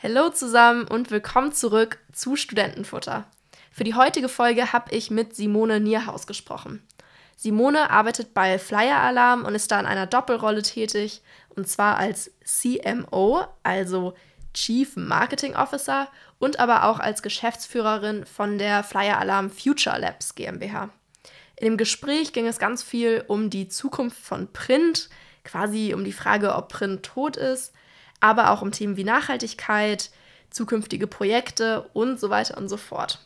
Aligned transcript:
Hallo 0.00 0.28
zusammen 0.28 0.86
und 0.86 1.10
willkommen 1.10 1.50
zurück 1.50 1.98
zu 2.12 2.36
Studentenfutter. 2.36 3.24
Für 3.72 3.82
die 3.82 3.96
heutige 3.96 4.28
Folge 4.28 4.72
habe 4.72 4.94
ich 4.94 5.10
mit 5.10 5.34
Simone 5.34 5.80
Nierhaus 5.80 6.28
gesprochen. 6.28 6.86
Simone 7.36 7.90
arbeitet 7.90 8.32
bei 8.32 8.60
Flyer 8.60 9.00
Alarm 9.00 9.44
und 9.44 9.56
ist 9.56 9.72
da 9.72 9.80
in 9.80 9.86
einer 9.86 10.06
Doppelrolle 10.06 10.62
tätig, 10.62 11.20
und 11.48 11.68
zwar 11.68 11.96
als 11.96 12.30
CMO, 12.44 13.44
also 13.64 14.14
Chief 14.54 14.94
Marketing 14.94 15.56
Officer, 15.56 16.06
und 16.38 16.60
aber 16.60 16.84
auch 16.84 17.00
als 17.00 17.20
Geschäftsführerin 17.20 18.24
von 18.24 18.56
der 18.56 18.84
Flyer 18.84 19.18
Alarm 19.18 19.50
Future 19.50 19.98
Labs 19.98 20.36
GmbH. 20.36 20.90
In 21.56 21.64
dem 21.64 21.76
Gespräch 21.76 22.32
ging 22.32 22.46
es 22.46 22.60
ganz 22.60 22.84
viel 22.84 23.24
um 23.26 23.50
die 23.50 23.66
Zukunft 23.66 24.18
von 24.18 24.52
Print, 24.52 25.08
quasi 25.42 25.92
um 25.92 26.04
die 26.04 26.12
Frage, 26.12 26.54
ob 26.54 26.68
Print 26.68 27.02
tot 27.02 27.36
ist, 27.36 27.72
aber 28.20 28.50
auch 28.50 28.62
um 28.62 28.72
Themen 28.72 28.96
wie 28.96 29.04
Nachhaltigkeit, 29.04 30.10
zukünftige 30.50 31.06
Projekte 31.06 31.88
und 31.92 32.18
so 32.18 32.30
weiter 32.30 32.56
und 32.56 32.68
so 32.68 32.76
fort. 32.76 33.20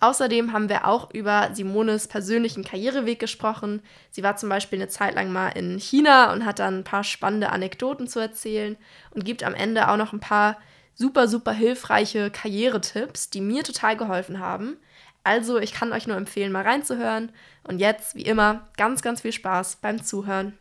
Außerdem 0.00 0.52
haben 0.52 0.68
wir 0.68 0.86
auch 0.86 1.10
über 1.12 1.50
Simones 1.54 2.06
persönlichen 2.06 2.64
Karriereweg 2.64 3.18
gesprochen. 3.18 3.82
Sie 4.10 4.22
war 4.22 4.36
zum 4.36 4.48
Beispiel 4.48 4.78
eine 4.78 4.88
Zeit 4.88 5.14
lang 5.14 5.32
mal 5.32 5.48
in 5.50 5.78
China 5.78 6.32
und 6.32 6.44
hat 6.44 6.58
dann 6.58 6.80
ein 6.80 6.84
paar 6.84 7.02
spannende 7.02 7.50
Anekdoten 7.50 8.06
zu 8.06 8.20
erzählen 8.20 8.76
und 9.12 9.24
gibt 9.24 9.42
am 9.42 9.54
Ende 9.54 9.88
auch 9.88 9.96
noch 9.96 10.12
ein 10.12 10.20
paar 10.20 10.58
super, 10.94 11.28
super 11.28 11.52
hilfreiche 11.52 12.30
Karrieretipps, 12.30 13.30
die 13.30 13.40
mir 13.40 13.64
total 13.64 13.96
geholfen 13.96 14.38
haben. 14.38 14.76
Also 15.24 15.58
ich 15.58 15.72
kann 15.72 15.92
euch 15.92 16.06
nur 16.06 16.16
empfehlen, 16.16 16.52
mal 16.52 16.62
reinzuhören. 16.62 17.32
Und 17.64 17.78
jetzt, 17.78 18.14
wie 18.14 18.22
immer, 18.22 18.68
ganz, 18.76 19.02
ganz 19.02 19.22
viel 19.22 19.32
Spaß 19.32 19.76
beim 19.76 20.04
Zuhören. 20.04 20.56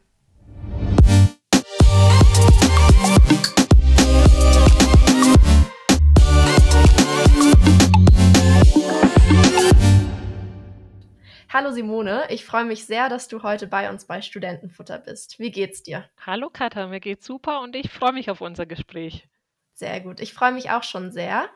Hallo 11.57 11.71
Simone, 11.71 12.25
ich 12.31 12.43
freue 12.43 12.65
mich 12.65 12.85
sehr, 12.85 13.07
dass 13.07 13.29
du 13.29 13.41
heute 13.41 13.65
bei 13.65 13.89
uns 13.89 14.03
bei 14.03 14.21
Studentenfutter 14.21 14.99
bist. 14.99 15.39
Wie 15.39 15.51
geht's 15.51 15.81
dir? 15.83 16.03
Hallo 16.19 16.49
Katha, 16.49 16.85
mir 16.87 16.99
geht's 16.99 17.25
super 17.25 17.61
und 17.61 17.77
ich 17.77 17.89
freue 17.89 18.11
mich 18.11 18.29
auf 18.29 18.41
unser 18.41 18.65
Gespräch. 18.65 19.29
Sehr 19.73 20.01
gut, 20.01 20.19
ich 20.19 20.33
freue 20.33 20.51
mich 20.51 20.71
auch 20.71 20.83
schon 20.83 21.13
sehr. 21.13 21.47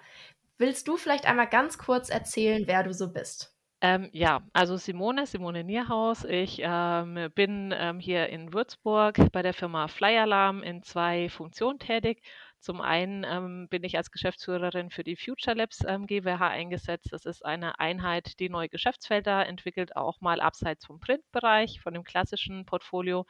Willst 0.58 0.88
du 0.88 0.96
vielleicht 0.96 1.26
einmal 1.26 1.48
ganz 1.48 1.78
kurz 1.78 2.10
erzählen, 2.10 2.64
wer 2.66 2.84
du 2.84 2.94
so 2.94 3.12
bist? 3.12 3.54
Ähm, 3.82 4.10
ja, 4.14 4.42
also 4.54 4.78
Simone, 4.78 5.26
Simone 5.26 5.66
Nierhaus. 5.66 6.24
Ich 6.24 6.62
ähm, 6.64 7.30
bin 7.36 7.74
ähm, 7.78 8.00
hier 8.00 8.30
in 8.30 8.54
Würzburg 8.54 9.18
bei 9.34 9.42
der 9.42 9.54
Firma 9.54 9.90
Flyer 9.90 10.24
Alarm 10.24 10.64
in 10.64 10.82
zwei 10.82 11.28
Funktionen 11.28 11.80
tätig. 11.80 12.22
Zum 12.60 12.82
einen 12.82 13.24
ähm, 13.24 13.68
bin 13.70 13.84
ich 13.86 13.96
als 13.98 14.12
Geschäftsführerin 14.12 14.90
für 14.90 15.04
die 15.04 15.16
Future 15.16 15.56
Labs 15.56 15.84
ähm, 15.88 16.08
GmbH 16.08 16.50
eingesetzt. 16.50 17.08
Das 17.12 17.26
ist 17.26 17.46
eine 17.46 17.80
Einheit, 17.80 18.40
die 18.40 18.50
neue 18.50 18.70
Geschäftsfelder 18.70 19.48
entwickelt, 19.48 19.96
auch 19.96 20.20
mal 20.20 20.42
abseits 20.42 20.86
vom 20.86 21.00
Printbereich, 21.00 21.80
von 21.82 21.94
dem 21.94 22.04
klassischen 22.04 22.66
Portfolio. 22.66 23.26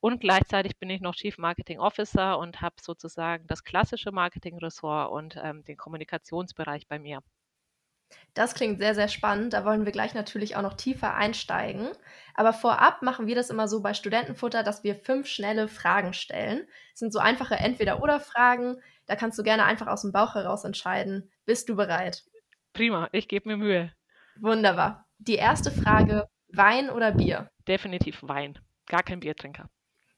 Und 0.00 0.20
gleichzeitig 0.20 0.78
bin 0.78 0.90
ich 0.90 1.00
noch 1.00 1.14
Chief 1.14 1.38
Marketing 1.38 1.78
Officer 1.78 2.38
und 2.38 2.60
habe 2.60 2.76
sozusagen 2.80 3.46
das 3.46 3.64
klassische 3.64 4.12
Marketing-Ressort 4.12 5.10
und 5.10 5.36
ähm, 5.42 5.64
den 5.64 5.76
Kommunikationsbereich 5.76 6.86
bei 6.88 6.98
mir. 6.98 7.22
Das 8.34 8.54
klingt 8.54 8.80
sehr, 8.80 8.94
sehr 8.94 9.08
spannend. 9.08 9.52
Da 9.52 9.64
wollen 9.64 9.84
wir 9.84 9.92
gleich 9.92 10.14
natürlich 10.14 10.56
auch 10.56 10.62
noch 10.62 10.74
tiefer 10.74 11.14
einsteigen. 11.14 11.88
Aber 12.34 12.52
vorab 12.52 13.02
machen 13.02 13.26
wir 13.26 13.36
das 13.36 13.50
immer 13.50 13.68
so 13.68 13.80
bei 13.80 13.94
Studentenfutter, 13.94 14.64
dass 14.64 14.82
wir 14.82 14.96
fünf 14.96 15.28
schnelle 15.28 15.68
Fragen 15.68 16.12
stellen. 16.12 16.66
Das 16.92 17.00
sind 17.00 17.12
so 17.12 17.20
einfache 17.20 17.54
Entweder-Oder-Fragen. 17.54 18.80
Da 19.06 19.14
kannst 19.14 19.38
du 19.38 19.44
gerne 19.44 19.64
einfach 19.64 19.86
aus 19.86 20.02
dem 20.02 20.12
Bauch 20.12 20.34
heraus 20.34 20.64
entscheiden. 20.64 21.30
Bist 21.46 21.68
du 21.68 21.76
bereit? 21.76 22.24
Prima, 22.72 23.08
ich 23.12 23.28
gebe 23.28 23.48
mir 23.48 23.56
Mühe. 23.56 23.92
Wunderbar. 24.40 25.06
Die 25.18 25.36
erste 25.36 25.70
Frage: 25.70 26.26
Wein 26.48 26.90
oder 26.90 27.12
Bier? 27.12 27.48
Definitiv 27.68 28.20
Wein. 28.22 28.58
Gar 28.86 29.04
kein 29.04 29.20
Biertrinker. 29.20 29.70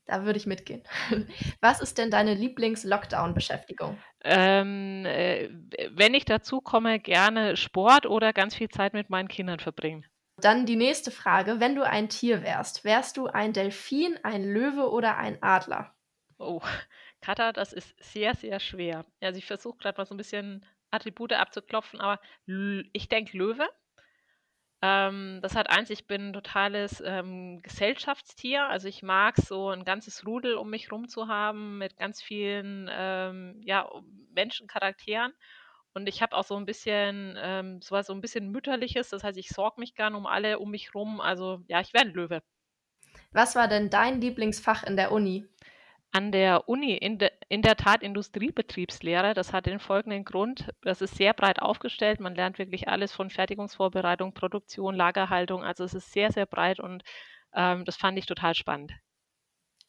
Da 0.07 0.25
würde 0.25 0.39
ich 0.39 0.47
mitgehen. 0.47 0.83
Was 1.61 1.81
ist 1.81 1.99
denn 1.99 2.11
deine 2.11 2.35
Lieblings-Lockdown-Beschäftigung? 2.35 3.99
Ähm, 4.23 5.05
äh, 5.05 5.49
wenn 5.91 6.15
ich 6.15 6.25
dazu 6.25 6.61
komme, 6.61 7.01
gerne 7.01 7.57
Sport 7.57 8.07
oder 8.07 8.33
ganz 8.33 8.55
viel 8.55 8.69
Zeit 8.69 8.93
mit 8.93 9.11
meinen 9.11 9.29
Kindern 9.29 9.59
verbringen. 9.59 10.07
Dann 10.41 10.67
die 10.67 10.77
nächste 10.77 11.11
Frage. 11.11 11.61
Wenn 11.61 11.75
du 11.75 11.83
ein 11.83 12.09
Tier 12.09 12.43
wärst, 12.43 12.85
wärst 12.85 13.17
du 13.17 13.27
ein 13.27 13.53
Delfin, 13.53 14.19
ein 14.23 14.45
Löwe 14.45 14.91
oder 14.91 15.17
ein 15.17 15.43
Adler? 15.43 15.95
Oh, 16.39 16.61
Katha, 17.21 17.53
das 17.53 17.73
ist 17.73 17.95
sehr, 18.03 18.35
sehr 18.35 18.61
schwer. 18.61 19.05
Also 19.21 19.39
ich 19.39 19.47
versuche 19.47 19.79
gerade 19.79 19.99
mal 19.99 20.07
so 20.07 20.15
ein 20.15 20.19
bisschen 20.19 20.65
Attribute 20.91 21.33
abzuklopfen, 21.33 22.01
aber 22.01 22.21
ich 22.93 23.09
denke 23.09 23.37
Löwe. 23.37 23.69
Ähm, 24.83 25.41
das 25.43 25.57
hat 25.57 25.71
eins, 25.71 25.91
ich 25.91 26.07
bin 26.07 26.29
ein 26.29 26.33
totales 26.33 27.03
ähm, 27.05 27.61
Gesellschaftstier. 27.63 28.69
Also 28.69 28.89
ich 28.89 29.03
mag 29.03 29.37
so 29.37 29.71
ein 29.71 29.85
ganzes 29.85 30.27
Rudel 30.27 30.55
um 30.55 30.71
mich 30.71 30.93
rum 30.93 31.09
zu 31.09 31.29
haben 31.29 31.79
mit 31.79 31.97
ganz 31.97 32.23
vielen 32.23 32.89
ähm, 32.93 33.61
ja, 33.65 33.89
Menschencharakteren. 34.35 35.33
Und 35.95 36.09
ich 36.09 36.21
habe 36.21 36.37
auch 36.37 36.45
so 36.45 36.57
ein 36.57 36.67
bisschen, 36.67 37.39
ähm, 37.39 37.81
so, 37.81 38.01
so 38.03 38.13
ein 38.13 38.21
bisschen 38.21 38.51
Mütterliches. 38.51 39.09
Das 39.09 39.25
heißt, 39.25 39.39
ich 39.39 39.49
sorge 39.49 39.81
mich 39.81 39.95
gern 39.95 40.15
um 40.15 40.27
alle 40.27 40.59
um 40.59 40.71
mich 40.71 40.95
rum. 40.95 41.23
Also 41.23 41.63
ja, 41.69 41.81
ich 41.81 41.95
wäre 41.95 42.05
ein 42.05 42.13
Löwe. 42.13 42.43
Was 43.33 43.57
war 43.57 43.67
denn 43.67 43.89
dein 43.89 44.21
Lieblingsfach 44.21 44.83
in 44.83 44.97
der 44.97 45.11
Uni? 45.11 45.47
An 46.13 46.33
der 46.33 46.69
Uni 46.69 46.97
in, 46.97 47.19
de, 47.19 47.31
in 47.49 47.63
der 47.63 47.77
Tat 47.77 48.03
Industriebetriebslehre. 48.03 49.35
Das 49.35 49.53
hat 49.53 49.67
den 49.67 49.79
folgenden 49.79 50.25
Grund. 50.25 50.71
Das 50.83 51.03
ist 51.03 51.17
sehr 51.17 51.35
breit 51.35 51.61
aufgestellt. 51.61 52.21
Man 52.21 52.35
lernt 52.35 52.59
wirklich 52.59 52.89
alles 52.89 53.13
von 53.13 53.31
Fertigungsvorbereitung, 53.31 54.33
Produktion, 54.33 54.95
Lagerhaltung. 54.95 55.63
Also 55.63 55.85
es 55.85 55.95
ist 55.95 56.13
sehr, 56.13 56.33
sehr 56.33 56.47
breit 56.47 56.81
und 56.81 57.03
ähm, 57.55 57.85
das 57.85 57.97
fand 57.97 58.19
ich 58.19 58.27
total 58.27 58.55
spannend. 58.55 58.93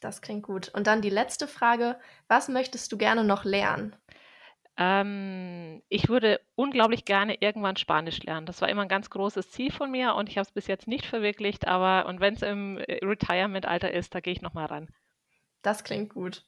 Das 0.01 0.21
klingt 0.21 0.43
gut. 0.43 0.69
Und 0.69 0.87
dann 0.87 1.01
die 1.01 1.09
letzte 1.09 1.47
Frage. 1.47 1.99
Was 2.27 2.49
möchtest 2.49 2.91
du 2.91 2.97
gerne 2.97 3.23
noch 3.23 3.45
lernen? 3.45 3.95
Ähm, 4.77 5.81
ich 5.89 6.07
würde 6.07 6.39
unglaublich 6.55 7.03
gerne 7.03 7.41
irgendwann 7.41 7.77
Spanisch 7.77 8.21
lernen. 8.21 8.45
Das 8.45 8.61
war 8.61 8.69
immer 8.69 8.83
ein 8.83 8.89
ganz 8.89 9.09
großes 9.09 9.49
Ziel 9.49 9.71
von 9.71 9.89
mir 9.89 10.13
und 10.13 10.29
ich 10.29 10.37
habe 10.37 10.45
es 10.45 10.51
bis 10.51 10.67
jetzt 10.67 10.87
nicht 10.87 11.05
verwirklicht. 11.05 11.67
Aber 11.67 12.07
und 12.07 12.19
wenn 12.19 12.35
es 12.35 12.43
im 12.43 12.77
äh, 12.77 12.99
Retirement-Alter 13.03 13.91
ist, 13.91 14.13
da 14.13 14.19
gehe 14.19 14.33
ich 14.33 14.41
nochmal 14.41 14.65
ran. 14.65 14.87
Das 15.67 15.83
klingt 15.83 16.13
gut. 16.13 16.45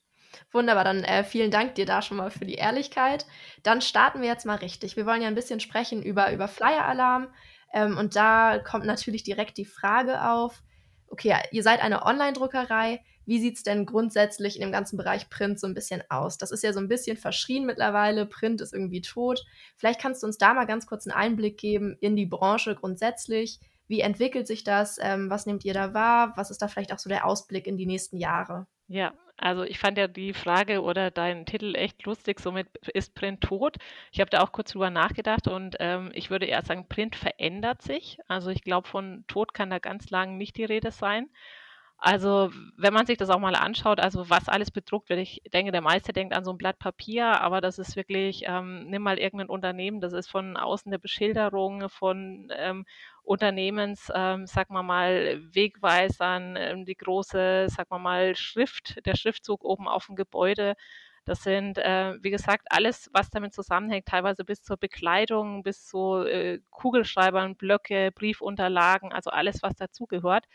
Wunderbar, 0.53 0.85
dann 0.85 1.03
äh, 1.03 1.25
vielen 1.25 1.51
Dank 1.51 1.75
dir 1.75 1.85
da 1.85 2.01
schon 2.01 2.15
mal 2.15 2.31
für 2.31 2.45
die 2.45 2.53
Ehrlichkeit. 2.53 3.25
Dann 3.63 3.81
starten 3.81 4.21
wir 4.21 4.29
jetzt 4.29 4.45
mal 4.45 4.55
richtig. 4.55 4.95
Wir 4.95 5.05
wollen 5.05 5.21
ja 5.21 5.27
ein 5.27 5.35
bisschen 5.35 5.59
sprechen 5.59 6.01
über, 6.01 6.31
über 6.31 6.47
Flyer-Alarm. 6.47 7.27
Ähm, 7.73 7.97
und 7.97 8.15
da 8.15 8.59
kommt 8.59 8.85
natürlich 8.85 9.23
direkt 9.23 9.57
die 9.57 9.65
Frage 9.65 10.23
auf, 10.23 10.63
okay, 11.09 11.35
ihr 11.51 11.63
seid 11.63 11.81
eine 11.83 12.05
Online-Druckerei. 12.05 13.03
Wie 13.25 13.41
sieht 13.41 13.57
es 13.57 13.63
denn 13.63 13.85
grundsätzlich 13.85 14.55
in 14.55 14.61
dem 14.61 14.71
ganzen 14.71 14.95
Bereich 14.95 15.29
Print 15.29 15.59
so 15.59 15.67
ein 15.67 15.73
bisschen 15.73 16.01
aus? 16.07 16.37
Das 16.37 16.51
ist 16.51 16.63
ja 16.63 16.71
so 16.71 16.79
ein 16.79 16.87
bisschen 16.87 17.17
verschrien 17.17 17.65
mittlerweile. 17.65 18.25
Print 18.25 18.61
ist 18.61 18.73
irgendwie 18.73 19.01
tot. 19.01 19.43
Vielleicht 19.75 19.99
kannst 19.99 20.23
du 20.23 20.27
uns 20.27 20.37
da 20.37 20.53
mal 20.53 20.65
ganz 20.65 20.87
kurz 20.87 21.05
einen 21.05 21.17
Einblick 21.17 21.57
geben 21.57 21.97
in 21.99 22.15
die 22.15 22.25
Branche 22.25 22.73
grundsätzlich. 22.73 23.59
Wie 23.89 23.99
entwickelt 23.99 24.47
sich 24.47 24.63
das? 24.63 24.97
Ähm, 25.01 25.29
was 25.29 25.45
nehmt 25.45 25.65
ihr 25.65 25.73
da 25.73 25.93
wahr? 25.93 26.31
Was 26.37 26.51
ist 26.51 26.61
da 26.61 26.69
vielleicht 26.69 26.93
auch 26.93 26.99
so 26.99 27.09
der 27.09 27.25
Ausblick 27.25 27.67
in 27.67 27.75
die 27.75 27.85
nächsten 27.85 28.15
Jahre? 28.15 28.65
Ja, 28.89 29.13
also 29.37 29.63
ich 29.63 29.77
fand 29.79 29.97
ja 29.97 30.07
die 30.07 30.33
Frage 30.33 30.81
oder 30.81 31.11
deinen 31.11 31.45
Titel 31.45 31.75
echt 31.75 32.03
lustig, 32.05 32.39
somit 32.39 32.67
ist 32.93 33.13
Print 33.15 33.41
tot. 33.41 33.77
Ich 34.11 34.19
habe 34.19 34.29
da 34.31 34.41
auch 34.41 34.51
kurz 34.51 34.71
drüber 34.71 34.89
nachgedacht 34.89 35.47
und 35.47 35.75
ähm, 35.79 36.11
ich 36.13 36.29
würde 36.31 36.45
eher 36.47 36.63
sagen, 36.65 36.87
Print 36.89 37.15
verändert 37.15 37.81
sich. 37.83 38.17
Also 38.27 38.49
ich 38.49 38.63
glaube, 38.63 38.87
von 38.87 39.23
tot 39.27 39.53
kann 39.53 39.69
da 39.69 39.77
ganz 39.79 40.09
lang 40.09 40.37
nicht 40.37 40.57
die 40.57 40.65
Rede 40.65 40.91
sein. 40.91 41.29
Also, 42.01 42.51
wenn 42.77 42.93
man 42.93 43.05
sich 43.07 43.17
das 43.17 43.29
auch 43.29 43.39
mal 43.39 43.55
anschaut, 43.55 43.99
also 43.99 44.29
was 44.29 44.49
alles 44.49 44.71
bedruckt 44.71 45.09
wird, 45.09 45.19
ich 45.19 45.41
denke, 45.53 45.71
der 45.73 45.81
meiste 45.81 46.13
denkt 46.13 46.33
an 46.35 46.45
so 46.45 46.51
ein 46.51 46.57
Blatt 46.57 46.79
Papier, 46.79 47.41
aber 47.41 47.61
das 47.61 47.79
ist 47.79 47.95
wirklich, 47.95 48.43
ähm, 48.47 48.87
nimm 48.89 49.03
mal 49.03 49.19
irgendein 49.19 49.49
Unternehmen, 49.49 50.01
das 50.01 50.13
ist 50.13 50.29
von 50.29 50.57
außen 50.57 50.91
der 50.91 50.99
Beschilderung, 50.99 51.89
von 51.89 52.49
ähm, 52.57 52.85
Unternehmens, 53.29 54.11
ähm, 54.15 54.47
sag 54.47 54.71
mal 54.71 54.81
mal, 54.83 55.39
Wegweisern, 55.53 56.55
ähm, 56.57 56.85
die 56.85 56.95
große, 56.95 57.67
sag 57.69 57.89
mal 57.91 57.99
mal, 57.99 58.35
Schrift, 58.35 59.05
der 59.05 59.15
Schriftzug 59.15 59.63
oben 59.63 59.87
auf 59.87 60.07
dem 60.07 60.15
Gebäude. 60.15 60.73
Das 61.25 61.43
sind, 61.43 61.77
äh, 61.77 62.15
wie 62.23 62.31
gesagt, 62.31 62.65
alles, 62.71 63.07
was 63.13 63.29
damit 63.29 63.53
zusammenhängt, 63.53 64.07
teilweise 64.07 64.43
bis 64.43 64.63
zur 64.63 64.77
Bekleidung, 64.77 65.61
bis 65.61 65.85
zu 65.85 66.23
äh, 66.25 66.59
Kugelschreibern, 66.71 67.55
Blöcke, 67.55 68.11
Briefunterlagen, 68.15 69.13
also 69.13 69.29
alles, 69.29 69.61
was 69.61 69.75
dazugehört. 69.75 70.45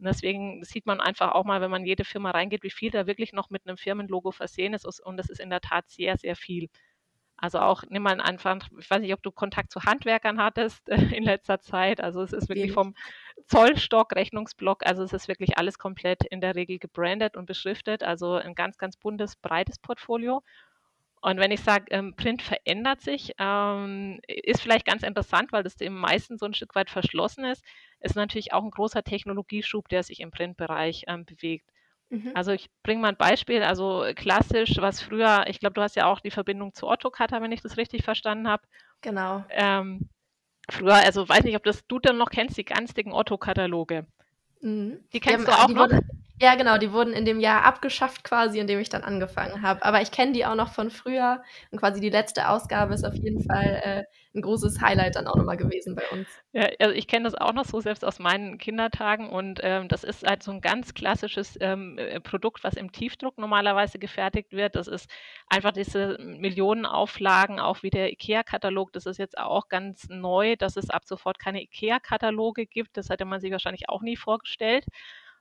Und 0.00 0.06
deswegen 0.06 0.64
sieht 0.64 0.86
man 0.86 1.00
einfach 1.00 1.32
auch 1.32 1.44
mal, 1.44 1.60
wenn 1.60 1.70
man 1.70 1.84
jede 1.86 2.04
Firma 2.04 2.32
reingeht, 2.32 2.64
wie 2.64 2.70
viel 2.70 2.90
da 2.90 3.06
wirklich 3.06 3.32
noch 3.32 3.48
mit 3.50 3.64
einem 3.66 3.76
Firmenlogo 3.76 4.32
versehen 4.32 4.74
ist. 4.74 4.86
Und 5.00 5.16
das 5.18 5.28
ist 5.30 5.38
in 5.40 5.50
der 5.50 5.60
Tat 5.60 5.88
sehr, 5.88 6.16
sehr 6.18 6.34
viel. 6.34 6.68
Also 7.44 7.58
auch, 7.58 7.84
nimm 7.90 8.02
mal 8.02 8.22
einfach, 8.22 8.56
ich 8.80 8.88
weiß 8.88 9.00
nicht, 9.02 9.12
ob 9.12 9.22
du 9.22 9.30
Kontakt 9.30 9.70
zu 9.70 9.82
Handwerkern 9.82 10.40
hattest 10.40 10.88
in 10.88 11.24
letzter 11.24 11.60
Zeit. 11.60 12.00
Also 12.00 12.22
es 12.22 12.32
ist 12.32 12.48
wirklich 12.48 12.72
vom 12.72 12.94
Zollstock, 13.48 14.16
Rechnungsblock, 14.16 14.86
also 14.86 15.02
es 15.02 15.12
ist 15.12 15.28
wirklich 15.28 15.58
alles 15.58 15.78
komplett 15.78 16.24
in 16.24 16.40
der 16.40 16.54
Regel 16.54 16.78
gebrandet 16.78 17.36
und 17.36 17.44
beschriftet. 17.44 18.02
Also 18.02 18.32
ein 18.32 18.54
ganz, 18.54 18.78
ganz 18.78 18.96
buntes, 18.96 19.36
breites 19.36 19.78
Portfolio. 19.78 20.42
Und 21.20 21.38
wenn 21.38 21.50
ich 21.50 21.60
sage, 21.60 21.84
ähm, 21.90 22.16
Print 22.16 22.40
verändert 22.40 23.02
sich, 23.02 23.34
ähm, 23.38 24.20
ist 24.26 24.62
vielleicht 24.62 24.86
ganz 24.86 25.02
interessant, 25.02 25.52
weil 25.52 25.62
das 25.62 25.76
dem 25.76 25.94
meisten 25.94 26.38
so 26.38 26.46
ein 26.46 26.54
Stück 26.54 26.74
weit 26.74 26.88
verschlossen 26.88 27.44
ist, 27.44 27.62
ist 28.00 28.16
natürlich 28.16 28.54
auch 28.54 28.64
ein 28.64 28.70
großer 28.70 29.02
Technologieschub, 29.02 29.86
der 29.90 30.02
sich 30.02 30.20
im 30.20 30.30
Printbereich 30.30 31.04
ähm, 31.08 31.26
bewegt. 31.26 31.68
Mhm. 32.14 32.30
Also 32.34 32.52
ich 32.52 32.70
bringe 32.82 33.00
mal 33.00 33.08
ein 33.08 33.16
Beispiel, 33.16 33.62
also 33.62 34.06
klassisch, 34.14 34.76
was 34.78 35.02
früher, 35.02 35.46
ich 35.48 35.58
glaube, 35.58 35.74
du 35.74 35.82
hast 35.82 35.96
ja 35.96 36.06
auch 36.06 36.20
die 36.20 36.30
Verbindung 36.30 36.72
zu 36.72 36.86
Otto 36.86 37.10
Cutter, 37.10 37.42
wenn 37.42 37.50
ich 37.50 37.60
das 37.60 37.76
richtig 37.76 38.04
verstanden 38.04 38.48
habe. 38.48 38.62
Genau. 39.00 39.44
Ähm, 39.50 40.08
früher, 40.70 40.94
also 40.94 41.28
weiß 41.28 41.42
nicht, 41.42 41.56
ob 41.56 41.64
das 41.64 41.84
du 41.88 41.98
dann 41.98 42.16
noch 42.16 42.30
kennst, 42.30 42.56
die 42.56 42.64
ganz 42.64 42.94
dicken 42.94 43.12
Otto-Kataloge. 43.12 44.06
Mhm. 44.60 44.98
Die 45.12 45.20
kennst 45.20 45.48
haben, 45.48 45.56
du 45.68 45.74
auch 45.74 45.88
noch? 45.88 45.90
Wurde, 45.90 46.06
ja, 46.40 46.56
genau, 46.56 46.78
die 46.78 46.92
wurden 46.92 47.12
in 47.12 47.24
dem 47.24 47.38
Jahr 47.38 47.64
abgeschafft 47.64 48.24
quasi, 48.24 48.58
in 48.58 48.66
dem 48.66 48.80
ich 48.80 48.88
dann 48.88 49.04
angefangen 49.04 49.62
habe. 49.62 49.84
Aber 49.84 50.02
ich 50.02 50.10
kenne 50.10 50.32
die 50.32 50.44
auch 50.44 50.56
noch 50.56 50.72
von 50.72 50.90
früher 50.90 51.42
und 51.70 51.78
quasi 51.78 52.00
die 52.00 52.10
letzte 52.10 52.48
Ausgabe 52.48 52.92
ist 52.94 53.04
auf 53.04 53.14
jeden 53.14 53.42
Fall 53.44 53.80
äh, 53.84 54.02
ein 54.36 54.42
großes 54.42 54.80
Highlight 54.80 55.14
dann 55.14 55.28
auch 55.28 55.36
nochmal 55.36 55.56
gewesen 55.56 55.94
bei 55.94 56.02
uns. 56.10 56.26
Ja, 56.52 56.68
also 56.80 56.92
ich 56.92 57.06
kenne 57.06 57.24
das 57.24 57.36
auch 57.36 57.52
noch 57.52 57.64
so 57.64 57.80
selbst 57.80 58.04
aus 58.04 58.18
meinen 58.18 58.58
Kindertagen 58.58 59.28
und 59.28 59.60
ähm, 59.62 59.88
das 59.88 60.02
ist 60.02 60.26
halt 60.26 60.42
so 60.42 60.50
ein 60.50 60.60
ganz 60.60 60.92
klassisches 60.92 61.56
ähm, 61.60 61.98
äh, 61.98 62.18
Produkt, 62.20 62.64
was 62.64 62.74
im 62.74 62.90
Tiefdruck 62.90 63.38
normalerweise 63.38 64.00
gefertigt 64.00 64.52
wird. 64.52 64.74
Das 64.74 64.88
ist 64.88 65.08
einfach 65.48 65.70
diese 65.70 66.18
Millionenauflagen, 66.18 67.60
auch 67.60 67.84
wie 67.84 67.90
der 67.90 68.10
IKEA-Katalog. 68.10 68.92
Das 68.92 69.06
ist 69.06 69.18
jetzt 69.18 69.38
auch 69.38 69.68
ganz 69.68 70.08
neu, 70.08 70.56
dass 70.56 70.76
es 70.76 70.90
ab 70.90 71.04
sofort 71.04 71.38
keine 71.38 71.62
IKEA-Kataloge 71.62 72.66
gibt. 72.66 72.96
Das 72.96 73.08
hätte 73.08 73.24
man 73.24 73.40
sich 73.40 73.52
wahrscheinlich 73.52 73.88
auch 73.88 74.02
nie 74.02 74.16
vorgestellt. 74.16 74.84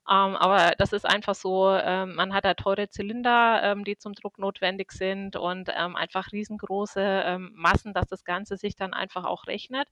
Ähm, 0.10 0.36
aber 0.36 0.74
das 0.78 0.92
ist 0.92 1.06
einfach 1.06 1.34
so, 1.36 1.70
ähm, 1.72 2.16
man 2.16 2.34
hat 2.34 2.44
da 2.44 2.56
teure 2.56 2.90
Zylinder, 2.90 3.62
ähm, 3.64 3.86
die 3.86 3.98
zum 3.98 4.14
Druck 4.14 4.38
notwendig 4.38 4.92
sind 4.92 5.38
und 5.38 5.70
ähm, 5.74 5.96
einfach 5.96 6.32
riesengroße 6.34 7.02
ähm, 7.02 7.52
Massen, 7.56 7.94
dass 7.94 8.08
das 8.08 8.26
Ganze 8.26 8.58
sich 8.58 8.76
dann 8.76 8.94
einfach 8.94 9.24
auch 9.24 9.48
rechnet. 9.48 9.88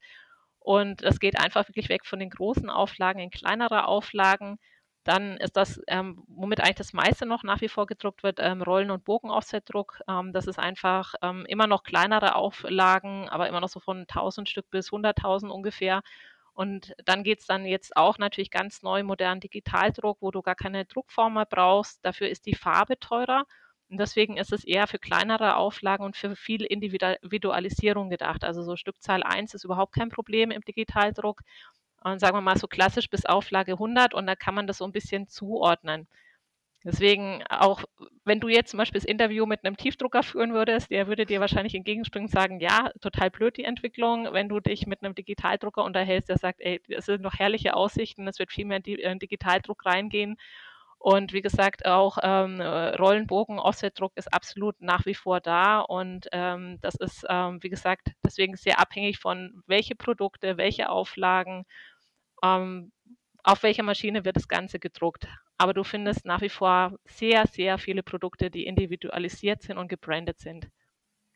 Und 0.60 1.02
es 1.02 1.20
geht 1.20 1.40
einfach 1.40 1.68
wirklich 1.70 1.90
weg 1.90 2.06
von 2.06 2.20
den 2.20 2.30
großen 2.30 2.70
Auflagen 2.70 3.20
in 3.22 3.30
kleinere 3.32 3.88
Auflagen. 3.88 4.60
Dann 5.06 5.38
ist 5.38 5.56
das, 5.58 5.82
ähm, 5.88 6.24
womit 6.28 6.60
eigentlich 6.62 6.76
das 6.76 6.94
meiste 6.94 7.26
noch 7.26 7.44
nach 7.44 7.62
wie 7.62 7.70
vor 7.70 7.88
gedruckt 7.88 8.22
wird, 8.24 8.40
Rollen- 8.40 8.92
und 8.92 9.04
Bogenaufsetdruck. 9.06 10.02
das 10.34 10.46
ist 10.46 10.60
einfach 10.60 11.16
immer 11.48 11.66
noch 11.66 11.82
kleinere 11.84 12.36
Auflagen, 12.36 13.28
aber 13.30 13.50
immer 13.50 13.62
noch 13.62 13.70
so 13.70 13.80
von 13.80 14.06
1000 14.08 14.48
Stück 14.50 14.70
bis 14.70 14.92
100.000 14.92 15.50
ungefähr. 15.50 16.02
Und 16.54 16.94
dann 17.06 17.24
geht 17.24 17.40
es 17.40 17.46
dann 17.46 17.66
jetzt 17.66 17.96
auch 17.96 18.18
natürlich 18.18 18.52
ganz 18.52 18.82
neu 18.84 19.04
modern 19.04 19.40
Digitaldruck, 19.40 20.18
wo 20.22 20.32
du 20.32 20.42
gar 20.42 20.56
keine 20.56 20.86
Druckform 20.86 21.36
mehr 21.36 21.46
brauchst. 21.46 22.04
Dafür 22.06 22.30
ist 22.30 22.46
die 22.46 22.56
Farbe 22.56 23.00
teurer. 23.00 23.46
Und 23.90 24.00
deswegen 24.00 24.38
ist 24.38 24.54
es 24.54 24.64
eher 24.64 24.88
für 24.88 25.00
kleinere 25.00 25.58
Auflagen 25.58 26.04
und 26.06 26.16
für 26.16 26.36
viel 26.36 26.64
Individualisierung 26.64 28.10
gedacht. 28.10 28.44
Also 28.44 28.64
so 28.64 28.76
Stückzahl 28.78 29.24
1 29.24 29.54
ist 29.54 29.66
überhaupt 29.66 29.94
kein 29.94 30.10
Problem 30.10 30.52
im 30.52 30.62
Digitaldruck. 30.62 31.42
Und 32.04 32.20
sagen 32.20 32.36
wir 32.36 32.42
mal 32.42 32.58
so 32.58 32.68
klassisch 32.68 33.10
bis 33.10 33.26
Auflage 33.26 33.74
100 33.74 34.14
und 34.14 34.26
da 34.28 34.36
kann 34.36 34.56
man 34.56 34.66
das 34.66 34.78
so 34.80 34.86
ein 34.86 34.92
bisschen 34.92 35.28
zuordnen. 35.28 36.08
Deswegen 36.84 37.44
auch, 37.50 37.84
wenn 38.26 38.40
du 38.40 38.48
jetzt 38.48 38.72
zum 38.72 38.80
Beispiel 38.80 39.00
das 39.00 39.08
Interview 39.08 39.46
mit 39.46 39.64
einem 39.64 39.78
Tiefdrucker 39.78 40.24
führen 40.24 40.54
würdest, 40.54 40.90
der 40.90 41.08
würde 41.08 41.28
dir 41.28 41.40
wahrscheinlich 41.40 41.76
entgegenspringen 41.76 42.28
und 42.28 42.32
sagen, 42.32 42.60
ja, 42.60 42.92
total 43.02 43.30
blöd 43.30 43.58
die 43.58 43.66
Entwicklung. 43.66 44.28
Wenn 44.32 44.50
du 44.50 44.60
dich 44.60 44.88
mit 44.88 45.04
einem 45.04 45.14
Digitaldrucker 45.14 45.84
unterhältst, 45.84 46.30
der 46.30 46.40
sagt, 46.40 46.60
ey, 46.60 46.82
das 46.90 47.06
sind 47.06 47.22
noch 47.22 47.36
herrliche 47.36 47.76
Aussichten, 47.76 48.28
es 48.28 48.40
wird 48.40 48.52
viel 48.52 48.66
mehr 48.66 48.82
in 48.84 49.00
äh, 49.00 49.18
Digitaldruck 49.18 49.86
reingehen. 49.86 50.38
Und 50.98 51.34
wie 51.34 51.42
gesagt, 51.42 51.86
auch 51.88 52.20
ähm, 52.22 52.62
Rollenbogen, 52.62 53.58
Offsetdruck 53.58 54.14
ist 54.16 54.32
absolut 54.32 54.80
nach 54.82 55.06
wie 55.08 55.16
vor 55.16 55.40
da. 55.40 55.80
Und 55.80 56.28
ähm, 56.32 56.78
das 56.82 56.96
ist, 56.96 57.26
ähm, 57.28 57.58
wie 57.62 57.70
gesagt, 57.70 58.10
deswegen 58.24 58.56
sehr 58.56 58.80
abhängig 58.80 59.18
von 59.20 59.64
welche 59.66 59.96
Produkte, 59.96 60.58
welche 60.58 60.90
Auflagen, 60.90 61.66
ähm, 62.44 62.92
auf 63.44 63.64
welcher 63.64 63.84
Maschine 63.84 64.26
wird 64.26 64.36
das 64.36 64.48
Ganze 64.48 64.80
gedruckt. 64.80 65.28
Aber 65.62 65.74
du 65.74 65.86
findest 65.86 66.26
nach 66.26 66.42
wie 66.42 66.50
vor 66.50 66.98
sehr, 67.06 67.48
sehr 67.48 67.78
viele 67.78 68.04
Produkte, 68.04 68.52
die 68.52 68.66
individualisiert 68.66 69.62
sind 69.62 69.78
und 69.78 69.88
gebrandet 69.88 70.40
sind. 70.40 70.70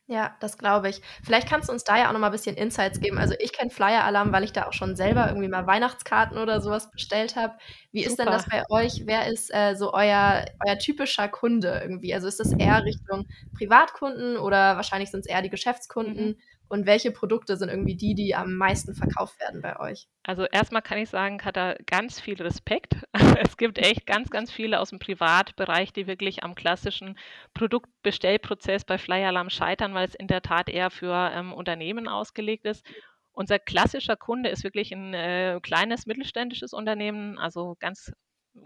Ja, 0.08 0.38
das 0.40 0.60
glaube 0.60 0.88
ich. 0.90 1.02
Vielleicht 1.24 1.50
kannst 1.50 1.68
du 1.68 1.74
uns 1.74 1.84
da 1.84 1.98
ja 1.98 2.08
auch 2.10 2.14
noch 2.14 2.20
mal 2.20 2.28
ein 2.28 2.32
bisschen 2.32 2.56
Insights 2.56 3.00
geben. 3.00 3.18
Also 3.18 3.34
ich 3.40 3.52
kenne 3.54 3.72
Flyer 3.72 4.04
Alarm, 4.04 4.32
weil 4.32 4.44
ich 4.44 4.54
da 4.54 4.68
auch 4.68 4.74
schon 4.74 4.96
selber 4.96 5.28
irgendwie 5.28 5.48
mal 5.48 5.66
Weihnachtskarten 5.66 6.38
oder 6.38 6.62
sowas 6.62 6.92
bestellt 6.92 7.36
habe. 7.36 7.58
Wie 7.92 8.04
Super. 8.04 8.06
ist 8.06 8.20
denn 8.20 8.30
das 8.30 8.48
bei 8.48 8.62
euch? 8.70 9.02
Wer 9.06 9.26
ist 9.32 9.52
äh, 9.52 9.74
so 9.76 9.94
euer, 9.94 10.46
euer 10.64 10.78
typischer 10.78 11.28
Kunde 11.28 11.80
irgendwie? 11.82 12.14
Also 12.14 12.28
ist 12.28 12.40
das 12.40 12.52
eher 12.54 12.86
Richtung 12.86 13.26
Privatkunden 13.58 14.38
oder 14.38 14.76
wahrscheinlich 14.76 15.10
sind 15.10 15.22
es 15.22 15.26
eher 15.26 15.42
die 15.42 15.50
Geschäftskunden? 15.50 16.36
Mhm. 16.36 16.40
Und 16.68 16.86
welche 16.86 17.12
Produkte 17.12 17.58
sind 17.58 17.70
irgendwie 17.70 17.96
die, 17.96 18.16
die 18.16 18.36
am 18.36 18.56
meisten 18.56 18.96
verkauft 18.96 19.40
werden 19.40 19.62
bei 19.62 19.80
euch? 19.80 20.08
Also 20.24 20.46
erstmal 20.46 20.82
kann 20.82 20.98
ich 20.98 21.10
sagen, 21.10 21.44
hat 21.44 21.58
er 21.58 21.78
ganz 21.86 22.20
viel 22.20 22.42
Respekt. 22.42 22.96
Es 23.48 23.58
gibt 23.58 23.78
echt 23.78 24.06
ganz, 24.08 24.30
ganz 24.30 24.52
viele 24.52 24.80
aus 24.80 24.90
dem 24.90 25.00
Privatbereich, 25.00 25.94
die 25.94 26.08
wirklich 26.08 26.44
am 26.44 26.56
klassischen 26.56 27.18
Produktbestellprozess 27.54 28.86
bei 28.86 28.98
Flyer 28.98 29.28
Alarm 29.28 29.50
scheitern, 29.50 29.94
weil 29.94 30.08
es 30.08 30.16
in 30.16 30.28
der 30.28 30.42
Tat 30.42 30.70
eher 30.70 30.90
für 30.90 31.32
ähm, 31.34 31.54
Unternehmen 31.54 32.08
ausgelegt 32.08 32.66
ist. 32.66 32.86
Unser 33.32 33.60
klassischer 33.60 34.16
Kunde 34.16 34.50
ist 34.50 34.64
wirklich 34.64 34.92
ein 34.92 35.14
äh, 35.14 35.60
kleines 35.62 36.06
mittelständisches 36.06 36.74
Unternehmen, 36.74 37.38
also 37.38 37.76
ganz 37.80 38.12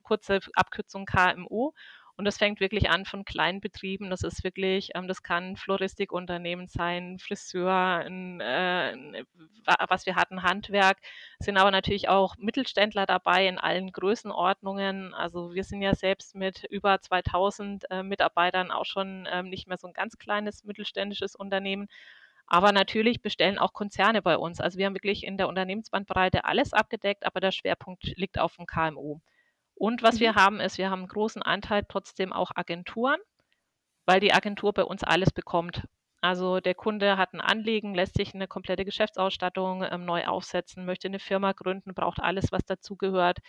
kurze 0.04 0.40
Abkürzung 0.54 1.06
KMU. 1.06 1.72
Und 2.20 2.26
das 2.26 2.38
fängt 2.38 2.60
wirklich 2.60 2.90
an 2.90 3.06
von 3.06 3.24
kleinen 3.24 3.62
Betrieben. 3.62 4.10
Das 4.10 4.24
ist 4.24 4.44
wirklich, 4.44 4.90
ähm, 4.94 5.08
das 5.08 5.24
kann 5.24 5.56
Floristikunternehmen 5.56 6.68
sein, 6.68 7.18
Friseur, 7.18 7.72
ein, 8.06 8.42
äh, 8.42 9.24
was 9.88 10.06
wir 10.06 10.18
hatten, 10.18 10.44
Handwerk. 10.44 10.98
Sind 11.40 11.56
aber 11.56 11.72
natürlich 11.72 12.10
auch 12.10 12.36
Mittelständler 12.36 13.06
dabei 13.06 13.48
in 13.48 13.58
allen 13.58 13.94
Größenordnungen. 13.94 15.14
Also 15.14 15.54
wir 15.54 15.64
sind 15.64 15.82
ja 15.82 15.96
selbst 15.96 16.36
mit 16.36 16.66
über 16.66 17.00
2000 17.00 17.90
äh, 17.90 18.04
Mitarbeitern 18.04 18.70
auch 18.70 18.86
schon 18.86 19.26
ähm, 19.32 19.48
nicht 19.48 19.70
mehr 19.70 19.78
so 19.78 19.88
ein 19.88 19.94
ganz 19.94 20.18
kleines 20.18 20.66
mittelständisches 20.66 21.38
Unternehmen. 21.38 21.88
Aber 22.48 22.74
natürlich 22.74 23.22
bestellen 23.22 23.58
auch 23.58 23.72
Konzerne 23.72 24.22
bei 24.22 24.38
uns. 24.38 24.60
Also 24.60 24.78
wir 24.78 24.88
haben 24.88 24.96
wirklich 24.96 25.24
in 25.24 25.38
der 25.38 25.48
Unternehmensbandbreite 25.48 26.44
alles 26.44 26.74
abgedeckt, 26.74 27.26
aber 27.26 27.40
der 27.40 27.54
Schwerpunkt 27.54 28.04
liegt 28.18 28.40
auf 28.40 28.58
dem 28.58 28.66
KMU. 28.66 29.22
Und 29.80 30.04
was 30.04 30.16
mhm. 30.16 30.20
wir 30.20 30.36
haben, 30.36 30.60
ist, 30.60 30.78
wir 30.78 30.90
haben 30.92 31.00
einen 31.00 31.08
großen 31.08 31.42
Anteil 31.42 31.84
trotzdem 31.88 32.34
auch 32.34 32.52
Agenturen, 32.54 33.18
weil 34.06 34.20
die 34.20 34.34
Agentur 34.34 34.74
bei 34.74 34.84
uns 34.84 35.04
alles 35.04 35.32
bekommt. 35.32 35.84
Also 36.22 36.60
der 36.60 36.76
Kunde 36.76 37.18
hat 37.18 37.34
ein 37.34 37.40
Anliegen, 37.40 37.96
lässt 37.96 38.16
sich 38.16 38.36
eine 38.36 38.48
komplette 38.48 38.84
Geschäftsausstattung 38.84 39.86
ähm, 39.90 40.04
neu 40.04 40.26
aufsetzen, 40.28 40.86
möchte 40.86 41.08
eine 41.08 41.20
Firma 41.20 41.54
gründen, 41.54 41.94
braucht 41.94 42.20
alles, 42.20 42.52
was 42.52 42.66
dazugehört, 42.66 43.40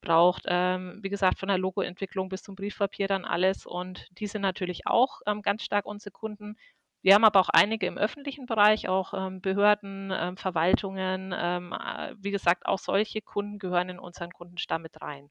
braucht, 0.00 0.44
ähm, 0.46 1.00
wie 1.02 1.08
gesagt, 1.08 1.40
von 1.40 1.48
der 1.48 1.58
Logoentwicklung 1.58 2.28
bis 2.28 2.44
zum 2.44 2.54
Briefpapier 2.54 3.08
dann 3.08 3.24
alles. 3.24 3.66
Und 3.66 4.06
die 4.12 4.28
sind 4.28 4.42
natürlich 4.42 4.86
auch 4.86 5.20
ähm, 5.26 5.42
ganz 5.42 5.64
stark 5.64 5.86
unsere 5.86 6.12
Kunden. 6.12 6.56
Wir 7.02 7.14
haben 7.14 7.24
aber 7.24 7.40
auch 7.40 7.48
einige 7.48 7.86
im 7.86 7.98
öffentlichen 7.98 8.46
Bereich, 8.46 8.88
auch 8.88 9.12
ähm, 9.12 9.40
Behörden, 9.40 10.12
ähm, 10.14 10.36
Verwaltungen. 10.36 11.34
Ähm, 11.36 11.72
äh, 11.72 12.14
wie 12.18 12.30
gesagt, 12.30 12.66
auch 12.66 12.78
solche 12.78 13.22
Kunden 13.22 13.58
gehören 13.58 13.88
in 13.88 13.98
unseren 13.98 14.30
Kundenstamm 14.30 14.82
mit 14.82 15.00
rein. 15.02 15.30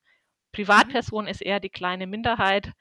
Privatperson 0.51 1.27
ist 1.27 1.41
eher 1.41 1.59
die 1.59 1.69
kleine 1.69 2.07
Minderheit. 2.07 2.73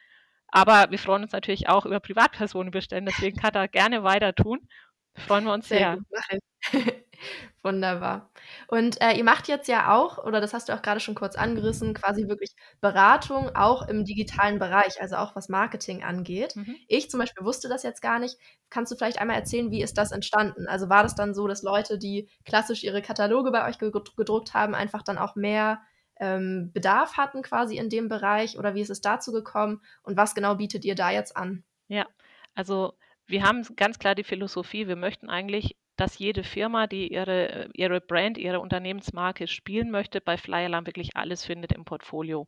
Aber 0.48 0.90
wir 0.90 0.98
freuen 0.98 1.24
uns 1.24 1.32
natürlich 1.32 1.68
auch 1.68 1.84
über 1.84 2.00
Privatpersonen 2.00 2.70
bestellen. 2.70 3.06
Deswegen 3.06 3.36
kann 3.38 3.54
er 3.54 3.68
gerne 3.68 4.02
weiter 4.02 4.34
tun. 4.34 4.66
Freuen 5.14 5.44
wir 5.44 5.52
uns 5.52 5.68
sehr. 5.68 5.98
sehr. 6.30 6.40
Wunderbar. 7.62 8.30
Und 8.68 9.00
äh, 9.02 9.14
ihr 9.14 9.24
macht 9.24 9.48
jetzt 9.48 9.66
ja 9.68 9.94
auch, 9.94 10.24
oder 10.24 10.40
das 10.40 10.54
hast 10.54 10.68
du 10.68 10.72
auch 10.72 10.80
gerade 10.80 11.00
schon 11.00 11.16
kurz 11.16 11.34
angerissen, 11.34 11.92
quasi 11.92 12.28
wirklich 12.28 12.54
Beratung 12.80 13.54
auch 13.56 13.88
im 13.88 14.04
digitalen 14.04 14.60
Bereich, 14.60 15.00
also 15.00 15.16
auch 15.16 15.34
was 15.34 15.48
Marketing 15.48 16.04
angeht. 16.04 16.54
Mhm. 16.54 16.76
Ich 16.86 17.10
zum 17.10 17.18
Beispiel 17.18 17.44
wusste 17.44 17.68
das 17.68 17.82
jetzt 17.82 18.00
gar 18.00 18.20
nicht. 18.20 18.38
Kannst 18.70 18.92
du 18.92 18.96
vielleicht 18.96 19.20
einmal 19.20 19.36
erzählen, 19.36 19.70
wie 19.72 19.82
ist 19.82 19.98
das 19.98 20.12
entstanden? 20.12 20.68
Also 20.68 20.88
war 20.88 21.02
das 21.02 21.16
dann 21.16 21.34
so, 21.34 21.48
dass 21.48 21.62
Leute, 21.62 21.98
die 21.98 22.28
klassisch 22.44 22.84
ihre 22.84 23.02
Kataloge 23.02 23.50
bei 23.50 23.68
euch 23.68 23.78
gedruckt 23.78 24.54
haben, 24.54 24.74
einfach 24.74 25.02
dann 25.02 25.18
auch 25.18 25.34
mehr 25.34 25.80
ähm, 26.20 26.70
Bedarf 26.72 27.16
hatten 27.16 27.42
quasi 27.42 27.76
in 27.76 27.90
dem 27.90 28.08
Bereich 28.08 28.58
oder 28.58 28.74
wie 28.74 28.80
ist 28.80 28.90
es 28.90 29.00
dazu 29.00 29.32
gekommen 29.32 29.80
und 30.02 30.16
was 30.16 30.34
genau 30.34 30.56
bietet 30.56 30.84
ihr 30.84 30.94
da 30.94 31.10
jetzt 31.10 31.36
an? 31.36 31.64
Ja, 31.88 32.06
also 32.54 32.94
wir 33.26 33.42
haben 33.42 33.62
ganz 33.76 33.98
klar 33.98 34.14
die 34.14 34.24
Philosophie, 34.24 34.88
wir 34.88 34.96
möchten 34.96 35.28
eigentlich, 35.28 35.76
dass 35.96 36.18
jede 36.18 36.44
Firma, 36.44 36.86
die 36.86 37.12
ihre, 37.12 37.68
ihre 37.74 38.00
Brand, 38.00 38.38
ihre 38.38 38.60
Unternehmensmarke 38.60 39.48
spielen 39.48 39.90
möchte, 39.90 40.20
bei 40.20 40.36
Flyalarm 40.36 40.86
wirklich 40.86 41.16
alles 41.16 41.44
findet 41.44 41.72
im 41.72 41.84
Portfolio. 41.84 42.46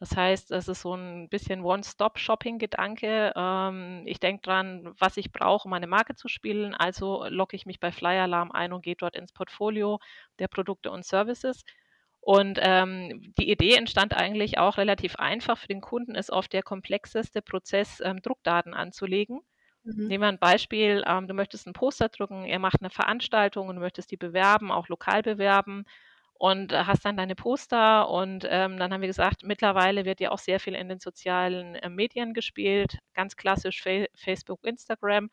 Das 0.00 0.16
heißt, 0.16 0.50
es 0.52 0.66
ist 0.66 0.80
so 0.80 0.94
ein 0.94 1.28
bisschen 1.28 1.62
One-Stop-Shopping-Gedanke. 1.62 3.34
Ähm, 3.36 4.02
ich 4.06 4.18
denke 4.18 4.40
dran, 4.42 4.94
was 4.98 5.18
ich 5.18 5.30
brauche, 5.30 5.66
um 5.66 5.70
meine 5.70 5.86
Marke 5.86 6.14
zu 6.14 6.26
spielen. 6.28 6.74
Also 6.74 7.26
logge 7.28 7.54
ich 7.54 7.66
mich 7.66 7.80
bei 7.80 7.92
Flyalarm 7.92 8.50
ein 8.50 8.72
und 8.72 8.82
gehe 8.82 8.96
dort 8.96 9.14
ins 9.14 9.32
Portfolio 9.32 9.98
der 10.38 10.48
Produkte 10.48 10.90
und 10.90 11.04
Services. 11.04 11.64
Und 12.20 12.58
ähm, 12.60 13.32
die 13.38 13.50
Idee 13.50 13.74
entstand 13.74 14.14
eigentlich 14.14 14.58
auch 14.58 14.76
relativ 14.76 15.16
einfach. 15.16 15.58
Für 15.58 15.68
den 15.68 15.80
Kunden 15.80 16.14
ist 16.14 16.30
oft 16.30 16.52
der 16.52 16.62
komplexeste 16.62 17.40
Prozess, 17.42 18.00
ähm, 18.04 18.20
Druckdaten 18.20 18.74
anzulegen. 18.74 19.40
Mhm. 19.84 20.08
Nehmen 20.08 20.22
wir 20.22 20.28
ein 20.28 20.38
Beispiel, 20.38 21.02
ähm, 21.06 21.28
du 21.28 21.34
möchtest 21.34 21.66
ein 21.66 21.72
Poster 21.72 22.08
drucken, 22.08 22.44
er 22.44 22.58
macht 22.58 22.82
eine 22.82 22.90
Veranstaltung 22.90 23.68
und 23.68 23.76
du 23.76 23.80
möchtest 23.80 24.10
die 24.10 24.16
bewerben, 24.18 24.70
auch 24.70 24.88
lokal 24.88 25.22
bewerben 25.22 25.84
und 26.34 26.72
äh, 26.72 26.84
hast 26.84 27.04
dann 27.04 27.16
deine 27.16 27.34
Poster 27.34 28.08
und 28.08 28.46
ähm, 28.48 28.78
dann 28.78 28.92
haben 28.92 29.00
wir 29.00 29.08
gesagt, 29.08 29.42
mittlerweile 29.42 30.04
wird 30.04 30.20
ja 30.20 30.30
auch 30.30 30.38
sehr 30.38 30.60
viel 30.60 30.74
in 30.74 30.88
den 30.88 31.00
sozialen 31.00 31.74
äh, 31.76 31.88
Medien 31.88 32.34
gespielt, 32.34 32.98
ganz 33.14 33.36
klassisch 33.36 33.82
Fa 33.82 34.06
Facebook, 34.14 34.64
Instagram. 34.64 35.30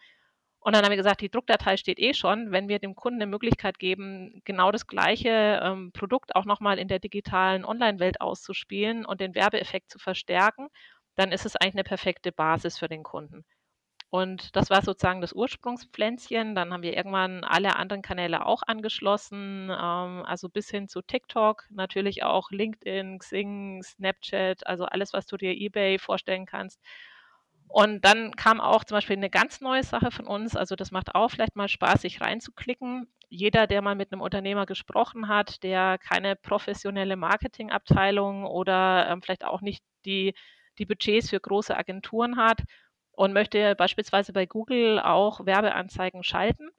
Und 0.60 0.76
dann 0.76 0.84
haben 0.84 0.92
wir 0.92 0.98
gesagt, 0.98 1.22
die 1.22 1.30
Druckdatei 1.30 1.78
steht 1.78 2.00
eh 2.00 2.14
schon. 2.14 2.52
Wenn 2.52 2.68
wir 2.68 2.80
dem 2.80 2.96
Kunden 2.96 3.22
eine 3.22 3.30
Möglichkeit 3.30 3.80
geben, 3.80 4.42
genau 4.44 4.72
das 4.72 4.88
gleiche 4.88 5.62
ähm, 5.64 5.92
Produkt 5.94 6.36
auch 6.36 6.46
nochmal 6.46 6.80
in 6.80 6.88
der 6.88 7.00
digitalen 7.00 7.64
Online-Welt 7.64 8.22
auszuspielen 8.22 9.06
und 9.06 9.22
den 9.22 9.36
Werbeeffekt 9.36 9.92
zu 9.92 10.00
verstärken, 10.00 10.68
dann 11.16 11.32
ist 11.32 11.46
es 11.46 11.56
eigentlich 11.56 11.76
eine 11.76 11.84
perfekte 11.84 12.32
Basis 12.32 12.78
für 12.78 12.88
den 12.90 13.04
Kunden. 13.04 13.46
Und 14.10 14.56
das 14.56 14.70
war 14.70 14.82
sozusagen 14.82 15.20
das 15.20 15.34
Ursprungspflänzchen. 15.34 16.56
Dann 16.56 16.72
haben 16.72 16.82
wir 16.84 16.96
irgendwann 16.96 17.44
alle 17.44 17.76
anderen 17.76 18.02
Kanäle 18.02 18.46
auch 18.46 18.64
angeschlossen, 18.66 19.70
ähm, 19.70 20.24
also 20.26 20.48
bis 20.50 20.70
hin 20.70 20.88
zu 20.88 21.02
TikTok, 21.02 21.66
natürlich 21.70 22.24
auch 22.24 22.50
LinkedIn, 22.52 23.20
Xing, 23.20 23.84
Snapchat, 23.84 24.66
also 24.66 24.86
alles, 24.86 25.12
was 25.14 25.26
du 25.28 25.36
dir 25.38 25.52
eBay 25.52 26.00
vorstellen 26.00 26.46
kannst. 26.46 26.80
Und 27.70 28.06
dann 28.06 28.36
kam 28.36 28.62
auch 28.62 28.84
zum 28.84 28.96
Beispiel 28.96 29.18
eine 29.18 29.30
ganz 29.30 29.62
neue 29.62 29.84
Sache 29.84 30.12
von 30.12 30.26
uns. 30.28 30.56
Also 30.56 30.76
das 30.76 30.92
macht 30.92 31.16
auch 31.16 31.30
vielleicht 31.30 31.56
mal 31.56 31.68
Spaß, 31.68 32.02
sich 32.02 32.22
reinzuklicken. 32.22 33.08
Jeder, 33.30 33.68
der 33.68 33.82
mal 33.82 33.96
mit 33.96 34.12
einem 34.12 34.22
Unternehmer 34.22 34.66
gesprochen 34.66 35.28
hat, 35.28 35.64
der 35.64 35.98
keine 35.98 36.36
professionelle 36.36 37.18
Marketingabteilung 37.18 38.46
oder 38.46 39.10
ähm, 39.10 39.22
vielleicht 39.22 39.44
auch 39.44 39.62
nicht 39.62 39.84
die, 40.06 40.34
die 40.80 40.86
Budgets 40.86 41.30
für 41.30 41.40
große 41.40 41.76
Agenturen 41.76 42.38
hat 42.38 42.62
und 43.12 43.34
möchte 43.34 43.76
beispielsweise 43.76 44.32
bei 44.32 44.46
Google 44.46 45.00
auch 45.00 45.46
Werbeanzeigen 45.46 46.24
schalten, 46.24 46.70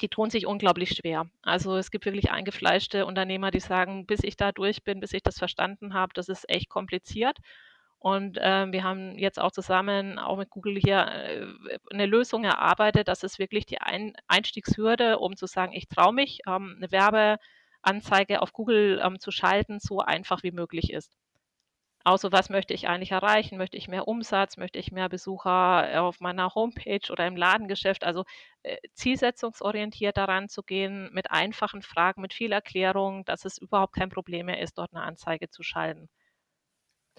die 0.00 0.08
tun 0.08 0.30
sich 0.30 0.46
unglaublich 0.46 0.90
schwer. 0.90 1.26
Also 1.42 1.76
es 1.76 1.90
gibt 1.90 2.06
wirklich 2.06 2.30
eingefleischte 2.30 3.04
Unternehmer, 3.04 3.50
die 3.50 3.60
sagen, 3.60 4.06
bis 4.06 4.22
ich 4.22 4.36
da 4.36 4.52
durch 4.52 4.84
bin, 4.84 5.00
bis 5.00 5.12
ich 5.12 5.22
das 5.22 5.38
verstanden 5.38 5.92
habe, 5.94 6.12
das 6.14 6.28
ist 6.28 6.48
echt 6.48 6.68
kompliziert. 6.70 7.38
Und 8.00 8.38
äh, 8.38 8.70
wir 8.70 8.84
haben 8.84 9.18
jetzt 9.18 9.40
auch 9.40 9.50
zusammen, 9.50 10.18
auch 10.18 10.36
mit 10.36 10.50
Google 10.50 10.76
hier, 10.78 11.06
äh, 11.08 11.78
eine 11.92 12.06
Lösung 12.06 12.44
erarbeitet, 12.44 13.08
dass 13.08 13.24
es 13.24 13.38
wirklich 13.38 13.66
die 13.66 13.80
Ein 13.80 14.14
Einstiegshürde, 14.28 15.18
um 15.18 15.36
zu 15.36 15.46
sagen, 15.46 15.72
ich 15.72 15.88
traue 15.88 16.12
mich, 16.12 16.40
ähm, 16.46 16.74
eine 16.76 16.92
Werbeanzeige 16.92 18.40
auf 18.42 18.52
Google 18.52 19.00
ähm, 19.04 19.18
zu 19.18 19.30
schalten, 19.32 19.80
so 19.80 19.98
einfach 20.00 20.42
wie 20.44 20.52
möglich 20.52 20.92
ist. 20.92 21.12
Außer 22.04 22.32
was 22.32 22.48
möchte 22.50 22.74
ich 22.74 22.88
eigentlich 22.88 23.12
erreichen? 23.12 23.58
Möchte 23.58 23.76
ich 23.76 23.86
mehr 23.88 24.08
Umsatz? 24.08 24.56
Möchte 24.56 24.78
ich 24.78 24.92
mehr 24.92 25.08
Besucher 25.08 25.92
äh, 25.92 25.96
auf 25.98 26.20
meiner 26.20 26.54
Homepage 26.54 27.10
oder 27.12 27.26
im 27.26 27.36
Ladengeschäft? 27.36 28.04
Also 28.04 28.24
äh, 28.62 28.78
zielsetzungsorientiert 28.94 30.16
daran 30.16 30.48
zu 30.48 30.62
gehen, 30.62 31.10
mit 31.12 31.30
einfachen 31.30 31.82
Fragen, 31.82 32.22
mit 32.22 32.32
viel 32.34 32.52
Erklärung, 32.52 33.24
dass 33.26 33.44
es 33.44 33.58
überhaupt 33.58 33.94
kein 33.94 34.08
Problem 34.10 34.46
mehr 34.46 34.60
ist, 34.60 34.78
dort 34.78 34.92
eine 34.94 35.02
Anzeige 35.04 35.50
zu 35.50 35.62
schalten. 35.62 36.08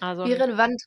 Also, 0.00 0.24
Wie 0.24 0.32
relevant 0.34 0.80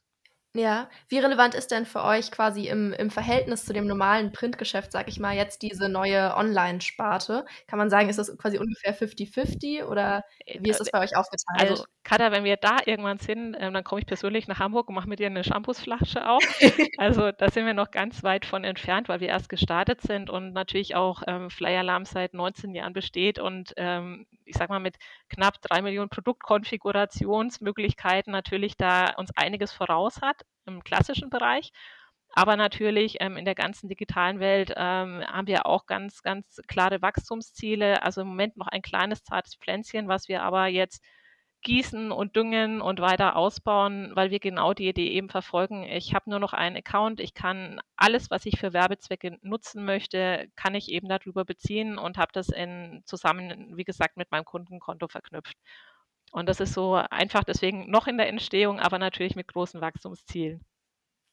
ja, 0.55 0.87
wie 1.09 1.17
relevant 1.17 1.55
ist 1.55 1.71
denn 1.71 1.85
für 1.85 2.03
euch 2.03 2.31
quasi 2.31 2.67
im, 2.67 2.93
im 2.93 3.09
Verhältnis 3.09 3.65
zu 3.65 3.73
dem 3.73 3.87
normalen 3.87 4.31
Printgeschäft, 4.31 4.91
sag 4.91 5.07
ich 5.07 5.19
mal, 5.19 5.35
jetzt 5.35 5.63
diese 5.63 5.89
neue 5.89 6.35
Online-Sparte? 6.35 7.45
Kann 7.67 7.79
man 7.79 7.89
sagen, 7.89 8.07
ist 8.07 8.19
das 8.19 8.37
quasi 8.37 8.59
ungefähr 8.59 8.95
50-50 8.95 9.85
oder 9.85 10.23
äh, 10.45 10.59
wie 10.61 10.69
ist 10.69 10.79
das 10.79 10.91
bei 10.91 10.99
euch 10.99 11.15
aufgeteilt? 11.15 11.71
Also, 11.71 11.85
Katha, 12.03 12.31
wenn 12.31 12.43
wir 12.43 12.57
da 12.57 12.77
irgendwann 12.85 13.17
sind, 13.17 13.55
ähm, 13.59 13.73
dann 13.73 13.83
komme 13.83 14.01
ich 14.01 14.05
persönlich 14.05 14.47
nach 14.47 14.59
Hamburg 14.59 14.89
und 14.89 14.95
mache 14.95 15.09
mit 15.09 15.17
dir 15.17 15.25
eine 15.25 15.43
Shampoosflasche 15.43 16.29
auf. 16.29 16.43
also 16.99 17.31
da 17.31 17.49
sind 17.49 17.65
wir 17.65 17.73
noch 17.73 17.89
ganz 17.89 18.23
weit 18.23 18.45
von 18.45 18.63
entfernt, 18.63 19.09
weil 19.09 19.21
wir 19.21 19.29
erst 19.29 19.49
gestartet 19.49 20.01
sind 20.01 20.29
und 20.29 20.53
natürlich 20.53 20.93
auch 20.93 21.23
ähm, 21.25 21.49
Flyer 21.49 21.79
Alarm 21.79 22.05
seit 22.05 22.35
19 22.35 22.75
Jahren 22.75 22.93
besteht 22.93 23.39
und 23.39 23.73
ähm, 23.77 24.27
ich 24.45 24.55
sag 24.55 24.69
mal 24.69 24.79
mit 24.79 24.97
knapp 25.29 25.59
drei 25.61 25.81
Millionen 25.81 26.09
Produktkonfigurationsmöglichkeiten 26.09 28.31
natürlich 28.31 28.77
da 28.77 29.15
uns 29.15 29.31
einiges 29.35 29.71
voraus 29.71 30.21
hat 30.21 30.42
im 30.65 30.83
klassischen 30.83 31.29
Bereich. 31.29 31.71
Aber 32.35 32.55
natürlich 32.57 33.17
ähm, 33.19 33.37
in 33.37 33.45
der 33.45 33.55
ganzen 33.55 33.89
digitalen 33.89 34.39
Welt 34.39 34.73
ähm, 34.75 35.23
haben 35.25 35.47
wir 35.47 35.67
auch 35.67 35.85
ganz, 35.85 36.23
ganz 36.23 36.61
klare 36.67 37.01
Wachstumsziele. 37.01 38.01
Also 38.01 38.21
im 38.21 38.27
Moment 38.27 38.57
noch 38.57 38.67
ein 38.67 38.81
kleines 38.81 39.23
zartes 39.23 39.55
Pflänzchen, 39.55 40.07
was 40.07 40.27
wir 40.27 40.41
aber 40.41 40.67
jetzt 40.67 41.03
gießen 41.63 42.11
und 42.11 42.35
düngen 42.35 42.81
und 42.81 42.99
weiter 42.99 43.35
ausbauen, 43.35 44.11
weil 44.15 44.31
wir 44.31 44.39
genau 44.39 44.73
die 44.73 44.87
Idee 44.87 45.09
eben 45.09 45.29
verfolgen. 45.29 45.83
Ich 45.83 46.13
habe 46.13 46.29
nur 46.29 46.39
noch 46.39 46.53
einen 46.53 46.75
Account. 46.75 47.19
Ich 47.19 47.33
kann 47.33 47.79
alles, 47.95 48.29
was 48.29 48.45
ich 48.45 48.59
für 48.59 48.73
Werbezwecke 48.73 49.37
nutzen 49.41 49.85
möchte, 49.85 50.47
kann 50.55 50.75
ich 50.75 50.89
eben 50.91 51.07
darüber 51.07 51.45
beziehen 51.45 51.97
und 51.97 52.17
habe 52.17 52.31
das 52.33 52.49
in, 52.49 53.01
zusammen, 53.05 53.77
wie 53.77 53.85
gesagt, 53.85 54.17
mit 54.17 54.31
meinem 54.31 54.45
Kundenkonto 54.45 55.07
verknüpft. 55.07 55.55
Und 56.33 56.49
das 56.49 56.59
ist 56.59 56.73
so 56.73 56.95
einfach 56.95 57.43
deswegen 57.43 57.91
noch 57.91 58.07
in 58.07 58.17
der 58.17 58.27
Entstehung, 58.27 58.79
aber 58.79 58.97
natürlich 58.97 59.35
mit 59.35 59.47
großen 59.47 59.79
Wachstumszielen. 59.81 60.65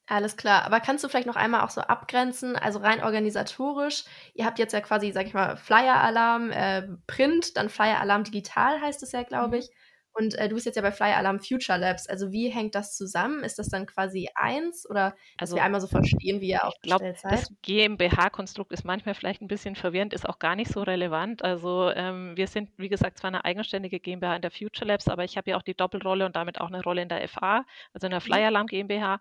Alles 0.06 0.36
klar, 0.36 0.64
aber 0.64 0.80
kannst 0.80 1.02
du 1.04 1.08
vielleicht 1.08 1.26
noch 1.26 1.36
einmal 1.36 1.62
auch 1.62 1.70
so 1.70 1.80
abgrenzen, 1.80 2.54
also 2.56 2.80
rein 2.80 3.02
organisatorisch, 3.02 4.04
ihr 4.34 4.44
habt 4.44 4.58
jetzt 4.58 4.72
ja 4.72 4.80
quasi, 4.80 5.12
sag 5.12 5.26
ich 5.26 5.32
mal, 5.34 5.56
Flyer-Alarm, 5.56 6.50
äh, 6.50 6.82
Print, 7.06 7.56
dann 7.56 7.70
Flyer-Alarm 7.70 8.24
digital 8.24 8.80
heißt 8.80 9.02
es 9.02 9.12
ja, 9.12 9.22
glaube 9.22 9.56
mhm. 9.56 9.62
ich. 9.62 9.70
Und 10.12 10.34
äh, 10.36 10.48
du 10.48 10.54
bist 10.54 10.66
jetzt 10.66 10.76
ja 10.76 10.82
bei 10.82 10.92
Fly 10.92 11.12
Alarm 11.12 11.40
Future 11.40 11.78
Labs. 11.78 12.08
Also 12.08 12.32
wie 12.32 12.48
hängt 12.48 12.74
das 12.74 12.96
zusammen? 12.96 13.44
Ist 13.44 13.58
das 13.58 13.68
dann 13.68 13.86
quasi 13.86 14.28
eins 14.34 14.88
oder 14.88 15.10
dass 15.38 15.50
also, 15.50 15.56
wir 15.56 15.62
einmal 15.62 15.80
so 15.80 15.86
verstehen, 15.86 16.40
wie 16.40 16.50
ihr 16.50 16.64
aufgestellt 16.64 17.16
ich 17.16 17.20
glaub, 17.22 17.32
seid? 17.32 17.40
Das 17.40 17.52
GmbH-Konstrukt 17.62 18.72
ist 18.72 18.84
manchmal 18.84 19.14
vielleicht 19.14 19.40
ein 19.40 19.48
bisschen 19.48 19.76
verwirrend, 19.76 20.12
ist 20.12 20.28
auch 20.28 20.38
gar 20.38 20.56
nicht 20.56 20.72
so 20.72 20.82
relevant. 20.82 21.44
Also 21.44 21.90
ähm, 21.94 22.36
wir 22.36 22.48
sind, 22.48 22.70
wie 22.76 22.88
gesagt, 22.88 23.18
zwar 23.18 23.28
eine 23.28 23.44
eigenständige 23.44 24.00
GmbH 24.00 24.36
in 24.36 24.42
der 24.42 24.50
Future 24.50 24.86
Labs, 24.86 25.08
aber 25.08 25.24
ich 25.24 25.36
habe 25.36 25.50
ja 25.50 25.56
auch 25.56 25.62
die 25.62 25.74
Doppelrolle 25.74 26.26
und 26.26 26.36
damit 26.36 26.60
auch 26.60 26.68
eine 26.68 26.82
Rolle 26.82 27.02
in 27.02 27.08
der 27.08 27.26
FA, 27.28 27.64
also 27.94 28.06
in 28.06 28.10
der 28.10 28.20
Fly 28.20 28.40
mhm. 28.40 28.46
Alarm 28.46 28.66
GmbH. 28.66 29.20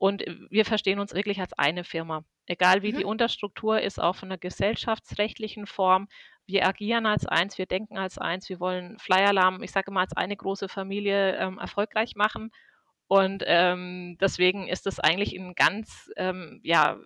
Und 0.00 0.24
wir 0.48 0.64
verstehen 0.64 0.98
uns 0.98 1.12
wirklich 1.12 1.40
als 1.40 1.52
eine 1.52 1.84
Firma. 1.84 2.24
Egal 2.46 2.82
wie 2.82 2.94
mhm. 2.94 2.96
die 2.96 3.04
Unterstruktur 3.04 3.82
ist, 3.82 4.00
auch 4.00 4.16
von 4.16 4.30
der 4.30 4.38
gesellschaftsrechtlichen 4.38 5.66
Form, 5.66 6.08
wir 6.46 6.66
agieren 6.66 7.04
als 7.04 7.26
eins, 7.26 7.58
wir 7.58 7.66
denken 7.66 7.98
als 7.98 8.16
eins, 8.16 8.48
wir 8.48 8.60
wollen 8.60 8.98
Flyer-Alarm, 8.98 9.62
ich 9.62 9.72
sage 9.72 9.90
mal, 9.90 10.00
als 10.00 10.16
eine 10.16 10.38
große 10.38 10.70
Familie 10.70 11.36
ähm, 11.36 11.58
erfolgreich 11.58 12.16
machen. 12.16 12.50
Und 13.08 13.42
ähm, 13.44 14.16
deswegen 14.18 14.68
ist 14.68 14.86
das 14.86 15.00
eigentlich 15.00 15.38
ein 15.38 15.54
ganz, 15.54 16.10
ähm, 16.16 16.60
ja, 16.64 16.96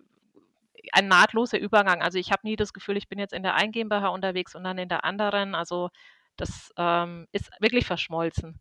ein 0.92 1.08
nahtloser 1.08 1.58
Übergang. 1.58 2.00
Also 2.00 2.18
ich 2.18 2.30
habe 2.30 2.46
nie 2.46 2.54
das 2.54 2.72
Gefühl, 2.72 2.96
ich 2.96 3.08
bin 3.08 3.18
jetzt 3.18 3.34
in 3.34 3.42
der 3.42 3.56
einen 3.56 3.72
GmbH 3.72 4.06
unterwegs 4.10 4.54
und 4.54 4.62
dann 4.62 4.78
in 4.78 4.88
der 4.88 5.04
anderen. 5.04 5.56
Also 5.56 5.90
das 6.36 6.72
ähm, 6.76 7.26
ist 7.32 7.50
wirklich 7.58 7.86
verschmolzen. 7.86 8.60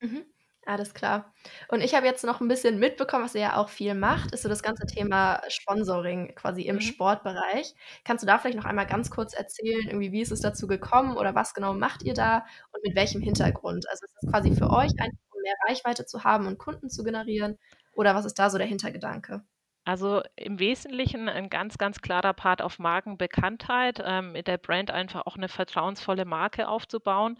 Mhm. 0.00 0.24
Alles 0.68 0.92
klar. 0.92 1.32
Und 1.68 1.80
ich 1.80 1.94
habe 1.94 2.04
jetzt 2.04 2.24
noch 2.24 2.42
ein 2.42 2.48
bisschen 2.48 2.78
mitbekommen, 2.78 3.24
was 3.24 3.34
ihr 3.34 3.40
ja 3.40 3.56
auch 3.56 3.70
viel 3.70 3.94
macht, 3.94 4.34
ist 4.34 4.42
so 4.42 4.50
das 4.50 4.62
ganze 4.62 4.84
Thema 4.84 5.40
Sponsoring 5.48 6.34
quasi 6.34 6.60
im 6.64 6.74
mhm. 6.74 6.80
Sportbereich. 6.82 7.74
Kannst 8.04 8.22
du 8.22 8.26
da 8.26 8.38
vielleicht 8.38 8.58
noch 8.58 8.66
einmal 8.66 8.86
ganz 8.86 9.10
kurz 9.10 9.32
erzählen, 9.32 9.86
irgendwie, 9.86 10.12
wie 10.12 10.20
ist 10.20 10.30
es 10.30 10.42
dazu 10.42 10.66
gekommen 10.66 11.16
oder 11.16 11.34
was 11.34 11.54
genau 11.54 11.72
macht 11.72 12.02
ihr 12.02 12.12
da 12.12 12.44
und 12.72 12.84
mit 12.84 12.94
welchem 12.94 13.22
Hintergrund? 13.22 13.88
Also 13.88 14.04
ist 14.04 14.14
es 14.22 14.30
quasi 14.30 14.54
für 14.54 14.68
euch 14.68 14.90
einfach, 14.98 15.18
um 15.34 15.40
mehr 15.40 15.54
Reichweite 15.66 16.04
zu 16.04 16.24
haben 16.24 16.46
und 16.46 16.58
Kunden 16.58 16.90
zu 16.90 17.02
generieren 17.02 17.56
oder 17.94 18.14
was 18.14 18.26
ist 18.26 18.38
da 18.38 18.50
so 18.50 18.58
der 18.58 18.66
Hintergedanke? 18.66 19.42
Also 19.86 20.20
im 20.36 20.58
Wesentlichen 20.58 21.30
ein 21.30 21.48
ganz, 21.48 21.78
ganz 21.78 22.02
klarer 22.02 22.34
Part 22.34 22.60
auf 22.60 22.78
Markenbekanntheit, 22.78 24.02
ähm, 24.04 24.32
mit 24.32 24.46
der 24.46 24.58
Brand 24.58 24.90
einfach 24.90 25.24
auch 25.24 25.36
eine 25.36 25.48
vertrauensvolle 25.48 26.26
Marke 26.26 26.68
aufzubauen. 26.68 27.38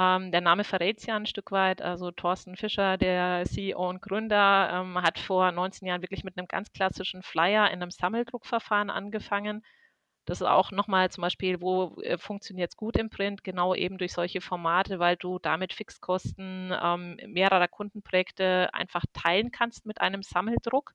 Ähm, 0.00 0.30
der 0.30 0.40
Name 0.40 0.64
verrät 0.64 0.98
es 0.98 1.06
ja 1.06 1.16
ein 1.16 1.26
Stück 1.26 1.50
weit. 1.50 1.82
Also 1.82 2.10
Thorsten 2.12 2.56
Fischer, 2.56 2.96
der 2.96 3.44
CEO 3.46 3.88
und 3.88 4.00
Gründer, 4.02 4.70
ähm, 4.72 5.02
hat 5.02 5.18
vor 5.18 5.50
19 5.50 5.88
Jahren 5.88 6.02
wirklich 6.02 6.24
mit 6.24 6.38
einem 6.38 6.46
ganz 6.46 6.72
klassischen 6.72 7.22
Flyer 7.22 7.70
in 7.70 7.82
einem 7.82 7.90
Sammeldruckverfahren 7.90 8.90
angefangen. 8.90 9.62
Das 10.24 10.40
ist 10.40 10.46
auch 10.46 10.70
nochmal 10.72 11.10
zum 11.10 11.22
Beispiel, 11.22 11.60
wo 11.60 11.96
äh, 12.02 12.18
funktioniert 12.18 12.70
es 12.70 12.76
gut 12.76 12.96
im 12.96 13.10
Print? 13.10 13.42
Genau 13.44 13.74
eben 13.74 13.98
durch 13.98 14.12
solche 14.12 14.40
Formate, 14.40 14.98
weil 14.98 15.16
du 15.16 15.38
damit 15.38 15.72
Fixkosten 15.72 16.72
ähm, 16.80 17.16
mehrerer 17.26 17.68
Kundenprojekte 17.68 18.68
einfach 18.74 19.04
teilen 19.14 19.50
kannst 19.50 19.86
mit 19.86 20.00
einem 20.00 20.22
Sammeldruck 20.22 20.92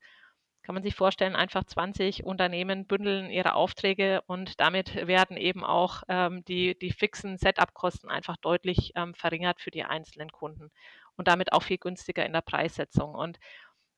kann 0.64 0.76
man 0.76 0.84
sich 0.84 0.96
vorstellen, 0.96 1.36
einfach 1.36 1.66
20 1.66 2.24
Unternehmen 2.26 2.86
bündeln 2.88 3.30
ihre 3.30 3.54
Aufträge 3.54 4.22
und 4.28 4.60
damit 4.60 5.08
werden 5.08 5.38
eben 5.38 5.64
auch 5.64 6.04
ähm, 6.08 6.44
die, 6.46 6.78
die 6.80 6.92
fixen 6.92 7.38
Setup-Kosten 7.38 8.10
einfach 8.10 8.38
deutlich 8.38 8.94
ähm, 8.96 9.14
verringert 9.14 9.62
für 9.62 9.72
die 9.72 9.84
einzelnen 9.84 10.32
Kunden 10.32 10.72
und 11.18 11.28
damit 11.28 11.54
auch 11.54 11.64
viel 11.64 11.78
günstiger 11.78 12.26
in 12.26 12.34
der 12.34 12.42
Preissetzung. 12.42 13.14
Und 13.14 13.40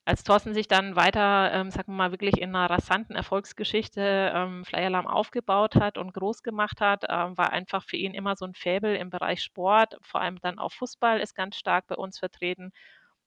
als 0.06 0.24
Thorsten 0.24 0.54
sich 0.54 0.68
dann 0.68 0.96
weiter, 0.96 1.52
ähm, 1.54 1.72
sagen 1.72 1.92
wir 1.92 1.98
mal, 1.98 2.12
wirklich 2.12 2.40
in 2.40 2.56
einer 2.56 2.70
rasanten 2.70 3.16
Erfolgsgeschichte 3.16 4.32
ähm, 4.36 4.66
Flyalarm 4.66 5.08
aufgebaut 5.08 5.76
hat 5.76 5.98
und 5.98 6.14
groß 6.14 6.44
gemacht 6.44 6.82
hat, 6.82 7.06
ähm, 7.10 7.38
war 7.38 7.52
einfach 7.52 7.84
für 7.84 7.98
ihn 7.98 8.14
immer 8.14 8.36
so 8.36 8.46
ein 8.46 8.54
Faible 8.54 8.98
im 8.98 9.10
Bereich 9.10 9.42
Sport, 9.42 9.98
vor 10.02 10.22
allem 10.22 10.40
dann 10.42 10.60
auch 10.60 10.72
Fußball 10.74 11.20
ist 11.20 11.36
ganz 11.36 11.56
stark 11.58 11.88
bei 11.88 11.96
uns 11.96 12.20
vertreten 12.20 12.72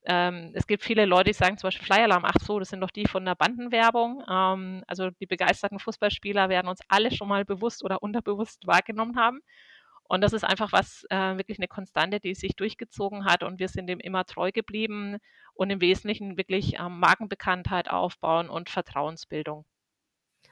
ähm, 0.05 0.52
es 0.55 0.67
gibt 0.67 0.85
viele 0.85 1.05
Leute, 1.05 1.31
die 1.31 1.35
sagen 1.35 1.59
zum 1.59 1.69
Beispiel 1.69 1.87
Flyalarm, 1.87 2.25
ach 2.25 2.40
so, 2.40 2.59
das 2.59 2.71
sind 2.71 2.81
doch 2.81 2.90
die 2.90 3.07
von 3.07 3.25
der 3.25 3.35
Bandenwerbung. 3.35 4.23
Ähm, 4.31 4.85
also 4.87 5.11
die 5.11 5.26
begeisterten 5.26 5.78
Fußballspieler 5.78 6.49
werden 6.49 6.69
uns 6.69 6.81
alle 6.88 7.11
schon 7.11 7.28
mal 7.28 7.45
bewusst 7.45 7.85
oder 7.85 8.02
unterbewusst 8.02 8.67
wahrgenommen 8.67 9.17
haben. 9.17 9.40
Und 10.05 10.23
das 10.23 10.33
ist 10.33 10.45
einfach 10.45 10.73
was, 10.73 11.05
äh, 11.11 11.37
wirklich 11.37 11.59
eine 11.59 11.69
Konstante, 11.69 12.19
die 12.19 12.35
sich 12.35 12.57
durchgezogen 12.57 13.26
hat 13.26 13.43
und 13.43 13.59
wir 13.59 13.69
sind 13.69 13.88
dem 13.88 14.00
immer 14.00 14.25
treu 14.25 14.50
geblieben 14.52 15.19
und 15.52 15.69
im 15.69 15.83
Wesentlichen 15.83 16.38
wirklich 16.38 16.78
ähm, 16.78 16.99
Markenbekanntheit 16.99 17.90
aufbauen 17.90 18.49
und 18.49 18.71
Vertrauensbildung. 18.71 19.67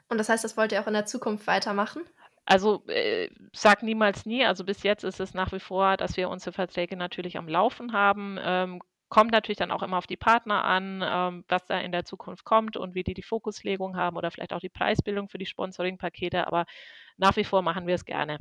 Und 0.08 0.18
das 0.18 0.28
heißt, 0.28 0.44
das 0.44 0.58
wollt 0.58 0.72
ihr 0.72 0.82
auch 0.82 0.86
in 0.86 0.92
der 0.92 1.06
Zukunft 1.06 1.46
weitermachen? 1.46 2.02
Also 2.44 2.86
äh, 2.86 3.30
sag 3.54 3.82
niemals 3.82 4.26
nie. 4.26 4.44
Also 4.44 4.64
bis 4.64 4.82
jetzt 4.82 5.04
ist 5.04 5.20
es 5.20 5.32
nach 5.32 5.52
wie 5.52 5.60
vor, 5.60 5.96
dass 5.96 6.18
wir 6.18 6.28
unsere 6.28 6.52
Verträge 6.52 6.96
natürlich 6.96 7.38
am 7.38 7.48
Laufen 7.48 7.92
haben. 7.92 8.38
Ähm, 8.40 8.82
kommt 9.08 9.32
natürlich 9.32 9.58
dann 9.58 9.70
auch 9.70 9.82
immer 9.82 9.98
auf 9.98 10.06
die 10.06 10.16
Partner 10.16 10.64
an, 10.64 11.02
ähm, 11.04 11.44
was 11.48 11.66
da 11.66 11.78
in 11.80 11.92
der 11.92 12.04
Zukunft 12.04 12.44
kommt 12.44 12.76
und 12.76 12.94
wie 12.94 13.04
die 13.04 13.14
die 13.14 13.22
Fokuslegung 13.22 13.96
haben 13.96 14.16
oder 14.16 14.30
vielleicht 14.30 14.52
auch 14.52 14.60
die 14.60 14.68
Preisbildung 14.68 15.28
für 15.28 15.38
die 15.38 15.46
Sponsoring-Pakete. 15.46 16.46
Aber 16.46 16.66
nach 17.16 17.36
wie 17.36 17.44
vor 17.44 17.62
machen 17.62 17.86
wir 17.86 17.94
es 17.94 18.04
gerne. 18.04 18.38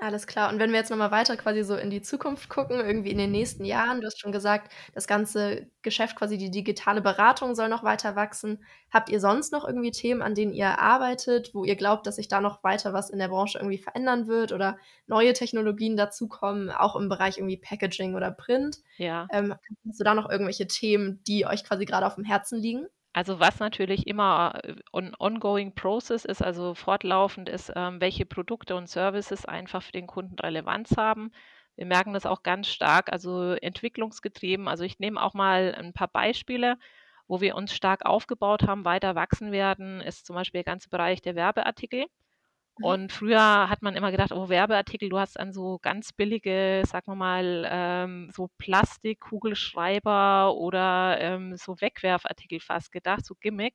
Alles 0.00 0.28
klar. 0.28 0.52
Und 0.52 0.60
wenn 0.60 0.70
wir 0.70 0.78
jetzt 0.78 0.90
nochmal 0.90 1.10
weiter 1.10 1.36
quasi 1.36 1.64
so 1.64 1.74
in 1.74 1.90
die 1.90 2.02
Zukunft 2.02 2.48
gucken, 2.48 2.78
irgendwie 2.78 3.10
in 3.10 3.18
den 3.18 3.32
nächsten 3.32 3.64
Jahren, 3.64 4.00
du 4.00 4.06
hast 4.06 4.20
schon 4.20 4.30
gesagt, 4.30 4.72
das 4.94 5.08
ganze 5.08 5.68
Geschäft, 5.82 6.14
quasi 6.14 6.38
die 6.38 6.52
digitale 6.52 7.00
Beratung 7.00 7.56
soll 7.56 7.68
noch 7.68 7.82
weiter 7.82 8.14
wachsen. 8.14 8.64
Habt 8.92 9.08
ihr 9.08 9.18
sonst 9.18 9.50
noch 9.52 9.66
irgendwie 9.66 9.90
Themen, 9.90 10.22
an 10.22 10.36
denen 10.36 10.52
ihr 10.52 10.78
arbeitet, 10.78 11.52
wo 11.52 11.64
ihr 11.64 11.74
glaubt, 11.74 12.06
dass 12.06 12.16
sich 12.16 12.28
da 12.28 12.40
noch 12.40 12.62
weiter 12.62 12.92
was 12.92 13.10
in 13.10 13.18
der 13.18 13.28
Branche 13.28 13.58
irgendwie 13.58 13.78
verändern 13.78 14.28
wird 14.28 14.52
oder 14.52 14.78
neue 15.08 15.32
Technologien 15.32 15.96
dazukommen, 15.96 16.70
auch 16.70 16.94
im 16.94 17.08
Bereich 17.08 17.38
irgendwie 17.38 17.56
Packaging 17.56 18.14
oder 18.14 18.30
Print? 18.30 18.78
Ja. 18.98 19.26
Ähm, 19.32 19.54
hast 19.88 19.98
du 19.98 20.04
da 20.04 20.14
noch 20.14 20.30
irgendwelche 20.30 20.68
Themen, 20.68 21.24
die 21.26 21.44
euch 21.44 21.64
quasi 21.64 21.86
gerade 21.86 22.06
auf 22.06 22.14
dem 22.14 22.24
Herzen 22.24 22.60
liegen? 22.60 22.86
Also 23.18 23.40
was 23.40 23.58
natürlich 23.58 24.06
immer 24.06 24.60
ein 24.92 25.08
äh, 25.08 25.16
ongoing 25.18 25.74
process 25.74 26.24
ist, 26.24 26.40
also 26.40 26.74
fortlaufend 26.74 27.48
ist, 27.48 27.72
ähm, 27.74 28.00
welche 28.00 28.24
Produkte 28.24 28.76
und 28.76 28.88
Services 28.88 29.44
einfach 29.44 29.82
für 29.82 29.90
den 29.90 30.06
Kunden 30.06 30.38
Relevanz 30.38 30.96
haben. 30.96 31.32
Wir 31.74 31.86
merken 31.86 32.12
das 32.12 32.26
auch 32.26 32.44
ganz 32.44 32.68
stark, 32.68 33.10
also 33.10 33.54
entwicklungsgetrieben. 33.54 34.68
Also 34.68 34.84
ich 34.84 35.00
nehme 35.00 35.20
auch 35.20 35.34
mal 35.34 35.74
ein 35.76 35.92
paar 35.92 36.06
Beispiele, 36.06 36.78
wo 37.26 37.40
wir 37.40 37.56
uns 37.56 37.74
stark 37.74 38.06
aufgebaut 38.06 38.62
haben, 38.68 38.84
weiter 38.84 39.16
wachsen 39.16 39.50
werden, 39.50 40.00
ist 40.00 40.24
zum 40.24 40.36
Beispiel 40.36 40.60
der 40.60 40.72
ganze 40.72 40.88
Bereich 40.88 41.20
der 41.20 41.34
Werbeartikel. 41.34 42.06
Mhm. 42.78 42.84
Und 42.84 43.12
früher 43.12 43.68
hat 43.68 43.82
man 43.82 43.96
immer 43.96 44.10
gedacht, 44.10 44.32
oh, 44.32 44.48
Werbeartikel, 44.48 45.08
du 45.08 45.18
hast 45.18 45.38
an 45.38 45.52
so 45.52 45.78
ganz 45.82 46.12
billige, 46.12 46.82
sagen 46.86 47.12
wir 47.12 47.16
mal, 47.16 47.66
ähm, 47.70 48.30
so 48.32 48.48
Plastikkugelschreiber 48.58 50.54
oder 50.54 51.18
ähm, 51.20 51.56
so 51.56 51.80
Wegwerfartikel 51.80 52.60
fast 52.60 52.92
gedacht, 52.92 53.24
so 53.24 53.34
Gimmick. 53.40 53.74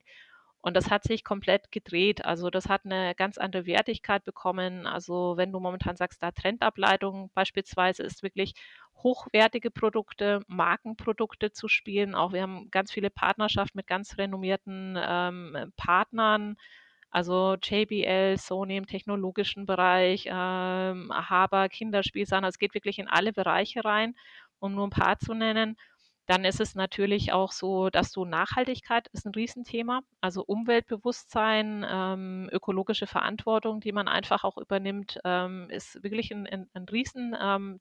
Und 0.60 0.74
das 0.76 0.90
hat 0.90 1.04
sich 1.04 1.24
komplett 1.24 1.70
gedreht. 1.72 2.24
Also 2.24 2.48
das 2.48 2.68
hat 2.70 2.86
eine 2.86 3.14
ganz 3.14 3.36
andere 3.36 3.66
Wertigkeit 3.66 4.24
bekommen. 4.24 4.86
Also 4.86 5.34
wenn 5.36 5.52
du 5.52 5.60
momentan 5.60 5.96
sagst, 5.96 6.22
da 6.22 6.30
Trendableitung 6.32 7.30
beispielsweise 7.34 8.02
ist 8.02 8.22
wirklich 8.22 8.54
hochwertige 9.02 9.70
Produkte, 9.70 10.40
Markenprodukte 10.46 11.52
zu 11.52 11.68
spielen. 11.68 12.14
Auch 12.14 12.32
wir 12.32 12.40
haben 12.42 12.70
ganz 12.70 12.92
viele 12.92 13.10
Partnerschaften 13.10 13.76
mit 13.76 13.86
ganz 13.86 14.16
renommierten 14.16 14.98
ähm, 14.98 15.72
Partnern 15.76 16.56
also 17.14 17.56
JBL, 17.62 18.36
Sony 18.38 18.76
im 18.76 18.86
technologischen 18.86 19.66
Bereich, 19.66 20.26
ähm, 20.28 21.12
Haber, 21.12 21.68
Kinderspielsachen. 21.68 22.44
Also 22.44 22.56
es 22.56 22.58
geht 22.58 22.74
wirklich 22.74 22.98
in 22.98 23.06
alle 23.06 23.32
Bereiche 23.32 23.84
rein, 23.84 24.16
um 24.58 24.74
nur 24.74 24.84
ein 24.88 24.90
paar 24.90 25.18
zu 25.20 25.32
nennen. 25.32 25.76
Dann 26.26 26.44
ist 26.44 26.60
es 26.60 26.74
natürlich 26.74 27.32
auch 27.32 27.52
so, 27.52 27.88
dass 27.88 28.10
du 28.10 28.24
Nachhaltigkeit 28.24 29.06
ist 29.12 29.26
ein 29.26 29.34
Riesenthema, 29.34 30.00
also 30.20 30.42
Umweltbewusstsein, 30.44 31.86
ähm, 31.88 32.48
ökologische 32.50 33.06
Verantwortung, 33.06 33.80
die 33.80 33.92
man 33.92 34.08
einfach 34.08 34.42
auch 34.42 34.58
übernimmt, 34.58 35.20
ähm, 35.24 35.70
ist 35.70 36.02
wirklich 36.02 36.32
ein, 36.32 36.48
ein, 36.48 36.68
ein 36.72 36.84
riesen 36.84 37.36
ähm. 37.40 37.78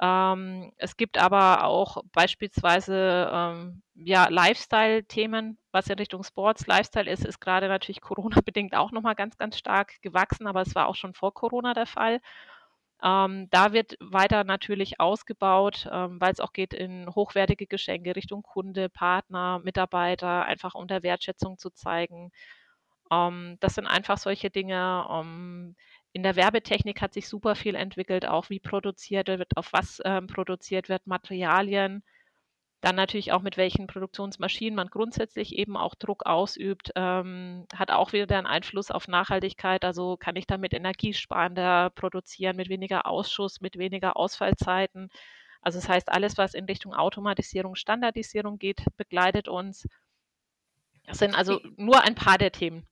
Ähm, 0.00 0.72
es 0.78 0.96
gibt 0.96 1.18
aber 1.18 1.64
auch 1.64 2.02
beispielsweise 2.12 3.30
ähm, 3.32 3.82
ja, 3.94 4.28
Lifestyle-Themen, 4.28 5.58
was 5.72 5.88
in 5.88 5.98
Richtung 5.98 6.24
Sports, 6.24 6.66
Lifestyle 6.66 7.10
ist, 7.10 7.24
ist 7.24 7.40
gerade 7.40 7.68
natürlich 7.68 8.00
Corona-bedingt 8.00 8.74
auch 8.74 8.92
nochmal 8.92 9.14
ganz, 9.14 9.36
ganz 9.36 9.58
stark 9.58 10.00
gewachsen, 10.02 10.46
aber 10.46 10.62
es 10.62 10.74
war 10.74 10.86
auch 10.88 10.94
schon 10.96 11.12
vor 11.14 11.34
Corona 11.34 11.74
der 11.74 11.86
Fall. 11.86 12.20
Ähm, 13.02 13.48
da 13.50 13.72
wird 13.72 13.96
weiter 14.00 14.44
natürlich 14.44 15.00
ausgebaut, 15.00 15.88
ähm, 15.90 16.20
weil 16.20 16.32
es 16.32 16.40
auch 16.40 16.52
geht 16.52 16.74
in 16.74 17.08
hochwertige 17.14 17.66
Geschenke 17.66 18.16
Richtung 18.16 18.42
Kunde, 18.42 18.88
Partner, 18.88 19.60
Mitarbeiter, 19.64 20.44
einfach 20.44 20.74
um 20.74 20.86
der 20.86 21.02
Wertschätzung 21.02 21.58
zu 21.58 21.70
zeigen. 21.70 22.30
Ähm, 23.10 23.56
das 23.60 23.74
sind 23.74 23.86
einfach 23.86 24.18
solche 24.18 24.50
Dinge. 24.50 25.06
In 26.12 26.22
der 26.22 26.36
Werbetechnik 26.36 27.00
hat 27.00 27.14
sich 27.14 27.28
super 27.28 27.54
viel 27.54 27.74
entwickelt, 27.74 28.26
auch 28.26 28.50
wie 28.50 28.58
produziert 28.58 29.28
wird, 29.28 29.56
auf 29.56 29.72
was 29.72 30.00
ähm, 30.04 30.26
produziert 30.26 30.88
wird, 30.88 31.06
Materialien. 31.06 32.02
Dann 32.80 32.96
natürlich 32.96 33.32
auch 33.32 33.42
mit 33.42 33.56
welchen 33.56 33.86
Produktionsmaschinen 33.86 34.74
man 34.74 34.88
grundsätzlich 34.88 35.54
eben 35.54 35.76
auch 35.76 35.94
Druck 35.94 36.24
ausübt, 36.24 36.90
ähm, 36.96 37.66
hat 37.74 37.90
auch 37.90 38.12
wieder 38.12 38.38
einen 38.38 38.46
Einfluss 38.46 38.90
auf 38.90 39.06
Nachhaltigkeit. 39.06 39.84
Also 39.84 40.16
kann 40.16 40.34
ich 40.34 40.46
damit 40.46 40.72
energiesparender 40.72 41.90
produzieren, 41.90 42.56
mit 42.56 42.70
weniger 42.70 43.06
Ausschuss, 43.06 43.60
mit 43.60 43.76
weniger 43.76 44.16
Ausfallzeiten. 44.16 45.10
Also 45.60 45.78
das 45.78 45.88
heißt, 45.88 46.10
alles, 46.10 46.38
was 46.38 46.54
in 46.54 46.64
Richtung 46.64 46.94
Automatisierung, 46.94 47.74
Standardisierung 47.74 48.58
geht, 48.58 48.82
begleitet 48.96 49.46
uns. 49.46 49.86
Das 51.04 51.18
sind 51.18 51.34
also 51.34 51.60
nur 51.76 52.02
ein 52.02 52.14
paar 52.14 52.38
der 52.38 52.50
Themen. 52.50 52.86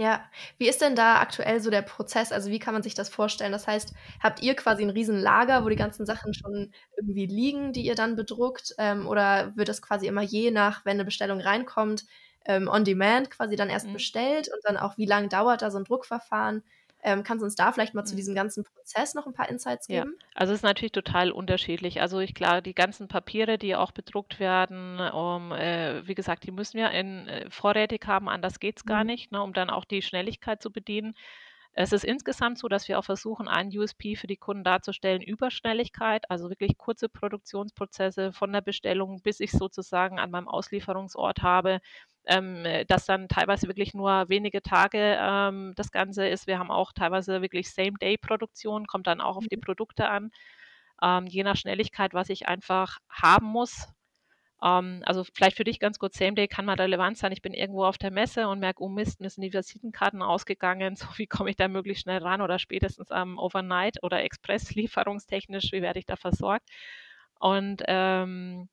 Ja, 0.00 0.24
wie 0.56 0.66
ist 0.66 0.80
denn 0.80 0.96
da 0.96 1.20
aktuell 1.20 1.60
so 1.60 1.68
der 1.68 1.82
Prozess? 1.82 2.32
Also 2.32 2.50
wie 2.50 2.58
kann 2.58 2.72
man 2.72 2.82
sich 2.82 2.94
das 2.94 3.10
vorstellen? 3.10 3.52
Das 3.52 3.66
heißt, 3.66 3.92
habt 4.22 4.40
ihr 4.40 4.56
quasi 4.56 4.82
ein 4.82 4.88
Riesenlager, 4.88 5.62
wo 5.62 5.68
die 5.68 5.76
ganzen 5.76 6.06
Sachen 6.06 6.32
schon 6.32 6.72
irgendwie 6.96 7.26
liegen, 7.26 7.74
die 7.74 7.82
ihr 7.82 7.94
dann 7.94 8.16
bedruckt? 8.16 8.74
Ähm, 8.78 9.06
oder 9.06 9.54
wird 9.56 9.68
das 9.68 9.82
quasi 9.82 10.06
immer 10.06 10.22
je 10.22 10.52
nach, 10.52 10.86
wenn 10.86 10.94
eine 10.94 11.04
Bestellung 11.04 11.38
reinkommt, 11.40 12.06
ähm, 12.46 12.66
on 12.66 12.84
demand 12.84 13.30
quasi 13.30 13.56
dann 13.56 13.68
erst 13.68 13.88
mhm. 13.88 13.92
bestellt 13.92 14.48
und 14.48 14.60
dann 14.64 14.78
auch, 14.78 14.96
wie 14.96 15.04
lange 15.04 15.28
dauert 15.28 15.60
da 15.60 15.70
so 15.70 15.76
ein 15.76 15.84
Druckverfahren? 15.84 16.62
Ähm, 17.02 17.22
kannst 17.22 17.42
du 17.42 17.46
uns 17.46 17.54
da 17.54 17.72
vielleicht 17.72 17.94
mal 17.94 18.04
zu 18.04 18.14
mhm. 18.14 18.18
diesem 18.18 18.34
ganzen 18.34 18.64
Prozess 18.64 19.14
noch 19.14 19.26
ein 19.26 19.32
paar 19.32 19.48
Insights 19.48 19.86
geben? 19.86 20.14
Ja, 20.18 20.26
also 20.34 20.52
es 20.52 20.58
ist 20.58 20.62
natürlich 20.62 20.92
total 20.92 21.30
unterschiedlich. 21.30 22.00
Also 22.00 22.20
ich 22.20 22.34
klar, 22.34 22.60
die 22.60 22.74
ganzen 22.74 23.08
Papiere, 23.08 23.58
die 23.58 23.74
auch 23.74 23.92
bedruckt 23.92 24.38
werden, 24.38 25.00
um, 25.00 25.52
äh, 25.52 26.06
wie 26.06 26.14
gesagt, 26.14 26.44
die 26.44 26.50
müssen 26.50 26.78
wir 26.78 26.90
in, 26.90 27.26
äh, 27.28 27.50
vorrätig 27.50 28.06
haben, 28.06 28.28
anders 28.28 28.60
geht 28.60 28.78
es 28.78 28.84
gar 28.84 29.00
mhm. 29.00 29.10
nicht, 29.10 29.32
ne, 29.32 29.42
um 29.42 29.52
dann 29.52 29.70
auch 29.70 29.84
die 29.84 30.02
Schnelligkeit 30.02 30.62
zu 30.62 30.70
bedienen. 30.70 31.14
Es 31.72 31.92
ist 31.92 32.04
insgesamt 32.04 32.58
so, 32.58 32.68
dass 32.68 32.88
wir 32.88 32.98
auch 32.98 33.04
versuchen, 33.04 33.46
einen 33.46 33.76
USP 33.76 34.16
für 34.16 34.26
die 34.26 34.36
Kunden 34.36 34.64
darzustellen 34.64 35.22
über 35.22 35.52
Schnelligkeit, 35.52 36.28
also 36.28 36.50
wirklich 36.50 36.76
kurze 36.76 37.08
Produktionsprozesse 37.08 38.32
von 38.32 38.52
der 38.52 38.60
Bestellung, 38.60 39.22
bis 39.22 39.38
ich 39.38 39.52
sozusagen 39.52 40.18
an 40.18 40.32
meinem 40.32 40.48
Auslieferungsort 40.48 41.42
habe 41.42 41.80
ähm, 42.26 42.64
dass 42.88 43.06
dann 43.06 43.28
teilweise 43.28 43.66
wirklich 43.66 43.94
nur 43.94 44.28
wenige 44.28 44.62
Tage 44.62 45.16
ähm, 45.18 45.72
das 45.76 45.90
Ganze 45.90 46.26
ist. 46.28 46.46
Wir 46.46 46.58
haben 46.58 46.70
auch 46.70 46.92
teilweise 46.92 47.42
wirklich 47.42 47.72
Same-Day-Produktion, 47.72 48.86
kommt 48.86 49.06
dann 49.06 49.20
auch 49.20 49.36
auf 49.36 49.46
die 49.46 49.56
mhm. 49.56 49.62
Produkte 49.62 50.08
an, 50.08 50.30
ähm, 51.02 51.26
je 51.26 51.42
nach 51.44 51.56
Schnelligkeit, 51.56 52.14
was 52.14 52.28
ich 52.28 52.48
einfach 52.48 52.98
haben 53.08 53.46
muss. 53.46 53.88
Ähm, 54.62 55.02
also 55.06 55.24
vielleicht 55.34 55.56
für 55.56 55.64
dich 55.64 55.80
ganz 55.80 55.98
kurz, 55.98 56.18
Same-Day 56.18 56.48
kann 56.48 56.64
mal 56.66 56.76
relevant 56.76 57.16
sein. 57.16 57.32
Ich 57.32 57.42
bin 57.42 57.54
irgendwo 57.54 57.84
auf 57.84 57.98
der 57.98 58.10
Messe 58.10 58.48
und 58.48 58.60
merke, 58.60 58.82
oh 58.82 58.88
Mist, 58.88 59.20
mir 59.20 59.30
sind 59.30 59.42
die 59.42 59.52
Visitenkarten 59.52 60.22
ausgegangen. 60.22 60.96
So, 61.00 61.06
wie 61.16 61.26
komme 61.26 61.50
ich 61.50 61.56
da 61.56 61.68
möglichst 61.68 62.02
schnell 62.02 62.18
ran 62.18 62.42
oder 62.42 62.58
spätestens 62.58 63.10
am 63.10 63.38
Overnight 63.38 64.02
oder 64.02 64.22
Express-lieferungstechnisch, 64.22 65.72
wie 65.72 65.82
werde 65.82 65.98
ich 65.98 66.06
da 66.06 66.16
versorgt? 66.16 66.68
Und 67.38 67.82
ähm, 67.86 68.68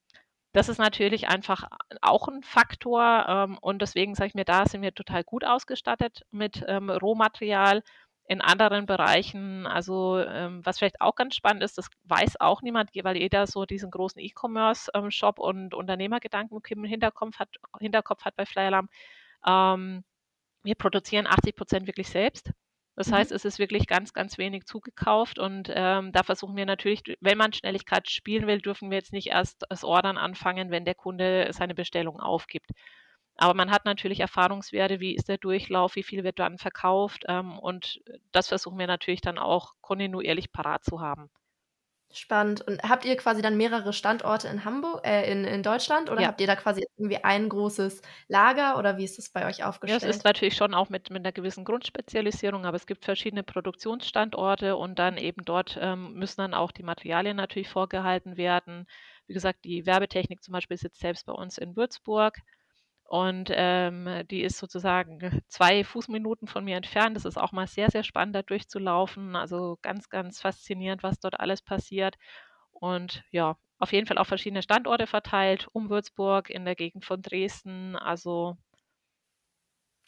das 0.57 0.69
ist 0.69 0.79
natürlich 0.79 1.27
einfach 1.27 1.65
auch 2.01 2.27
ein 2.27 2.41
Faktor 2.41 3.25
ähm, 3.29 3.59
und 3.61 3.79
deswegen 3.79 4.15
sage 4.15 4.29
ich 4.29 4.33
mir, 4.33 4.43
da 4.43 4.65
sind 4.65 4.81
wir 4.81 4.91
total 4.91 5.23
gut 5.23 5.45
ausgestattet 5.45 6.25
mit 6.31 6.65
ähm, 6.67 6.89
Rohmaterial. 6.89 7.83
In 8.29 8.41
anderen 8.41 8.87
Bereichen, 8.87 9.67
also 9.67 10.19
ähm, 10.19 10.65
was 10.65 10.79
vielleicht 10.79 10.99
auch 10.99 11.15
ganz 11.15 11.35
spannend 11.35 11.63
ist, 11.63 11.77
das 11.77 11.87
weiß 12.05 12.41
auch 12.41 12.63
niemand, 12.63 12.89
weil 13.03 13.17
jeder 13.17 13.45
so 13.45 13.65
diesen 13.65 13.91
großen 13.91 14.19
E-Commerce-Shop 14.19 15.39
und 15.39 15.75
Unternehmergedanken 15.75 16.59
im 16.69 16.83
Hinterkopf 16.83 17.37
hat, 17.37 17.49
Hinterkopf 17.79 18.25
hat 18.25 18.35
bei 18.35 18.45
Flyalarm. 18.45 18.89
Ähm, 19.45 20.03
wir 20.63 20.75
produzieren 20.75 21.27
80 21.27 21.55
Prozent 21.55 21.87
wirklich 21.87 22.09
selbst. 22.09 22.51
Das 22.97 23.07
mhm. 23.07 23.13
heißt, 23.13 23.31
es 23.31 23.45
ist 23.45 23.59
wirklich 23.59 23.87
ganz, 23.87 24.11
ganz 24.11 24.37
wenig 24.37 24.65
zugekauft 24.65 25.39
und 25.39 25.71
ähm, 25.73 26.11
da 26.11 26.23
versuchen 26.23 26.57
wir 26.57 26.65
natürlich, 26.65 27.03
wenn 27.21 27.37
man 27.37 27.53
Schnelligkeit 27.53 28.09
spielen 28.09 28.47
will, 28.47 28.59
dürfen 28.59 28.89
wir 28.89 28.97
jetzt 28.97 29.13
nicht 29.13 29.27
erst 29.27 29.63
das 29.69 29.83
Ordern 29.83 30.17
anfangen, 30.17 30.71
wenn 30.71 30.83
der 30.83 30.95
Kunde 30.95 31.47
seine 31.53 31.75
Bestellung 31.75 32.19
aufgibt. 32.19 32.71
Aber 33.35 33.53
man 33.53 33.69
hat 33.69 33.85
natürlich 33.85 34.19
Erfahrungswerte, 34.19 34.99
wie 34.99 35.13
ist 35.15 35.29
der 35.29 35.37
Durchlauf, 35.37 35.95
wie 35.95 36.01
viel 36.01 36.23
wird 36.23 36.39
dann 36.39 36.57
verkauft 36.57 37.23
ähm, 37.27 37.59
und 37.59 38.01
das 38.31 38.47
versuchen 38.47 38.79
wir 38.79 38.87
natürlich 38.87 39.21
dann 39.21 39.37
auch 39.37 39.75
kontinuierlich 39.81 40.51
parat 40.51 40.83
zu 40.83 40.99
haben. 40.99 41.29
Spannend. 42.13 42.61
Und 42.67 42.81
habt 42.83 43.03
ihr 43.05 43.15
quasi 43.17 43.41
dann 43.41 43.57
mehrere 43.57 43.91
Standorte 43.93 44.47
in 44.47 44.63
Hamburg, 44.65 45.05
äh, 45.05 45.29
in, 45.31 45.43
in 45.45 45.61
Deutschland 45.63 46.09
oder 46.09 46.23
Ja. 46.23 46.27
habt 46.27 46.39
ihr 46.41 46.47
da 46.47 46.55
quasi 46.55 46.85
irgendwie 46.97 47.23
ein 47.23 47.49
großes 47.49 48.01
Lager 48.29 48.77
oder 48.79 48.97
wie 48.97 49.03
ist 49.05 49.17
das 49.17 49.29
bei 49.29 49.45
euch 49.47 49.63
Ja, 49.85 49.95
es 49.95 50.03
aufgestellt? 50.03 50.05
ist 50.05 50.23
natürlich 50.25 50.55
schon 50.55 50.73
auch 50.75 50.89
mit, 50.89 51.09
mit 51.09 51.21
einer 51.23 51.31
gewissen 51.31 51.63
Grundspezialisierung, 51.65 52.65
aber 52.65 52.75
es 52.75 52.85
gibt 52.87 53.05
verschiedene 53.05 53.41
Produktionsstandorte 53.43 54.75
und 54.75 54.99
dann 54.99 55.17
eben 55.17 55.43
dort 55.45 55.77
ähm, 55.81 56.13
müssen 56.13 56.41
dann 56.41 56.53
auch 56.53 56.71
die 56.71 56.83
Materialien 56.83 57.37
natürlich 57.37 57.69
vorgehalten 57.69 58.35
werden. 58.37 58.85
Wie 59.27 59.33
gesagt, 59.33 59.63
die 59.65 59.85
Werbetechnik 59.87 60.43
zum 60.43 60.51
Beispiel 60.51 60.77
sitzt 60.77 60.99
selbst 60.99 61.25
bei 61.25 61.33
uns 61.33 61.57
in 61.57 61.75
Würzburg 61.75 62.37
und 63.07 63.49
ähm, 63.53 64.23
die 64.29 64.41
ist 64.41 64.57
sozusagen 64.57 65.19
zwei 65.47 65.83
Fußminuten 65.83 66.47
von 66.47 66.65
mir 66.65 66.75
entfernt. 66.75 67.15
Das 67.15 67.25
ist 67.25 67.37
auch 67.37 67.53
mal 67.53 67.67
sehr, 67.67 67.89
sehr 67.89 68.03
spannend, 68.03 68.35
da 68.35 68.41
durchzulaufen. 68.41 69.35
Also 69.35 69.77
ganz, 69.81 70.09
ganz 70.09 70.41
faszinierend, 70.41 71.03
was 71.03 71.19
dort 71.19 71.39
alles 71.39 71.61
passiert. 71.61 72.17
Und 72.71 73.23
ja, 73.31 73.57
auf 73.79 73.93
jeden 73.93 74.07
Fall 74.07 74.17
auf 74.17 74.27
verschiedene 74.27 74.61
Standorte 74.61 75.07
verteilt, 75.07 75.67
um 75.71 75.89
Würzburg, 75.89 76.49
in 76.49 76.65
der 76.65 76.75
Gegend 76.75 77.05
von 77.05 77.21
Dresden. 77.21 77.95
Also 77.95 78.57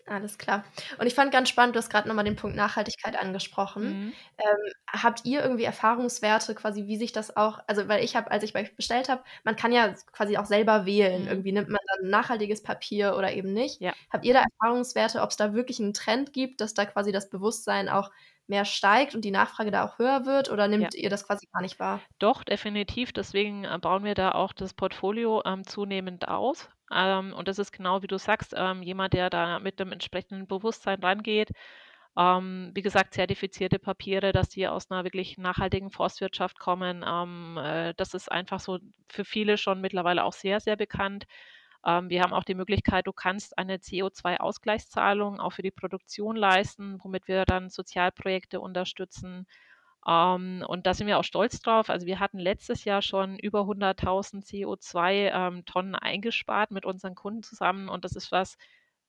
Alles 0.10 0.40
klar. 0.40 0.64
Und 0.98 1.06
ich 1.06 1.14
fand 1.14 1.32
ganz 1.32 1.50
spannend, 1.50 1.76
du 1.76 1.78
hast 1.78 1.90
gerade 1.90 2.08
nochmal 2.08 2.26
den 2.26 2.36
Punkt 2.36 2.56
Nachhaltigkeit 2.56 3.16
angesprochen. 3.18 3.84
mhm. 3.84 4.14
Ähm, 4.40 4.74
habt 4.92 5.26
ihr 5.26 5.44
irgendwie 5.44 5.66
Erfahrungswerte, 5.66 6.56
quasi, 6.56 6.88
wie 6.88 6.98
sich 6.98 7.12
das 7.12 7.38
auch, 7.38 7.60
also 7.68 7.88
weil 7.88 8.04
ich 8.04 8.16
habe, 8.16 8.32
als 8.32 8.44
ich 8.44 8.54
bei 8.54 8.62
euch 8.62 8.76
bestellt 8.76 9.08
habe, 9.08 9.24
man 9.44 9.56
kann 9.56 9.72
ja 9.72 9.94
quasi 10.12 10.38
auch 10.38 10.46
selber 10.46 10.86
wählen. 10.86 11.24
Mhm. 11.24 11.28
Irgendwie 11.28 11.52
nimmt 11.52 11.70
man 11.70 11.80
dann 11.88 12.10
nachhaltiges 12.10 12.64
Papier 12.64 13.16
oder 13.18 13.32
eben 13.34 13.54
nicht. 13.54 13.82
Ja. 13.82 13.94
Habt 14.12 14.26
ihr 14.26 14.34
da 14.34 14.42
Erfahrungswerte, 14.42 15.22
ob 15.22 15.30
es 15.30 15.38
da 15.38 15.54
wirklich 15.54 15.80
einen 15.80 15.94
Trend 15.94 16.34
gibt, 16.34 16.60
dass 16.62 16.74
da 16.74 16.86
quasi 16.86 17.12
das 17.12 17.30
Bewusstsein 17.30 17.88
auch 17.88 18.10
mehr 18.50 18.66
steigt 18.66 19.16
und 19.16 19.24
die 19.26 19.32
Nachfrage 19.32 19.72
da 19.72 19.86
auch 19.86 20.00
höher 20.00 20.26
wird 20.26 20.50
oder 20.50 20.68
nimmt 20.68 20.96
ihr 20.96 21.10
das 21.10 21.26
quasi 21.26 21.48
gar 21.52 21.62
nicht 21.62 21.80
wahr? 21.80 22.08
Doch, 22.20 22.44
definitiv. 22.44 23.14
Deswegen 23.14 23.64
äh, 23.64 23.78
bauen 23.80 24.04
wir 24.04 24.14
da 24.16 24.32
auch 24.32 24.54
das 24.54 24.74
Portfolio 24.74 25.42
ähm, 25.46 25.66
zunehmend 25.66 26.28
aus. 26.28 26.70
Ähm, 26.94 27.34
und 27.34 27.48
das 27.48 27.60
ist 27.60 27.72
genau 27.72 28.02
wie 28.02 28.08
du 28.08 28.18
sagst, 28.18 28.54
ähm, 28.58 28.84
jemand, 28.84 29.14
der 29.14 29.30
da 29.30 29.60
mit 29.60 29.80
dem 29.80 29.92
entsprechenden 29.92 30.48
Bewusstsein 30.48 31.00
rangeht. 31.02 31.52
Ähm, 32.18 32.72
wie 32.74 32.82
gesagt, 32.82 33.14
zertifizierte 33.14 33.80
Papiere, 33.80 34.34
dass 34.34 34.50
die 34.50 34.68
aus 34.68 34.92
einer 34.92 35.04
wirklich 35.04 35.38
nachhaltigen 35.38 35.92
Forstwirtschaft 35.92 36.60
kommen. 36.60 37.06
Ähm, 37.08 37.58
äh, 37.58 37.94
das 37.96 38.14
ist 38.14 38.32
einfach 38.32 38.60
so 38.60 38.80
für 39.10 39.26
viele 39.26 39.58
schon 39.58 39.82
mittlerweile 39.82 40.24
auch 40.26 40.34
sehr, 40.34 40.60
sehr 40.60 40.76
bekannt. 40.76 41.26
Ähm, 41.86 42.10
wir 42.10 42.22
haben 42.22 42.34
auch 42.34 42.44
die 42.44 42.56
Möglichkeit, 42.56 43.08
du 43.08 43.14
kannst 43.14 43.58
eine 43.58 43.78
CO2-Ausgleichszahlung 43.78 45.40
auch 45.40 45.54
für 45.54 45.62
die 45.62 45.72
Produktion 45.72 46.36
leisten, 46.36 47.00
womit 47.04 47.28
wir 47.28 47.46
dann 47.46 47.70
Sozialprojekte 47.70 48.60
unterstützen. 48.60 49.48
Ähm, 50.08 50.64
und 50.68 50.86
da 50.88 50.94
sind 50.94 51.08
wir 51.08 51.20
auch 51.20 51.24
stolz 51.24 51.62
drauf. 51.62 51.90
Also 51.90 52.06
wir 52.06 52.20
hatten 52.20 52.40
letztes 52.40 52.86
Jahr 52.86 53.02
schon 53.02 53.38
über 53.38 53.62
100.000 53.62 54.46
CO2-Tonnen 54.46 55.96
eingespart 55.96 56.72
mit 56.72 56.86
unseren 56.86 57.16
Kunden 57.16 57.44
zusammen. 57.44 57.90
Und 57.90 58.06
das 58.06 58.16
ist 58.16 58.32
was, 58.32 58.58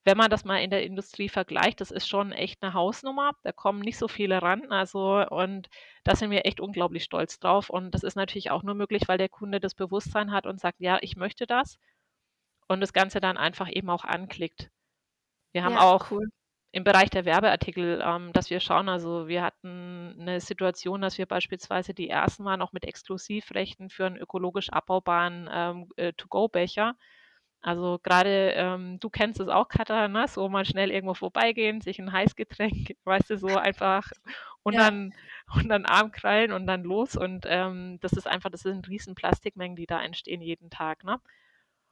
wenn 0.04 0.16
man 0.16 0.30
das 0.30 0.44
mal 0.44 0.58
in 0.58 0.70
der 0.70 0.82
Industrie 0.84 1.28
vergleicht, 1.28 1.80
das 1.80 1.90
ist 1.90 2.08
schon 2.08 2.32
echt 2.32 2.62
eine 2.62 2.74
Hausnummer. 2.74 3.32
Da 3.42 3.52
kommen 3.52 3.80
nicht 3.80 3.98
so 3.98 4.08
viele 4.08 4.42
ran. 4.42 4.70
Also, 4.72 5.24
und 5.28 5.68
da 6.04 6.16
sind 6.16 6.30
wir 6.30 6.46
echt 6.46 6.60
unglaublich 6.60 7.04
stolz 7.04 7.38
drauf. 7.38 7.70
Und 7.70 7.92
das 7.94 8.02
ist 8.02 8.16
natürlich 8.16 8.50
auch 8.50 8.62
nur 8.62 8.74
möglich, 8.74 9.02
weil 9.08 9.18
der 9.18 9.28
Kunde 9.28 9.60
das 9.60 9.74
Bewusstsein 9.74 10.32
hat 10.32 10.46
und 10.46 10.60
sagt, 10.60 10.80
ja, 10.80 10.98
ich 11.02 11.16
möchte 11.16 11.46
das. 11.46 11.78
Und 12.70 12.80
das 12.80 12.94
Ganze 12.94 13.20
dann 13.20 13.36
einfach 13.36 13.68
eben 13.70 13.90
auch 13.90 14.04
anklickt. 14.04 14.70
Wir 15.52 15.64
haben 15.64 15.76
Ja, 15.76 15.78
auch 15.78 16.10
cool. 16.10 16.30
im 16.72 16.84
Bereich 16.84 17.10
der 17.10 17.24
Werbeartikel, 17.24 18.02
ähm, 18.04 18.32
dass 18.32 18.50
wir 18.50 18.60
schauen, 18.60 18.88
also 18.88 19.28
wir 19.28 19.42
hatten 19.42 20.16
eine 20.20 20.40
Situation, 20.40 21.00
dass 21.02 21.18
wir 21.18 21.26
beispielsweise 21.26 21.94
die 21.94 22.08
ersten 22.10 22.44
waren 22.44 22.62
auch 22.62 22.72
mit 22.72 22.84
Exklusivrechten 22.84 23.90
für 23.90 24.06
einen 24.06 24.18
ökologisch 24.18 24.70
abbaubaren 24.70 25.48
ähm, 25.52 25.88
äh, 25.96 26.12
To-Go-Becher. 26.14 26.96
Also 27.62 27.98
gerade, 28.02 28.52
ähm, 28.56 29.00
du 29.00 29.10
kennst 29.10 29.40
es 29.40 29.48
auch, 29.48 29.68
Katha, 29.68 30.08
ne? 30.08 30.26
so 30.28 30.48
mal 30.48 30.64
schnell 30.64 30.90
irgendwo 30.92 31.14
vorbeigehen, 31.14 31.80
sich 31.82 31.98
ein 31.98 32.12
Heißgetränk, 32.12 32.96
weißt 33.04 33.30
du, 33.30 33.38
so 33.38 33.56
einfach 33.56 34.10
und 34.62 34.76
Ja. 34.76 34.78
dann 34.78 35.14
und 35.54 35.68
dann 35.68 35.86
Arm 35.86 36.12
krallen 36.12 36.52
und 36.52 36.66
dann 36.66 36.84
los. 36.84 37.16
Und 37.16 37.46
ähm, 37.48 37.98
das 38.00 38.12
ist 38.12 38.26
einfach, 38.28 38.50
das 38.50 38.62
sind 38.62 38.88
riesen 38.88 39.14
Plastikmengen, 39.16 39.76
die 39.76 39.86
da 39.86 40.02
entstehen 40.02 40.42
jeden 40.42 40.70
Tag. 40.70 41.04
Ne? 41.04 41.20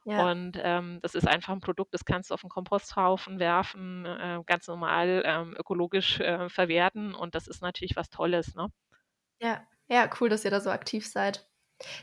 Ja. 0.09 0.31
Und 0.31 0.59
ähm, 0.59 0.97
das 1.03 1.13
ist 1.13 1.27
einfach 1.27 1.53
ein 1.53 1.59
Produkt, 1.59 1.93
das 1.93 2.03
kannst 2.03 2.31
du 2.31 2.33
auf 2.33 2.41
den 2.41 2.49
Komposthaufen 2.49 3.37
werfen, 3.37 4.07
äh, 4.07 4.39
ganz 4.47 4.67
normal 4.67 5.21
ähm, 5.23 5.55
ökologisch 5.55 6.19
äh, 6.19 6.49
verwerten. 6.49 7.13
Und 7.13 7.35
das 7.35 7.47
ist 7.47 7.61
natürlich 7.61 7.95
was 7.95 8.09
Tolles. 8.09 8.55
Ne? 8.55 8.69
Ja, 9.39 9.61
ja, 9.87 10.09
cool, 10.19 10.29
dass 10.29 10.43
ihr 10.43 10.49
da 10.49 10.61
so 10.61 10.71
aktiv 10.71 11.07
seid. 11.07 11.47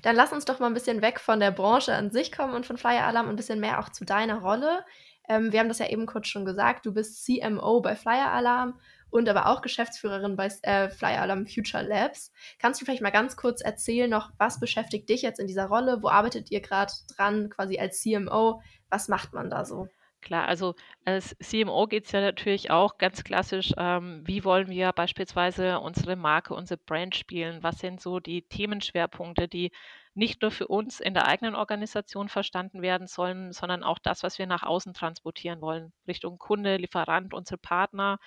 Dann 0.03 0.14
lass 0.14 0.33
uns 0.33 0.45
doch 0.45 0.61
mal 0.61 0.69
ein 0.69 0.75
bisschen 0.75 1.03
weg 1.03 1.19
von 1.19 1.40
der 1.40 1.51
Branche 1.51 1.97
an 1.97 2.12
sich 2.12 2.31
kommen 2.31 2.55
und 2.55 2.64
von 2.64 2.79
Flyer 2.79 3.07
Alarm 3.07 3.27
und 3.27 3.33
ein 3.33 3.37
bisschen 3.37 3.59
mehr 3.59 3.81
auch 3.81 3.88
zu 3.88 4.05
deiner 4.05 4.40
Rolle. 4.40 4.85
Ähm, 5.29 5.51
wir 5.51 5.59
haben 5.59 5.69
das 5.69 5.81
ja 5.81 5.88
eben 5.88 6.07
kurz 6.07 6.29
schon 6.29 6.45
gesagt, 6.45 6.87
du 6.87 6.95
bist 6.95 7.25
CMO 7.25 7.81
bei 7.81 7.97
Flyer 7.97 8.31
Alarm 8.31 8.79
und 9.11 9.29
aber 9.29 9.47
auch 9.47 9.62
Geschäftsführerin 9.62 10.37
bei 10.37 10.49
äh, 10.62 10.88
Flyer 10.88 11.23
Alarm 11.23 11.47
Future 11.47 11.83
Labs. 11.83 12.33
Kannst 12.59 12.81
du 12.81 12.85
vielleicht 12.85 13.03
mal 13.03 13.11
ganz 13.11 13.37
kurz 13.37 13.61
erzählen 13.61 14.11
noch, 14.11 14.31
was 14.38 14.61
beschäftigt 14.61 15.09
dich 15.09 15.23
jetzt 15.23 15.40
in 15.40 15.47
dieser 15.47 15.66
Rolle? 15.66 16.03
Wo 16.03 16.09
arbeitet 16.09 16.51
ihr 16.51 16.61
gerade 16.61 16.92
dran, 17.16 17.49
quasi 17.51 17.79
als 17.79 18.01
CMO? 18.03 18.61
Was 18.90 19.09
macht 19.09 19.33
man 19.33 19.51
da 19.51 19.64
so? 19.64 19.88
Klar, 20.27 20.49
also 20.49 20.75
als 21.05 21.37
CMO 21.38 21.87
geht 21.87 22.07
es 22.07 22.12
ja 22.12 22.21
natürlich 22.21 22.71
auch 22.73 22.99
ganz 22.99 23.23
klassisch, 23.23 23.73
ähm, 23.77 24.23
wie 24.27 24.42
wollen 24.42 24.69
wir 24.69 24.92
beispielsweise 24.92 25.79
unsere 25.79 26.16
Marke, 26.16 26.53
unsere 26.53 26.79
Brand 26.79 27.14
spielen? 27.14 27.62
Was 27.62 27.79
sind 27.79 28.01
so 28.01 28.19
die 28.19 28.42
Themenschwerpunkte, 28.42 29.47
die 29.47 29.71
nicht 30.14 30.42
nur 30.42 30.51
für 30.51 30.66
uns 30.66 30.99
in 30.99 31.14
der 31.14 31.29
eigenen 31.29 31.55
Organisation 31.55 32.29
verstanden 32.29 32.83
werden 32.83 33.07
sollen, 33.07 33.53
sondern 33.53 33.85
auch 33.85 34.01
das, 34.01 34.25
was 34.25 34.38
wir 34.40 34.49
nach 34.49 34.64
außen 34.64 34.95
transportieren 34.95 35.61
wollen, 35.61 35.92
Richtung 36.09 36.38
Kunde, 36.38 36.77
Lieferant, 36.77 37.33
unsere 37.33 37.59
Partner. 37.59 38.19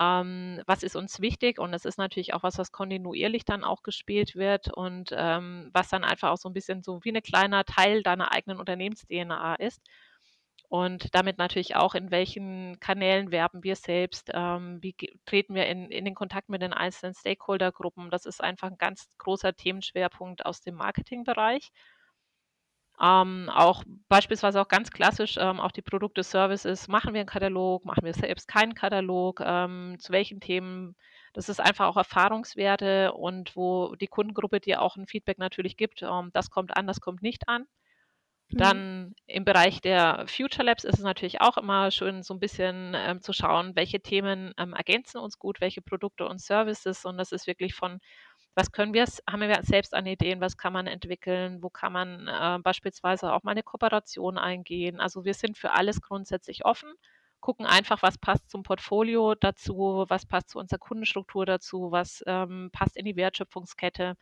Ähm, 0.00 0.62
was 0.66 0.82
ist 0.82 0.96
uns 0.96 1.20
wichtig? 1.20 1.58
Und 1.58 1.72
das 1.72 1.84
ist 1.84 1.98
natürlich 1.98 2.34
auch 2.34 2.42
was, 2.42 2.58
was 2.58 2.72
kontinuierlich 2.72 3.44
dann 3.44 3.64
auch 3.64 3.82
gespielt 3.82 4.34
wird 4.34 4.72
und 4.72 5.10
ähm, 5.12 5.70
was 5.72 5.88
dann 5.88 6.04
einfach 6.04 6.30
auch 6.30 6.36
so 6.36 6.48
ein 6.48 6.54
bisschen 6.54 6.82
so 6.82 7.00
wie 7.04 7.14
ein 7.14 7.22
kleiner 7.22 7.64
Teil 7.64 8.02
deiner 8.02 8.32
eigenen 8.32 8.58
Unternehmens-DNA 8.58 9.56
ist. 9.56 9.80
Und 10.68 11.14
damit 11.14 11.38
natürlich 11.38 11.76
auch, 11.76 11.94
in 11.94 12.10
welchen 12.10 12.80
Kanälen 12.80 13.30
werben 13.30 13.62
wir 13.62 13.76
selbst, 13.76 14.30
ähm, 14.34 14.78
wie 14.82 14.96
treten 15.24 15.54
wir 15.54 15.66
in, 15.66 15.90
in 15.90 16.04
den 16.04 16.14
Kontakt 16.16 16.48
mit 16.48 16.62
den 16.62 16.72
einzelnen 16.72 17.14
Stakeholdergruppen. 17.14 18.10
Das 18.10 18.26
ist 18.26 18.42
einfach 18.42 18.70
ein 18.70 18.78
ganz 18.78 19.08
großer 19.18 19.54
Themenschwerpunkt 19.54 20.44
aus 20.44 20.62
dem 20.62 20.74
Marketingbereich. 20.74 21.70
Ähm, 23.00 23.50
auch 23.52 23.82
beispielsweise 24.08 24.60
auch 24.60 24.68
ganz 24.68 24.90
klassisch, 24.90 25.36
ähm, 25.38 25.58
auch 25.58 25.72
die 25.72 25.82
Produkte, 25.82 26.22
Services, 26.22 26.86
machen 26.86 27.12
wir 27.12 27.20
einen 27.20 27.28
Katalog, 27.28 27.84
machen 27.84 28.04
wir 28.04 28.14
selbst 28.14 28.46
keinen 28.46 28.74
Katalog, 28.74 29.40
ähm, 29.44 29.96
zu 29.98 30.12
welchen 30.12 30.40
Themen. 30.40 30.94
Das 31.32 31.48
ist 31.48 31.60
einfach 31.60 31.88
auch 31.88 31.96
Erfahrungswerte 31.96 33.12
und 33.12 33.56
wo 33.56 33.96
die 33.96 34.06
Kundengruppe 34.06 34.60
dir 34.60 34.80
auch 34.80 34.96
ein 34.96 35.08
Feedback 35.08 35.38
natürlich 35.38 35.76
gibt, 35.76 36.02
ähm, 36.02 36.30
das 36.32 36.50
kommt 36.50 36.76
an, 36.76 36.86
das 36.86 37.00
kommt 37.00 37.22
nicht 37.22 37.48
an. 37.48 37.66
Mhm. 38.50 38.58
Dann 38.58 39.14
im 39.26 39.44
Bereich 39.44 39.80
der 39.80 40.26
Future 40.28 40.64
Labs 40.64 40.84
ist 40.84 40.98
es 40.98 41.04
natürlich 41.04 41.40
auch 41.40 41.56
immer 41.56 41.90
schön, 41.90 42.22
so 42.22 42.34
ein 42.34 42.40
bisschen 42.40 42.94
ähm, 42.94 43.20
zu 43.20 43.32
schauen, 43.32 43.74
welche 43.74 44.00
Themen 44.00 44.52
ähm, 44.58 44.72
ergänzen 44.72 45.18
uns 45.18 45.38
gut, 45.38 45.60
welche 45.60 45.82
Produkte 45.82 46.26
und 46.26 46.40
Services. 46.40 47.04
Und 47.04 47.18
das 47.18 47.32
ist 47.32 47.46
wirklich 47.46 47.74
von, 47.74 48.00
was 48.54 48.72
können 48.72 48.94
wir, 48.94 49.04
haben 49.28 49.40
wir 49.40 49.62
selbst 49.62 49.94
an 49.94 50.06
Ideen, 50.06 50.40
was 50.40 50.56
kann 50.56 50.72
man 50.72 50.86
entwickeln, 50.86 51.62
wo 51.62 51.70
kann 51.70 51.92
man 51.92 52.28
äh, 52.28 52.58
beispielsweise 52.62 53.32
auch 53.32 53.42
mal 53.42 53.52
eine 53.52 53.62
Kooperation 53.62 54.38
eingehen. 54.38 55.00
Also 55.00 55.24
wir 55.24 55.34
sind 55.34 55.58
für 55.58 55.72
alles 55.72 56.00
grundsätzlich 56.00 56.64
offen, 56.64 56.92
gucken 57.40 57.66
einfach, 57.66 58.02
was 58.02 58.18
passt 58.18 58.50
zum 58.50 58.62
Portfolio 58.62 59.34
dazu, 59.34 60.04
was 60.08 60.26
passt 60.26 60.50
zu 60.50 60.58
unserer 60.58 60.78
Kundenstruktur 60.78 61.46
dazu, 61.46 61.90
was 61.90 62.22
ähm, 62.26 62.70
passt 62.72 62.96
in 62.96 63.04
die 63.04 63.16
Wertschöpfungskette. 63.16 64.16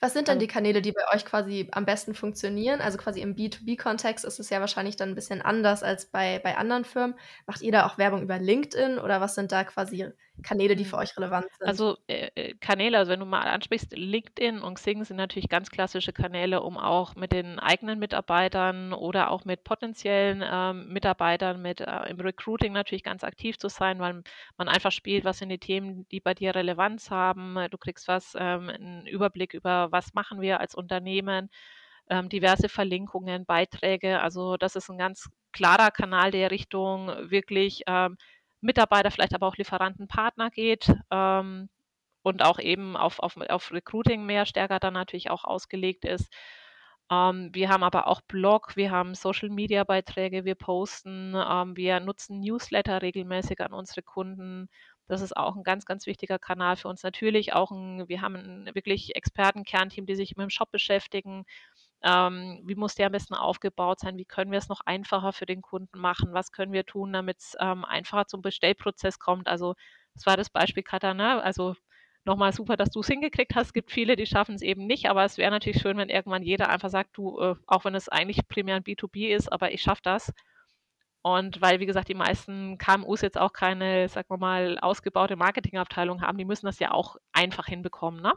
Was 0.00 0.12
sind 0.12 0.28
denn 0.28 0.34
Also 0.36 0.46
die 0.46 0.52
Kanäle, 0.52 0.80
die 0.80 0.92
bei 0.92 1.02
euch 1.14 1.24
quasi 1.24 1.68
am 1.72 1.84
besten 1.84 2.14
funktionieren? 2.14 2.80
Also 2.80 2.98
quasi 2.98 3.20
im 3.20 3.34
B2B-Kontext 3.34 4.24
ist 4.24 4.38
es 4.38 4.50
ja 4.50 4.60
wahrscheinlich 4.60 4.96
dann 4.96 5.10
ein 5.10 5.14
bisschen 5.14 5.42
anders 5.42 5.82
als 5.82 6.06
bei, 6.06 6.38
bei 6.38 6.56
anderen 6.56 6.84
Firmen. 6.84 7.18
Macht 7.46 7.62
ihr 7.62 7.72
da 7.72 7.86
auch 7.86 7.98
Werbung 7.98 8.22
über 8.22 8.38
LinkedIn 8.38 8.98
oder 8.98 9.20
was 9.20 9.34
sind 9.34 9.52
da 9.52 9.64
quasi 9.64 10.10
Kanäle, 10.42 10.76
die 10.76 10.84
für 10.84 10.96
Mhm. 10.96 10.98
euch 10.98 11.16
relevant 11.16 11.48
sind? 11.58 11.72
Also 11.72 11.98
äh, 12.08 12.30
äh, 12.36 12.54
Kanäle, 12.60 12.98
also 12.98 13.12
wenn 13.12 13.20
du 13.20 13.26
mal 13.26 13.42
ansprichst, 13.48 13.92
LinkedIn 13.96 14.60
und 14.62 14.74
Xing 14.76 15.04
sind 15.04 15.16
natürlich 15.16 15.48
ganz 15.48 15.70
klassische 15.70 16.12
Kanäle, 16.12 16.62
um 16.62 16.78
auch 16.78 17.16
mit 17.16 17.32
den 17.32 17.58
eigenen 17.58 17.98
Mitarbeitern 17.98 18.92
oder 18.92 19.30
auch 19.30 19.44
mit 19.44 19.64
potenziellen 19.64 20.44
ähm, 20.46 20.88
Mitarbeitern 20.92 21.62
mit 21.62 21.80
äh, 21.80 22.04
im 22.10 22.20
Recruiting 22.20 22.72
natürlich 22.72 23.02
ganz 23.04 23.24
aktiv 23.24 23.58
zu 23.58 23.68
sein, 23.68 23.98
weil 24.00 24.22
man 24.58 24.68
einfach 24.68 24.92
spielt, 24.92 25.24
was 25.24 25.38
sind 25.38 25.50
die 25.50 25.58
Themen, 25.58 26.08
die 26.10 26.20
bei 26.20 26.34
dir 26.34 26.54
Relevanz 26.54 27.10
haben. 27.10 27.56
Du 27.70 27.78
kriegst 27.78 28.08
was, 28.08 28.34
ähm, 28.38 28.68
einen 28.70 29.06
Überblick 29.06 29.54
über, 29.54 29.92
was 29.92 30.14
machen 30.14 30.40
wir 30.40 30.60
als 30.60 30.74
Unternehmen, 30.74 31.50
ähm, 32.08 32.28
diverse 32.28 32.68
Verlinkungen, 32.68 33.46
Beiträge. 33.46 34.20
Also 34.20 34.56
das 34.56 34.76
ist 34.76 34.88
ein 34.90 34.98
ganz 34.98 35.28
klarer 35.52 35.90
Kanal, 35.90 36.30
der 36.30 36.50
Richtung 36.50 37.08
wirklich 37.30 37.82
ähm, 37.86 38.16
Mitarbeiter, 38.66 39.10
vielleicht 39.10 39.34
aber 39.34 39.46
auch 39.46 39.56
Lieferanten, 39.56 40.08
Partner 40.08 40.50
geht. 40.50 40.92
Ähm, 41.10 41.68
und 42.22 42.42
auch 42.42 42.58
eben 42.58 42.96
auf, 42.96 43.20
auf, 43.20 43.36
auf 43.36 43.72
Recruiting 43.72 44.26
mehr 44.26 44.46
stärker 44.46 44.80
dann 44.80 44.94
natürlich 44.94 45.30
auch 45.30 45.44
ausgelegt 45.44 46.04
ist. 46.04 46.28
Ähm, 47.10 47.50
wir 47.52 47.68
haben 47.68 47.84
aber 47.84 48.08
auch 48.08 48.20
Blog, 48.22 48.74
wir 48.76 48.90
haben 48.90 49.14
Social-Media-Beiträge, 49.14 50.44
wir 50.44 50.56
posten, 50.56 51.34
ähm, 51.36 51.76
wir 51.76 52.00
nutzen 52.00 52.40
Newsletter 52.40 53.00
regelmäßig 53.00 53.60
an 53.60 53.72
unsere 53.72 54.02
Kunden. 54.02 54.68
Das 55.06 55.20
ist 55.20 55.36
auch 55.36 55.54
ein 55.54 55.62
ganz, 55.62 55.84
ganz 55.84 56.06
wichtiger 56.06 56.38
Kanal 56.40 56.74
für 56.76 56.88
uns. 56.88 57.04
Natürlich 57.04 57.52
auch 57.52 57.70
ein, 57.70 58.08
wir 58.08 58.22
haben 58.22 58.34
ein 58.34 58.74
wirklich 58.74 59.14
Expertenkernteam, 59.14 60.04
die 60.06 60.16
sich 60.16 60.36
mit 60.36 60.42
dem 60.42 60.50
Shop 60.50 60.72
beschäftigen. 60.72 61.44
Ähm, 62.02 62.62
wie 62.64 62.74
muss 62.74 62.94
der 62.94 63.06
am 63.06 63.12
besten 63.12 63.34
aufgebaut 63.34 64.00
sein? 64.00 64.16
Wie 64.16 64.24
können 64.24 64.50
wir 64.52 64.58
es 64.58 64.68
noch 64.68 64.80
einfacher 64.84 65.32
für 65.32 65.46
den 65.46 65.62
Kunden 65.62 65.98
machen? 65.98 66.32
Was 66.34 66.52
können 66.52 66.72
wir 66.72 66.84
tun, 66.86 67.12
damit 67.12 67.38
es 67.38 67.56
ähm, 67.60 67.84
einfacher 67.84 68.26
zum 68.26 68.42
Bestellprozess 68.42 69.18
kommt? 69.18 69.48
Also, 69.48 69.74
das 70.14 70.26
war 70.26 70.36
das 70.36 70.50
Beispiel 70.50 70.82
Katana. 70.82 71.40
Also, 71.40 71.74
nochmal 72.24 72.52
super, 72.52 72.76
dass 72.76 72.90
du 72.90 73.00
es 73.00 73.06
hingekriegt 73.06 73.54
hast. 73.54 73.68
Es 73.68 73.72
gibt 73.72 73.90
viele, 73.92 74.16
die 74.16 74.26
schaffen 74.26 74.54
es 74.56 74.62
eben 74.62 74.86
nicht, 74.86 75.08
aber 75.08 75.24
es 75.24 75.38
wäre 75.38 75.50
natürlich 75.50 75.80
schön, 75.80 75.96
wenn 75.96 76.08
irgendwann 76.10 76.42
jeder 76.42 76.68
einfach 76.68 76.90
sagt, 76.90 77.16
du, 77.16 77.38
äh, 77.40 77.54
auch 77.66 77.84
wenn 77.84 77.94
es 77.94 78.08
eigentlich 78.08 78.46
primär 78.48 78.76
ein 78.76 78.82
B2B 78.84 79.34
ist, 79.34 79.50
aber 79.50 79.72
ich 79.72 79.82
schaffe 79.82 80.02
das. 80.04 80.32
Und 81.22 81.60
weil, 81.60 81.80
wie 81.80 81.86
gesagt, 81.86 82.08
die 82.08 82.14
meisten 82.14 82.78
KMUs 82.78 83.20
jetzt 83.20 83.38
auch 83.38 83.52
keine, 83.52 84.08
sagen 84.08 84.28
wir 84.30 84.38
mal, 84.38 84.78
ausgebaute 84.78 85.36
Marketingabteilung 85.36 86.22
haben, 86.22 86.38
die 86.38 86.44
müssen 86.44 86.66
das 86.66 86.78
ja 86.78 86.92
auch 86.92 87.16
einfach 87.32 87.66
hinbekommen, 87.66 88.22
ne? 88.22 88.32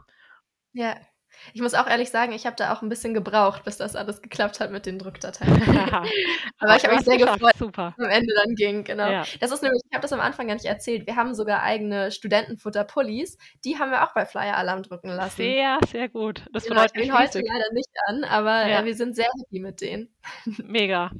Ja, 0.72 0.96
ich 1.52 1.60
muss 1.60 1.74
auch 1.74 1.86
ehrlich 1.86 2.10
sagen, 2.10 2.32
ich 2.32 2.46
habe 2.46 2.56
da 2.56 2.72
auch 2.72 2.82
ein 2.82 2.88
bisschen 2.88 3.14
gebraucht, 3.14 3.64
bis 3.64 3.76
das 3.76 3.96
alles 3.96 4.22
geklappt 4.22 4.60
hat 4.60 4.70
mit 4.70 4.86
den 4.86 4.98
Druckdateien. 4.98 5.62
Aber 6.58 6.76
ich 6.76 6.84
habe 6.84 6.96
mich 6.96 7.04
sehr 7.04 7.16
gefreut, 7.16 7.54
Super. 7.58 7.94
am 7.98 8.10
Ende 8.10 8.32
dann 8.34 8.54
ging, 8.54 8.84
genau. 8.84 9.10
Ja. 9.10 9.24
Das 9.40 9.50
ist 9.50 9.62
nämlich, 9.62 9.82
ich 9.88 9.94
habe 9.94 10.02
das 10.02 10.12
am 10.12 10.20
Anfang 10.20 10.46
gar 10.46 10.54
nicht 10.54 10.66
erzählt. 10.66 11.06
Wir 11.06 11.16
haben 11.16 11.34
sogar 11.34 11.62
eigene 11.62 12.10
Studentenfutter-Pullis. 12.10 13.38
Die 13.64 13.78
haben 13.78 13.90
wir 13.90 14.04
auch 14.04 14.14
bei 14.14 14.26
Flyer 14.26 14.56
Alarm 14.56 14.82
drucken 14.82 15.10
lassen. 15.10 15.36
Sehr, 15.36 15.78
sehr 15.90 16.08
gut. 16.08 16.44
Das 16.52 16.64
genau, 16.64 16.80
freut 16.80 16.94
mich 16.96 17.12
heute 17.12 17.40
leider 17.40 17.72
nicht 17.72 17.90
an, 18.06 18.24
aber 18.24 18.66
ja. 18.66 18.80
äh, 18.80 18.84
wir 18.84 18.94
sind 18.94 19.16
sehr 19.16 19.28
happy 19.40 19.60
mit 19.60 19.80
denen. 19.80 20.08
Mega. 20.64 21.10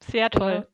Sehr 0.00 0.30
toll. 0.30 0.66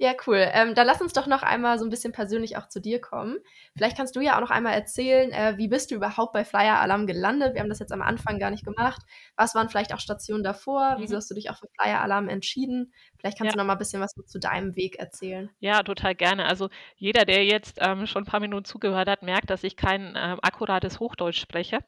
Ja, 0.00 0.12
cool. 0.28 0.48
Ähm, 0.52 0.76
dann 0.76 0.86
lass 0.86 1.00
uns 1.00 1.12
doch 1.12 1.26
noch 1.26 1.42
einmal 1.42 1.76
so 1.76 1.84
ein 1.84 1.90
bisschen 1.90 2.12
persönlich 2.12 2.56
auch 2.56 2.68
zu 2.68 2.80
dir 2.80 3.00
kommen. 3.00 3.38
Vielleicht 3.76 3.96
kannst 3.96 4.14
du 4.14 4.20
ja 4.20 4.36
auch 4.36 4.40
noch 4.40 4.52
einmal 4.52 4.74
erzählen, 4.74 5.32
äh, 5.32 5.54
wie 5.56 5.66
bist 5.66 5.90
du 5.90 5.96
überhaupt 5.96 6.32
bei 6.32 6.44
Flyer 6.44 6.78
Alarm 6.78 7.08
gelandet? 7.08 7.54
Wir 7.54 7.62
haben 7.62 7.68
das 7.68 7.80
jetzt 7.80 7.92
am 7.92 8.00
Anfang 8.00 8.38
gar 8.38 8.50
nicht 8.50 8.64
gemacht. 8.64 9.02
Was 9.36 9.56
waren 9.56 9.68
vielleicht 9.68 9.92
auch 9.92 9.98
Stationen 9.98 10.44
davor? 10.44 10.94
Mhm. 10.96 11.02
Wieso 11.02 11.16
hast 11.16 11.28
du 11.28 11.34
dich 11.34 11.50
auch 11.50 11.58
für 11.58 11.66
Flyer 11.76 12.00
Alarm 12.00 12.28
entschieden? 12.28 12.92
Vielleicht 13.18 13.38
kannst 13.38 13.48
ja. 13.48 13.52
du 13.54 13.58
noch 13.58 13.66
mal 13.66 13.72
ein 13.72 13.78
bisschen 13.78 14.00
was 14.00 14.12
zu 14.12 14.38
deinem 14.38 14.76
Weg 14.76 15.00
erzählen. 15.00 15.50
Ja, 15.58 15.82
total 15.82 16.14
gerne. 16.14 16.46
Also 16.46 16.68
jeder, 16.94 17.24
der 17.24 17.44
jetzt 17.44 17.78
ähm, 17.80 18.06
schon 18.06 18.22
ein 18.22 18.30
paar 18.30 18.40
Minuten 18.40 18.66
zugehört 18.66 19.08
hat, 19.08 19.24
merkt, 19.24 19.50
dass 19.50 19.64
ich 19.64 19.76
kein 19.76 20.14
äh, 20.14 20.36
akkurates 20.42 21.00
Hochdeutsch 21.00 21.40
spreche. 21.40 21.80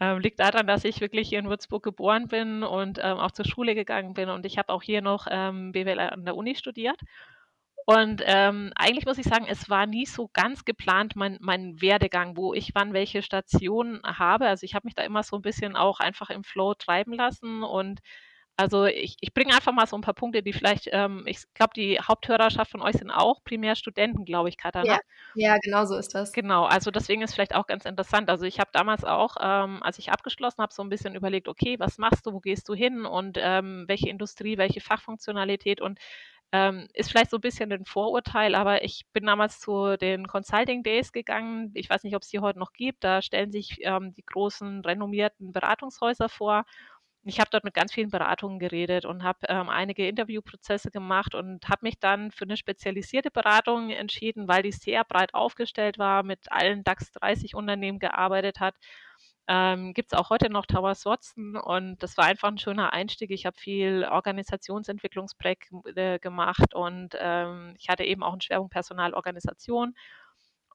Ähm, 0.00 0.18
liegt 0.18 0.40
daran, 0.40 0.66
dass 0.66 0.84
ich 0.84 1.00
wirklich 1.00 1.28
hier 1.28 1.38
in 1.38 1.48
Würzburg 1.48 1.84
geboren 1.84 2.26
bin 2.26 2.64
und 2.64 2.98
ähm, 3.00 3.18
auch 3.18 3.30
zur 3.30 3.44
Schule 3.44 3.76
gegangen 3.76 4.12
bin. 4.12 4.28
Und 4.28 4.44
ich 4.44 4.58
habe 4.58 4.72
auch 4.72 4.82
hier 4.82 5.02
noch 5.02 5.28
ähm, 5.30 5.70
BWL 5.70 6.00
an 6.00 6.24
der 6.24 6.36
Uni 6.36 6.56
studiert. 6.56 6.98
Und 7.86 8.22
ähm, 8.24 8.72
eigentlich 8.76 9.04
muss 9.04 9.18
ich 9.18 9.26
sagen, 9.26 9.46
es 9.48 9.68
war 9.68 9.86
nie 9.86 10.06
so 10.06 10.30
ganz 10.32 10.64
geplant, 10.64 11.16
mein, 11.16 11.36
mein 11.40 11.80
Werdegang, 11.82 12.36
wo 12.36 12.54
ich 12.54 12.74
wann 12.74 12.94
welche 12.94 13.22
Stationen 13.22 14.00
habe. 14.04 14.46
Also 14.46 14.64
ich 14.64 14.74
habe 14.74 14.86
mich 14.86 14.94
da 14.94 15.02
immer 15.02 15.22
so 15.22 15.36
ein 15.36 15.42
bisschen 15.42 15.76
auch 15.76 16.00
einfach 16.00 16.30
im 16.30 16.44
Flow 16.44 16.74
treiben 16.74 17.12
lassen. 17.12 17.62
Und 17.62 18.00
also 18.56 18.84
ich, 18.84 19.16
ich 19.20 19.34
bringe 19.34 19.52
einfach 19.52 19.72
mal 19.72 19.86
so 19.86 19.96
ein 19.96 20.00
paar 20.00 20.14
Punkte, 20.14 20.42
die 20.42 20.52
vielleicht, 20.52 20.88
ähm, 20.92 21.24
ich 21.26 21.42
glaube, 21.54 21.72
die 21.74 21.98
Haupthörerschaft 21.98 22.70
von 22.70 22.82
euch 22.82 22.94
sind 22.94 23.10
auch 23.10 23.42
primär 23.42 23.74
Studenten, 23.74 24.24
glaube 24.24 24.48
ich, 24.48 24.56
Katana. 24.56 24.86
Ja, 24.86 24.98
ja, 25.34 25.58
genau 25.58 25.84
so 25.84 25.96
ist 25.96 26.14
das. 26.14 26.32
Genau, 26.32 26.64
also 26.64 26.90
deswegen 26.90 27.22
ist 27.22 27.34
vielleicht 27.34 27.54
auch 27.54 27.66
ganz 27.66 27.84
interessant. 27.84 28.30
Also 28.30 28.44
ich 28.44 28.60
habe 28.60 28.70
damals 28.72 29.04
auch, 29.04 29.36
ähm, 29.40 29.82
als 29.82 29.98
ich 29.98 30.12
abgeschlossen 30.12 30.62
habe, 30.62 30.72
so 30.72 30.82
ein 30.82 30.88
bisschen 30.88 31.16
überlegt, 31.16 31.48
okay, 31.48 31.78
was 31.80 31.98
machst 31.98 32.24
du, 32.26 32.32
wo 32.32 32.40
gehst 32.40 32.68
du 32.68 32.74
hin 32.74 33.04
und 33.04 33.38
ähm, 33.40 33.84
welche 33.88 34.08
Industrie, 34.08 34.56
welche 34.56 34.80
Fachfunktionalität 34.80 35.80
und 35.80 35.98
ähm, 36.54 36.86
ist 36.94 37.10
vielleicht 37.10 37.32
so 37.32 37.38
ein 37.38 37.40
bisschen 37.40 37.72
ein 37.72 37.84
Vorurteil, 37.84 38.54
aber 38.54 38.84
ich 38.84 39.06
bin 39.12 39.26
damals 39.26 39.58
zu 39.58 39.96
den 39.96 40.28
Consulting 40.28 40.84
Days 40.84 41.10
gegangen. 41.10 41.72
Ich 41.74 41.90
weiß 41.90 42.04
nicht, 42.04 42.14
ob 42.14 42.22
es 42.22 42.28
die 42.28 42.38
heute 42.38 42.60
noch 42.60 42.72
gibt. 42.72 43.02
Da 43.02 43.22
stellen 43.22 43.50
sich 43.50 43.78
ähm, 43.80 44.14
die 44.14 44.24
großen 44.24 44.82
renommierten 44.82 45.52
Beratungshäuser 45.52 46.28
vor. 46.28 46.64
Ich 47.24 47.40
habe 47.40 47.50
dort 47.50 47.64
mit 47.64 47.74
ganz 47.74 47.92
vielen 47.92 48.10
Beratungen 48.10 48.60
geredet 48.60 49.04
und 49.04 49.24
habe 49.24 49.40
ähm, 49.48 49.68
einige 49.68 50.06
Interviewprozesse 50.06 50.92
gemacht 50.92 51.34
und 51.34 51.68
habe 51.68 51.80
mich 51.82 51.98
dann 51.98 52.30
für 52.30 52.44
eine 52.44 52.56
spezialisierte 52.56 53.32
Beratung 53.32 53.90
entschieden, 53.90 54.46
weil 54.46 54.62
die 54.62 54.72
sehr 54.72 55.02
breit 55.02 55.34
aufgestellt 55.34 55.98
war, 55.98 56.22
mit 56.22 56.52
allen 56.52 56.84
DAX 56.84 57.10
30 57.12 57.56
Unternehmen 57.56 57.98
gearbeitet 57.98 58.60
hat 58.60 58.76
ähm, 59.46 59.92
Gibt 59.92 60.12
es 60.12 60.18
auch 60.18 60.30
heute 60.30 60.48
noch 60.50 60.64
Towers 60.64 61.04
Watson 61.04 61.56
und 61.56 62.02
das 62.02 62.16
war 62.16 62.24
einfach 62.24 62.48
ein 62.48 62.58
schöner 62.58 62.94
Einstieg. 62.94 63.30
Ich 63.30 63.44
habe 63.44 63.58
viel 63.58 64.06
Organisationsentwicklungsprojekt 64.10 65.70
äh, 65.96 66.18
gemacht 66.18 66.74
und 66.74 67.10
ähm, 67.18 67.74
ich 67.78 67.88
hatte 67.90 68.04
eben 68.04 68.22
auch 68.22 68.32
einen 68.32 68.40
Schwerpunkt 68.40 68.72
Personalorganisation. 68.72 69.94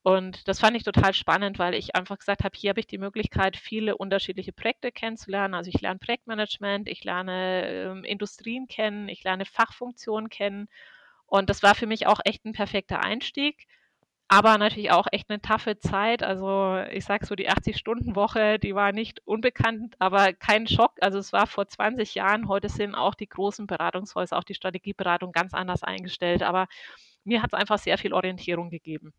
Und 0.01 0.47
das 0.47 0.59
fand 0.59 0.77
ich 0.77 0.83
total 0.83 1.13
spannend, 1.13 1.59
weil 1.59 1.73
ich 1.73 1.95
einfach 1.95 2.17
gesagt 2.19 2.43
habe, 2.43 2.57
hier 2.57 2.69
habe 2.69 2.79
ich 2.79 2.87
die 2.87 2.97
Möglichkeit, 2.97 3.57
viele 3.57 3.97
unterschiedliche 3.97 4.53
Projekte 4.53 4.91
kennenzulernen. 4.91 5.55
Also 5.55 5.69
ich 5.73 5.81
lerne 5.81 5.99
Projektmanagement, 5.99 6.87
ich 6.87 7.03
lerne 7.03 7.67
ähm, 7.67 8.03
Industrien 8.05 8.67
kennen, 8.67 9.09
ich 9.09 9.23
lerne 9.23 9.45
Fachfunktionen 9.45 10.29
kennen. 10.29 10.69
Und 11.25 11.49
das 11.49 11.63
war 11.63 11.75
für 11.75 11.87
mich 11.87 12.07
auch 12.07 12.19
echt 12.23 12.45
ein 12.45 12.53
perfekter 12.53 13.01
Einstieg 13.03 13.67
aber 14.29 14.59
natürlich 14.59 14.91
auch 14.91 15.07
echt 15.11 15.29
eine 15.29 15.41
taffe 15.41 15.79
Zeit. 15.79 16.21
Also 16.21 16.77
ich 16.91 17.03
sage 17.03 17.25
so, 17.25 17.35
die 17.35 17.49
80-Stunden-Woche, 17.49 18.59
die 18.59 18.75
war 18.75 18.91
nicht 18.91 19.21
unbekannt, 19.25 19.95
aber 19.97 20.33
kein 20.33 20.67
Schock. 20.67 20.93
Also 21.01 21.17
es 21.17 21.33
war 21.33 21.47
vor 21.47 21.67
20 21.67 22.13
Jahren. 22.13 22.47
Heute 22.47 22.69
sind 22.69 22.93
auch 22.93 23.15
die 23.15 23.27
großen 23.27 23.65
Beratungshäuser, 23.65 24.37
auch 24.37 24.43
die 24.43 24.53
Strategieberatung 24.53 25.31
ganz 25.31 25.55
anders 25.55 25.83
eingestellt. 25.83 26.43
Aber 26.43 26.67
mir 27.23 27.41
hat 27.41 27.53
es 27.53 27.59
einfach 27.59 27.79
sehr 27.79 27.97
viel 27.97 28.13
Orientierung 28.13 28.69
gegeben. 28.69 29.13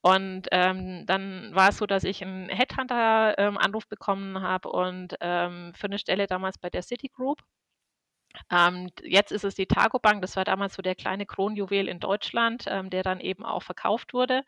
Und 0.00 0.48
ähm, 0.50 1.06
dann 1.06 1.54
war 1.54 1.70
es 1.70 1.78
so, 1.78 1.86
dass 1.86 2.02
ich 2.02 2.22
einen 2.22 2.48
Headhunter-Anruf 2.48 3.84
ähm, 3.84 3.88
bekommen 3.88 4.42
habe 4.42 4.70
und 4.70 5.14
ähm, 5.20 5.72
für 5.74 5.86
eine 5.86 5.98
Stelle 5.98 6.26
damals 6.26 6.58
bei 6.58 6.70
der 6.70 6.82
Citigroup. 6.82 7.38
Ähm, 8.50 8.90
jetzt 9.02 9.32
ist 9.32 9.44
es 9.44 9.54
die 9.54 9.66
Targobank, 9.66 10.22
das 10.22 10.36
war 10.36 10.44
damals 10.44 10.74
so 10.74 10.82
der 10.82 10.94
kleine 10.94 11.26
Kronjuwel 11.26 11.88
in 11.88 12.00
Deutschland, 12.00 12.64
ähm, 12.68 12.90
der 12.90 13.02
dann 13.02 13.20
eben 13.20 13.44
auch 13.44 13.62
verkauft 13.62 14.14
wurde. 14.14 14.44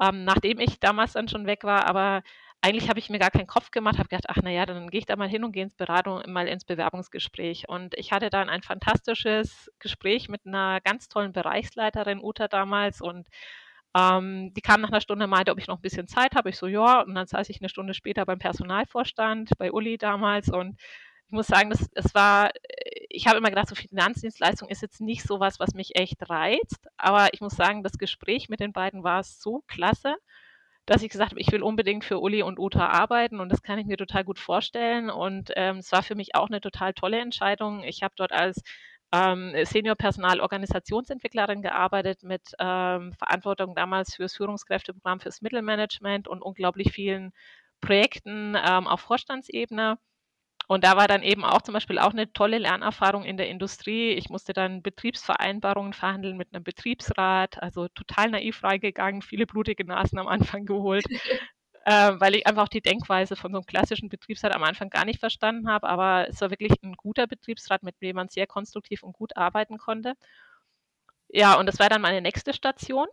Ähm, 0.00 0.24
nachdem 0.24 0.60
ich 0.60 0.80
damals 0.80 1.12
dann 1.12 1.28
schon 1.28 1.46
weg 1.46 1.64
war, 1.64 1.86
aber 1.86 2.22
eigentlich 2.60 2.88
habe 2.88 2.98
ich 2.98 3.10
mir 3.10 3.18
gar 3.18 3.30
keinen 3.30 3.46
Kopf 3.46 3.70
gemacht, 3.70 3.98
habe 3.98 4.08
gedacht, 4.08 4.24
ach 4.28 4.42
naja, 4.42 4.64
dann 4.66 4.88
gehe 4.90 5.00
ich 5.00 5.06
da 5.06 5.16
mal 5.16 5.28
hin 5.28 5.44
und 5.44 5.52
gehe 5.52 5.64
ins 5.64 5.74
Beratung, 5.74 6.22
mal 6.28 6.48
ins 6.48 6.64
Bewerbungsgespräch. 6.64 7.68
Und 7.68 7.94
ich 7.96 8.10
hatte 8.12 8.30
dann 8.30 8.48
ein 8.48 8.62
fantastisches 8.62 9.70
Gespräch 9.78 10.28
mit 10.28 10.46
einer 10.46 10.80
ganz 10.80 11.08
tollen 11.08 11.32
Bereichsleiterin, 11.32 12.20
Uta 12.22 12.48
damals, 12.48 13.02
und 13.02 13.28
ähm, 13.94 14.52
die 14.54 14.60
kam 14.60 14.80
nach 14.80 14.88
einer 14.90 15.00
Stunde, 15.00 15.26
meinte, 15.26 15.52
ob 15.52 15.58
ich 15.58 15.68
noch 15.68 15.76
ein 15.78 15.82
bisschen 15.82 16.08
Zeit 16.08 16.34
habe. 16.34 16.50
Ich 16.50 16.56
so, 16.58 16.66
ja. 16.66 17.02
Und 17.02 17.14
dann 17.14 17.26
saß 17.26 17.48
ich 17.50 17.60
eine 17.60 17.68
Stunde 17.68 17.94
später 17.94 18.26
beim 18.26 18.38
Personalvorstand, 18.38 19.50
bei 19.58 19.72
Uli 19.72 19.98
damals 19.98 20.48
und 20.48 20.80
ich 21.26 21.32
muss 21.32 21.46
sagen, 21.46 21.70
das, 21.70 21.88
das 21.92 22.14
war, 22.14 22.50
äh, 22.54 23.06
ich 23.08 23.26
habe 23.26 23.38
immer 23.38 23.50
gedacht, 23.50 23.68
so 23.68 23.74
Finanzdienstleistung 23.74 24.68
ist 24.68 24.82
jetzt 24.82 25.00
nicht 25.00 25.22
so 25.22 25.40
was, 25.40 25.58
was 25.60 25.74
mich 25.74 25.96
echt 25.96 26.28
reizt. 26.28 26.88
Aber 26.96 27.28
ich 27.32 27.40
muss 27.40 27.54
sagen, 27.54 27.82
das 27.82 27.98
Gespräch 27.98 28.48
mit 28.48 28.60
den 28.60 28.72
beiden 28.72 29.04
war 29.04 29.22
so 29.24 29.62
klasse, 29.66 30.16
dass 30.86 31.02
ich 31.02 31.10
gesagt 31.10 31.30
habe, 31.32 31.40
ich 31.40 31.50
will 31.52 31.62
unbedingt 31.62 32.04
für 32.04 32.20
Uli 32.20 32.42
und 32.42 32.58
Uta 32.58 32.88
arbeiten 32.88 33.40
und 33.40 33.50
das 33.50 33.62
kann 33.62 33.78
ich 33.78 33.86
mir 33.86 33.96
total 33.96 34.24
gut 34.24 34.38
vorstellen. 34.38 35.10
Und 35.10 35.50
ähm, 35.56 35.78
es 35.78 35.92
war 35.92 36.02
für 36.02 36.14
mich 36.14 36.34
auch 36.34 36.48
eine 36.48 36.60
total 36.60 36.92
tolle 36.94 37.20
Entscheidung. 37.20 37.82
Ich 37.84 38.02
habe 38.02 38.14
dort 38.16 38.32
als 38.32 38.62
ähm, 39.12 39.54
Senior 39.64 39.94
Personal 39.96 40.40
Organisationsentwicklerin 40.40 41.62
gearbeitet 41.62 42.22
mit 42.22 42.42
ähm, 42.58 43.12
Verantwortung 43.14 43.74
damals 43.74 44.16
fürs 44.16 44.36
Führungskräfteprogramm 44.36 45.20
fürs 45.20 45.40
Mittelmanagement 45.40 46.28
und 46.28 46.42
unglaublich 46.42 46.92
vielen 46.92 47.32
Projekten 47.80 48.56
ähm, 48.56 48.86
auf 48.86 49.00
Vorstandsebene. 49.02 49.98
Und 50.66 50.84
da 50.84 50.96
war 50.96 51.08
dann 51.08 51.22
eben 51.22 51.44
auch 51.44 51.62
zum 51.62 51.74
Beispiel 51.74 51.98
auch 51.98 52.12
eine 52.12 52.32
tolle 52.32 52.58
Lernerfahrung 52.58 53.24
in 53.24 53.36
der 53.36 53.48
Industrie. 53.48 54.12
Ich 54.12 54.30
musste 54.30 54.52
dann 54.52 54.82
Betriebsvereinbarungen 54.82 55.92
verhandeln 55.92 56.36
mit 56.36 56.54
einem 56.54 56.64
Betriebsrat, 56.64 57.62
also 57.62 57.88
total 57.88 58.30
naiv 58.30 58.62
reingegangen, 58.62 59.22
viele 59.22 59.46
blutige 59.46 59.84
Nasen 59.84 60.18
am 60.18 60.28
Anfang 60.28 60.64
geholt, 60.64 61.04
äh, 61.84 62.12
weil 62.18 62.34
ich 62.34 62.46
einfach 62.46 62.68
die 62.68 62.80
Denkweise 62.82 63.36
von 63.36 63.52
so 63.52 63.58
einem 63.58 63.66
klassischen 63.66 64.08
Betriebsrat 64.08 64.54
am 64.54 64.64
Anfang 64.64 64.88
gar 64.90 65.04
nicht 65.04 65.20
verstanden 65.20 65.68
habe. 65.68 65.88
Aber 65.88 66.28
es 66.28 66.40
war 66.40 66.50
wirklich 66.50 66.72
ein 66.82 66.94
guter 66.94 67.26
Betriebsrat, 67.26 67.82
mit 67.82 68.00
dem 68.02 68.16
man 68.16 68.28
sehr 68.28 68.46
konstruktiv 68.46 69.02
und 69.02 69.12
gut 69.12 69.36
arbeiten 69.36 69.78
konnte. 69.78 70.14
Ja, 71.28 71.58
und 71.58 71.66
das 71.66 71.78
war 71.78 71.88
dann 71.88 72.00
meine 72.00 72.20
nächste 72.22 72.52
Station. 72.54 73.06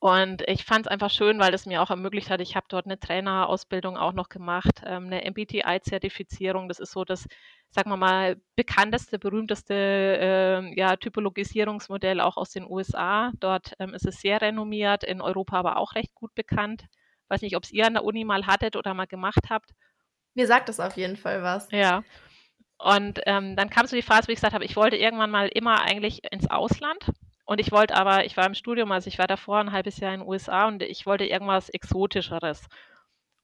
Und 0.00 0.42
ich 0.46 0.64
fand 0.64 0.86
es 0.86 0.90
einfach 0.90 1.10
schön, 1.10 1.38
weil 1.38 1.54
es 1.54 1.66
mir 1.66 1.82
auch 1.82 1.90
ermöglicht 1.90 2.30
hat, 2.30 2.40
ich 2.40 2.56
habe 2.56 2.66
dort 2.68 2.86
eine 2.86 2.98
Trainerausbildung 2.98 3.96
auch 3.96 4.12
noch 4.12 4.28
gemacht, 4.28 4.82
ähm, 4.84 5.06
eine 5.06 5.24
MBTI-Zertifizierung. 5.30 6.68
Das 6.68 6.80
ist 6.80 6.92
so 6.92 7.04
das, 7.04 7.26
sagen 7.70 7.90
wir 7.90 7.96
mal, 7.96 8.40
bekannteste, 8.56 9.18
berühmteste 9.18 9.74
äh, 9.74 10.78
ja, 10.78 10.96
Typologisierungsmodell 10.96 12.20
auch 12.20 12.36
aus 12.36 12.50
den 12.50 12.68
USA. 12.68 13.32
Dort 13.38 13.72
ähm, 13.78 13.94
ist 13.94 14.06
es 14.06 14.20
sehr 14.20 14.40
renommiert, 14.42 15.04
in 15.04 15.20
Europa 15.20 15.58
aber 15.58 15.76
auch 15.76 15.94
recht 15.94 16.14
gut 16.14 16.34
bekannt. 16.34 16.84
Weiß 17.28 17.42
nicht, 17.42 17.56
ob 17.56 17.64
es 17.64 17.72
ihr 17.72 17.86
an 17.86 17.94
der 17.94 18.04
Uni 18.04 18.24
mal 18.24 18.46
hattet 18.46 18.74
oder 18.74 18.94
mal 18.94 19.06
gemacht 19.06 19.48
habt. 19.48 19.70
Mir 20.34 20.46
sagt 20.46 20.68
das 20.68 20.80
auf 20.80 20.96
jeden 20.96 21.16
Fall 21.16 21.42
was. 21.42 21.70
Ja. 21.70 22.02
Und 22.78 23.20
ähm, 23.26 23.56
dann 23.56 23.70
kam 23.70 23.86
so 23.86 23.96
die 23.96 24.02
Phase, 24.02 24.28
wo 24.28 24.32
ich 24.32 24.36
gesagt 24.36 24.54
habe, 24.54 24.64
ich 24.64 24.76
wollte 24.76 24.96
irgendwann 24.96 25.30
mal 25.30 25.48
immer 25.48 25.80
eigentlich 25.80 26.20
ins 26.30 26.48
Ausland. 26.50 27.10
Und 27.48 27.60
ich 27.60 27.72
wollte 27.72 27.96
aber, 27.96 28.26
ich 28.26 28.36
war 28.36 28.44
im 28.44 28.52
Studium, 28.52 28.92
also 28.92 29.08
ich 29.08 29.18
war 29.18 29.26
davor 29.26 29.58
ein 29.58 29.72
halbes 29.72 29.98
Jahr 30.00 30.12
in 30.12 30.20
den 30.20 30.28
USA 30.28 30.68
und 30.68 30.82
ich 30.82 31.06
wollte 31.06 31.24
irgendwas 31.24 31.70
Exotischeres. 31.70 32.68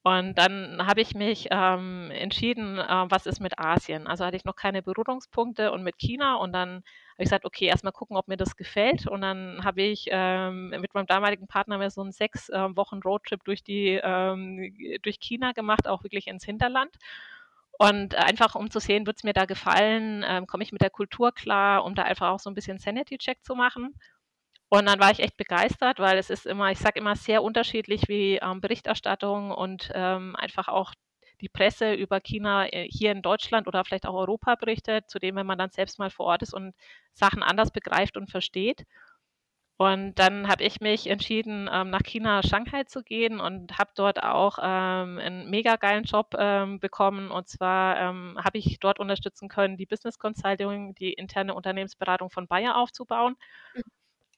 Und 0.02 0.34
dann 0.36 0.86
habe 0.86 1.00
ich 1.00 1.14
mich 1.14 1.48
ähm, 1.50 2.10
entschieden, 2.10 2.78
äh, 2.78 3.06
was 3.08 3.24
ist 3.24 3.40
mit 3.40 3.58
Asien. 3.58 4.06
Also 4.06 4.26
hatte 4.26 4.36
ich 4.36 4.44
noch 4.44 4.56
keine 4.56 4.82
Berührungspunkte 4.82 5.72
und 5.72 5.82
mit 5.82 5.96
China. 5.98 6.34
Und 6.34 6.52
dann 6.52 6.70
habe 6.76 6.84
ich 7.20 7.24
gesagt, 7.24 7.46
okay, 7.46 7.64
erstmal 7.64 7.94
gucken, 7.94 8.18
ob 8.18 8.28
mir 8.28 8.36
das 8.36 8.56
gefällt. 8.56 9.06
Und 9.06 9.22
dann 9.22 9.64
habe 9.64 9.80
ich 9.82 10.06
ähm, 10.10 10.68
mit 10.68 10.92
meinem 10.92 11.06
damaligen 11.06 11.46
Partner 11.46 11.78
mir 11.78 11.88
so 11.90 12.02
einen 12.02 12.12
sechs 12.12 12.50
äh, 12.50 12.76
Wochen 12.76 13.00
Roadtrip 13.02 13.42
durch 13.44 13.64
die 13.64 13.98
ähm, 14.02 14.76
durch 15.02 15.18
China 15.18 15.52
gemacht, 15.52 15.88
auch 15.88 16.02
wirklich 16.04 16.26
ins 16.26 16.44
Hinterland. 16.44 16.94
Und 17.78 18.14
einfach 18.14 18.54
um 18.54 18.70
zu 18.70 18.78
sehen, 18.78 19.06
wird 19.06 19.18
es 19.18 19.24
mir 19.24 19.32
da 19.32 19.46
gefallen, 19.46 20.24
ähm, 20.26 20.46
komme 20.46 20.62
ich 20.62 20.72
mit 20.72 20.82
der 20.82 20.90
Kultur 20.90 21.32
klar, 21.32 21.84
um 21.84 21.94
da 21.94 22.02
einfach 22.02 22.30
auch 22.30 22.38
so 22.38 22.50
ein 22.50 22.54
bisschen 22.54 22.78
Sanity-Check 22.78 23.44
zu 23.44 23.54
machen. 23.54 23.94
Und 24.68 24.87
dann 24.87 25.00
war 25.00 25.10
ich 25.10 25.20
echt 25.20 25.37
begeistert, 25.37 25.98
weil 25.98 26.18
es 26.18 26.30
ist 26.30 26.46
immer, 26.46 26.70
ich 26.70 26.78
sage 26.78 26.98
immer, 27.00 27.16
sehr 27.16 27.42
unterschiedlich 27.42 28.08
wie 28.08 28.37
ähm, 28.37 28.60
Berichterstattung 28.60 29.50
und 29.50 29.90
ähm, 29.94 30.37
einfach 30.37 30.68
auch 30.68 30.92
die 31.40 31.48
Presse 31.48 31.94
über 31.94 32.20
China 32.20 32.66
äh, 32.66 32.88
hier 32.90 33.12
in 33.12 33.22
Deutschland 33.22 33.66
oder 33.68 33.84
vielleicht 33.84 34.06
auch 34.06 34.14
Europa 34.14 34.54
berichtet, 34.56 35.10
zu 35.10 35.18
dem, 35.18 35.37
wenn 35.37 35.46
man 35.46 35.58
dann 35.58 35.70
selbst 35.70 35.98
mal 35.98 36.10
vor 36.10 36.26
Ort 36.26 36.42
ist 36.42 36.54
und 36.54 36.74
Sachen 37.12 37.42
anders 37.42 37.70
begreift 37.70 38.16
und 38.16 38.30
versteht. 38.30 38.84
Und 39.76 40.14
dann 40.20 40.46
habe 40.46 40.62
ich 40.62 40.80
mich 40.80 41.08
entschieden, 41.08 41.68
ähm, 41.72 41.90
nach 41.90 42.02
China, 42.04 42.42
Shanghai 42.44 42.84
zu 42.84 43.02
gehen 43.02 43.40
und 43.40 43.76
habe 43.76 43.90
dort 43.96 44.22
auch 44.22 44.58
ähm, 44.62 45.18
einen 45.18 45.50
mega 45.50 45.74
geilen 45.76 46.04
Job 46.04 46.34
ähm, 46.38 46.78
bekommen. 46.78 47.32
Und 47.32 47.48
zwar 47.48 47.98
ähm, 47.98 48.38
habe 48.42 48.58
ich 48.58 48.78
dort 48.78 49.00
unterstützen 49.00 49.48
können, 49.48 49.76
die 49.76 49.87
Business 49.87 50.18
Consulting, 50.18 50.94
die 50.94 51.12
interne 51.12 51.54
Unternehmensberatung 51.54 52.30
von 52.30 52.46
Bayer 52.46 52.76
aufzubauen. 52.76 53.34
Mhm. 53.74 53.82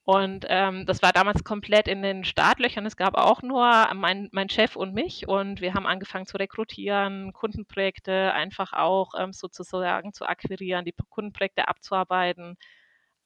Und 0.07 0.47
ähm, 0.49 0.87
das 0.87 1.03
war 1.03 1.13
damals 1.13 1.43
komplett 1.43 1.89
in 1.89 2.01
den 2.01 2.25
Startlöchern. 2.25 2.87
Es 2.87 2.97
gab 2.97 3.17
auch 3.17 3.43
nur 3.43 3.93
mein, 3.93 4.29
mein 4.31 4.49
Chef 4.49 4.77
und 4.77 4.95
mich 4.95 5.27
und 5.27 5.61
wir 5.61 5.75
haben 5.75 5.85
angefangen 5.85 6.27
zu 6.27 6.37
rekrutieren, 6.37 7.33
Kundenprojekte 7.33 8.33
einfach 8.33 8.73
auch 8.73 9.15
ähm, 9.19 9.33
sozusagen 9.33 10.13
zu 10.13 10.25
akquirieren, 10.25 10.85
die 10.85 10.95
Kundenprojekte 11.11 11.67
abzuarbeiten. 11.67 12.57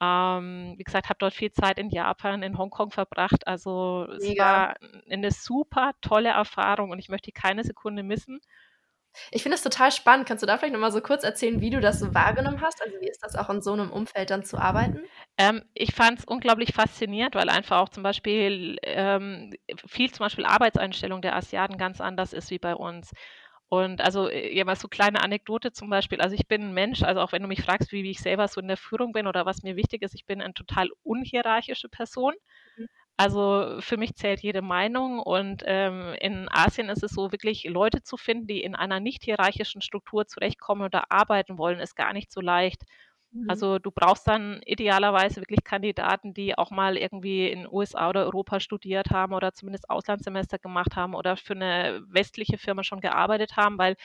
Ähm, 0.01 0.75
wie 0.77 0.85
gesagt, 0.85 1.09
habe 1.09 1.19
dort 1.19 1.35
viel 1.35 1.53
Zeit 1.53 1.79
in 1.79 1.91
Japan, 1.91 2.43
in 2.43 2.57
Hongkong 2.57 2.91
verbracht. 2.91 3.47
Also 3.47 4.07
Mega. 4.09 4.21
es 4.21 4.39
war 4.39 4.75
eine 5.11 5.31
super 5.31 5.93
tolle 6.01 6.31
Erfahrung 6.31 6.91
und 6.91 6.99
ich 6.99 7.09
möchte 7.09 7.33
keine 7.33 7.65
Sekunde 7.65 8.03
missen. 8.03 8.41
Ich 9.31 9.43
finde 9.43 9.57
es 9.57 9.63
total 9.63 9.91
spannend. 9.93 10.27
Kannst 10.27 10.43
du 10.43 10.47
da 10.47 10.57
vielleicht 10.57 10.73
nochmal 10.73 10.93
so 10.93 11.01
kurz 11.01 11.25
erzählen, 11.25 11.61
wie 11.61 11.71
du 11.71 11.81
das 11.81 11.99
so 11.99 12.15
wahrgenommen 12.15 12.61
hast? 12.61 12.81
Also 12.83 13.01
wie 13.01 13.09
ist 13.09 13.23
das 13.23 13.37
auch 13.37 13.51
in 13.51 13.61
so 13.61 13.73
einem 13.73 13.91
Umfeld 13.91 14.31
dann 14.31 14.45
zu 14.45 14.57
arbeiten? 14.57 15.01
Ähm, 15.37 15.63
ich 15.75 15.95
fand 15.95 16.21
es 16.21 16.25
unglaublich 16.25 16.73
faszinierend, 16.73 17.35
weil 17.35 17.49
einfach 17.49 17.79
auch 17.79 17.89
zum 17.89 18.03
Beispiel 18.03 18.79
ähm, 18.83 19.53
viel 19.87 20.13
zum 20.13 20.25
Beispiel 20.25 20.45
Arbeitseinstellung 20.45 21.23
der 21.23 21.35
Asiaten 21.35 21.77
ganz 21.77 22.01
anders 22.01 22.33
ist 22.33 22.51
wie 22.51 22.59
bei 22.59 22.75
uns. 22.75 23.11
Und 23.71 24.03
also 24.03 24.29
äh, 24.29 24.55
ja, 24.57 24.65
mal 24.67 24.77
so 24.77 24.89
kleine 24.89 25.23
Anekdote 25.23 25.73
zum 25.73 25.91
Beispiel. 25.91 26.21
Also 26.21 26.35
ich 26.37 26.49
bin 26.49 26.63
ein 26.63 26.75
Mensch, 26.75 27.03
also 27.05 27.21
auch 27.23 27.33
wenn 27.33 27.43
du 27.43 27.49
mich 27.49 27.63
fragst, 27.63 27.93
wie, 27.93 28.05
wie 28.05 28.11
ich 28.13 28.21
selber 28.21 28.49
so 28.49 28.61
in 28.61 28.69
der 28.69 28.77
Führung 28.79 29.13
bin 29.13 29.29
oder 29.29 29.47
was 29.47 29.63
mir 29.65 29.77
wichtig 29.77 30.03
ist, 30.03 30.15
ich 30.15 30.27
bin 30.27 30.43
eine 30.43 30.55
total 30.55 30.91
unhierarchische 31.05 31.89
Person. 31.89 32.35
Mhm. 32.77 32.87
Also 33.17 33.77
für 33.81 33.99
mich 33.99 34.15
zählt 34.17 34.41
jede 34.41 34.63
Meinung 34.63 35.19
und 35.21 35.63
ähm, 35.67 36.15
in 36.21 36.49
Asien 36.51 36.89
ist 36.89 37.03
es 37.05 37.13
so, 37.13 37.33
wirklich 37.33 37.65
Leute 37.65 38.03
zu 38.03 38.17
finden, 38.17 38.47
die 38.47 38.63
in 38.63 38.75
einer 38.75 39.01
nicht 39.01 39.25
hierarchischen 39.25 39.83
Struktur 39.83 40.27
zurechtkommen 40.27 40.83
oder 40.83 41.13
arbeiten 41.13 41.59
wollen, 41.59 41.81
ist 41.81 41.97
gar 41.97 42.15
nicht 42.15 42.33
so 42.33 42.41
leicht. 42.41 42.83
Mhm. 43.33 43.49
Also 43.49 43.79
du 43.79 43.91
brauchst 43.91 44.27
dann 44.29 44.61
idealerweise 44.65 45.41
wirklich 45.41 45.65
Kandidaten, 45.65 46.35
die 46.35 46.57
auch 46.59 46.71
mal 46.71 46.97
irgendwie 46.97 47.49
in 47.49 47.67
USA 47.71 48.09
oder 48.09 48.25
Europa 48.25 48.61
studiert 48.61 49.11
haben 49.11 49.33
oder 49.35 49.53
zumindest 49.53 49.89
Auslandssemester 49.91 50.59
gemacht 50.59 50.97
haben 50.97 51.15
oder 51.15 51.37
für 51.37 51.55
eine 51.55 52.03
westliche 52.09 52.59
Firma 52.59 52.83
schon 52.85 53.01
gearbeitet 53.01 53.57
haben, 53.57 53.79
weil 53.79 53.97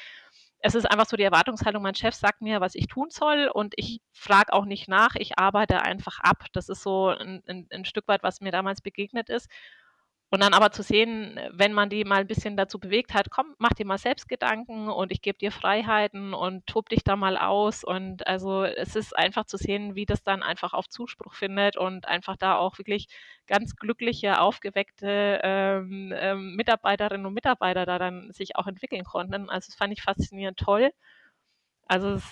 es 0.60 0.74
ist 0.76 0.86
einfach 0.86 1.06
so 1.06 1.18
die 1.18 1.24
Erwartungshaltung, 1.24 1.84
mein 1.84 1.96
Chef 1.96 2.16
sagt 2.16 2.42
mir, 2.42 2.60
was 2.60 2.76
ich 2.76 2.88
tun 2.88 3.10
soll 3.12 3.50
und 3.54 3.74
ich 3.78 4.02
frage 4.14 4.52
auch 4.54 4.66
nicht 4.66 4.88
nach, 4.88 5.16
ich 5.16 5.38
arbeite 5.38 5.82
einfach 5.84 6.20
ab. 6.20 6.46
Das 6.54 6.70
ist 6.70 6.82
so 6.82 7.10
ein, 7.10 7.44
ein, 7.48 7.68
ein 7.72 7.86
Stück 7.86 8.08
weit, 8.08 8.24
was 8.24 8.42
mir 8.42 8.52
damals 8.52 8.82
begegnet 8.82 9.30
ist. 9.30 9.48
Und 10.32 10.42
dann 10.42 10.54
aber 10.54 10.72
zu 10.72 10.82
sehen, 10.84 11.40
wenn 11.52 11.72
man 11.72 11.90
die 11.90 12.04
mal 12.04 12.22
ein 12.22 12.28
bisschen 12.28 12.58
dazu 12.58 12.80
bewegt 12.80 13.14
hat, 13.14 13.30
komm, 13.30 13.56
mach 13.60 13.74
dir 13.74 13.86
mal 13.86 14.00
selbst 14.00 14.28
Gedanken 14.28 14.90
und 14.90 15.12
ich 15.12 15.22
gebe 15.22 15.38
dir 15.38 15.52
Freiheiten 15.52 16.34
und 16.34 16.66
tob 16.68 16.90
dich 16.90 17.04
da 17.04 17.16
mal 17.16 17.38
aus. 17.38 17.84
Und 17.84 18.26
also 18.28 18.64
es 18.64 18.96
ist 18.96 19.16
einfach 19.16 19.46
zu 19.46 19.58
sehen, 19.58 19.96
wie 19.96 20.06
das 20.06 20.24
dann 20.24 20.44
einfach 20.44 20.74
auf 20.74 20.90
Zuspruch 20.90 21.36
findet 21.36 21.78
und 21.78 22.08
einfach 22.08 22.38
da 22.38 22.58
auch 22.58 22.78
wirklich 22.80 23.08
ganz 23.48 23.76
glückliche, 23.76 24.42
aufgeweckte 24.42 25.40
ähm, 25.44 26.12
ähm, 26.16 26.56
Mitarbeiterinnen 26.56 27.26
und 27.26 27.34
Mitarbeiter 27.34 27.86
da 27.86 28.00
dann 28.00 28.32
sich 28.32 28.56
auch 28.56 28.68
entwickeln 28.68 29.04
konnten. 29.06 29.50
Also 29.50 29.68
das 29.68 29.76
fand 29.76 29.94
ich 29.94 30.02
faszinierend 30.02 30.58
toll. 30.58 30.92
Also 31.88 32.10
es 32.16 32.24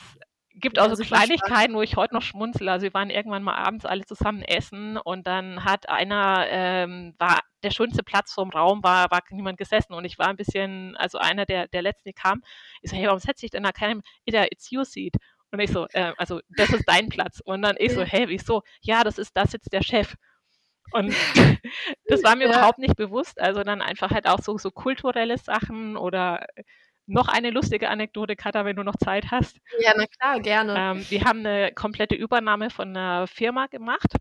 gibt 0.56 0.80
auch 0.80 0.94
so 0.94 1.04
Kleinigkeiten, 1.04 1.54
spannend. 1.54 1.76
wo 1.76 1.82
ich 1.82 1.96
heute 1.96 2.14
noch 2.14 2.22
schmunzel. 2.22 2.70
Also 2.70 2.84
wir 2.84 2.94
waren 2.94 3.10
irgendwann 3.10 3.44
mal 3.44 3.56
abends 3.56 3.86
alle 3.86 4.06
zusammen 4.06 4.42
essen 4.42 4.98
und 4.98 5.28
dann 5.28 5.64
hat 5.64 5.90
einer, 5.90 6.46
ähm, 6.50 7.16
war 7.18 7.40
der 7.64 7.72
schönste 7.72 8.04
Platz 8.04 8.34
vom 8.34 8.50
Raum, 8.50 8.84
war, 8.84 9.10
war 9.10 9.22
niemand 9.32 9.58
gesessen 9.58 9.94
und 9.94 10.06
ich 10.06 10.20
war 10.20 10.28
ein 10.28 10.36
bisschen, 10.36 10.96
also 10.98 11.18
einer 11.18 11.46
der, 11.46 11.68
der 11.68 11.82
letzten, 11.82 12.10
die 12.10 12.14
kam, 12.14 12.44
ich 12.82 12.92
so, 12.92 12.98
hey, 12.98 13.08
warum 13.08 13.20
setzt 13.20 13.42
sich 13.42 13.52
denn 13.52 13.64
da 13.64 13.72
keiner, 13.72 14.02
it's 14.26 14.72
your 14.72 14.86
seat. 14.86 15.16
Und 15.52 15.60
ich 15.60 15.72
so, 15.72 15.88
äh, 15.94 16.14
also 16.18 16.42
das 16.58 16.72
ist 16.72 16.86
dein 16.88 17.10
Platz. 17.10 17.40
Und 17.44 17.62
dann 17.62 17.76
ich 17.78 17.94
so, 17.94 18.02
hey, 18.04 18.28
wieso? 18.28 18.64
Ja, 18.82 19.04
das 19.04 19.20
ist, 19.20 19.38
das 19.38 19.54
jetzt 19.54 19.72
der 19.72 19.84
Chef. 19.84 20.16
Und 20.92 21.14
das 22.08 22.24
war 22.24 22.36
mir 22.36 22.46
ja. 22.48 22.58
überhaupt 22.58 22.80
nicht 22.80 22.96
bewusst. 22.96 23.40
Also 23.40 23.64
dann 23.64 23.82
einfach 23.82 24.10
halt 24.10 24.28
auch 24.28 24.40
so, 24.40 24.58
so 24.58 24.72
kulturelle 24.72 25.38
Sachen 25.38 25.96
oder 25.96 26.48
noch 27.06 27.28
eine 27.28 27.50
lustige 27.50 27.90
Anekdote, 27.90 28.36
Katha, 28.36 28.66
wenn 28.66 28.76
du 28.76 28.84
noch 28.84 28.96
Zeit 28.96 29.32
hast. 29.32 29.58
Ja, 29.80 29.94
na 29.96 30.06
klar, 30.08 30.40
gerne. 30.40 30.76
Ähm, 30.78 31.06
wir 31.10 31.24
haben 31.24 31.40
eine 31.40 31.72
komplette 31.74 32.16
Übernahme 32.16 32.70
von 32.70 32.90
einer 32.90 33.28
Firma 33.28 33.68
gemacht 33.68 34.16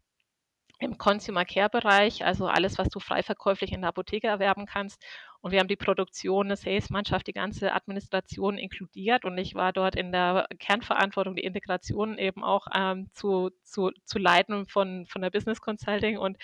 im 0.83 0.99
Consumer 0.99 1.45
Care 1.45 1.71
Bereich, 1.71 2.25
also 2.25 2.47
alles, 2.47 2.77
was 2.77 2.89
du 2.89 2.99
frei 2.99 3.23
verkäuflich 3.23 3.73
in 3.73 3.83
der 3.83 3.91
Apotheke 3.91 4.27
erwerben 4.27 4.67
kannst. 4.67 5.01
Und 5.41 5.53
wir 5.53 5.61
haben 5.61 5.69
die 5.69 5.77
Produktion, 5.77 6.47
eine 6.47 6.57
Sales-Mannschaft, 6.57 7.27
die 7.27 7.33
ganze 7.33 7.73
Administration 7.73 8.59
inkludiert. 8.59 9.25
Und 9.25 9.39
ich 9.39 9.55
war 9.55 9.73
dort 9.73 9.97
in 9.97 10.13
der 10.13 10.47
Kernverantwortung, 10.59 11.35
die 11.35 11.45
Integration 11.45 12.19
eben 12.19 12.45
auch 12.45 12.67
ähm, 12.75 13.11
zu, 13.13 13.51
zu, 13.65 13.91
zu 14.05 14.19
leiten 14.19 14.67
von, 14.67 15.07
von 15.07 15.23
der 15.23 15.31
Business 15.31 15.61
Consulting. 15.61 16.19
Und 16.19 16.37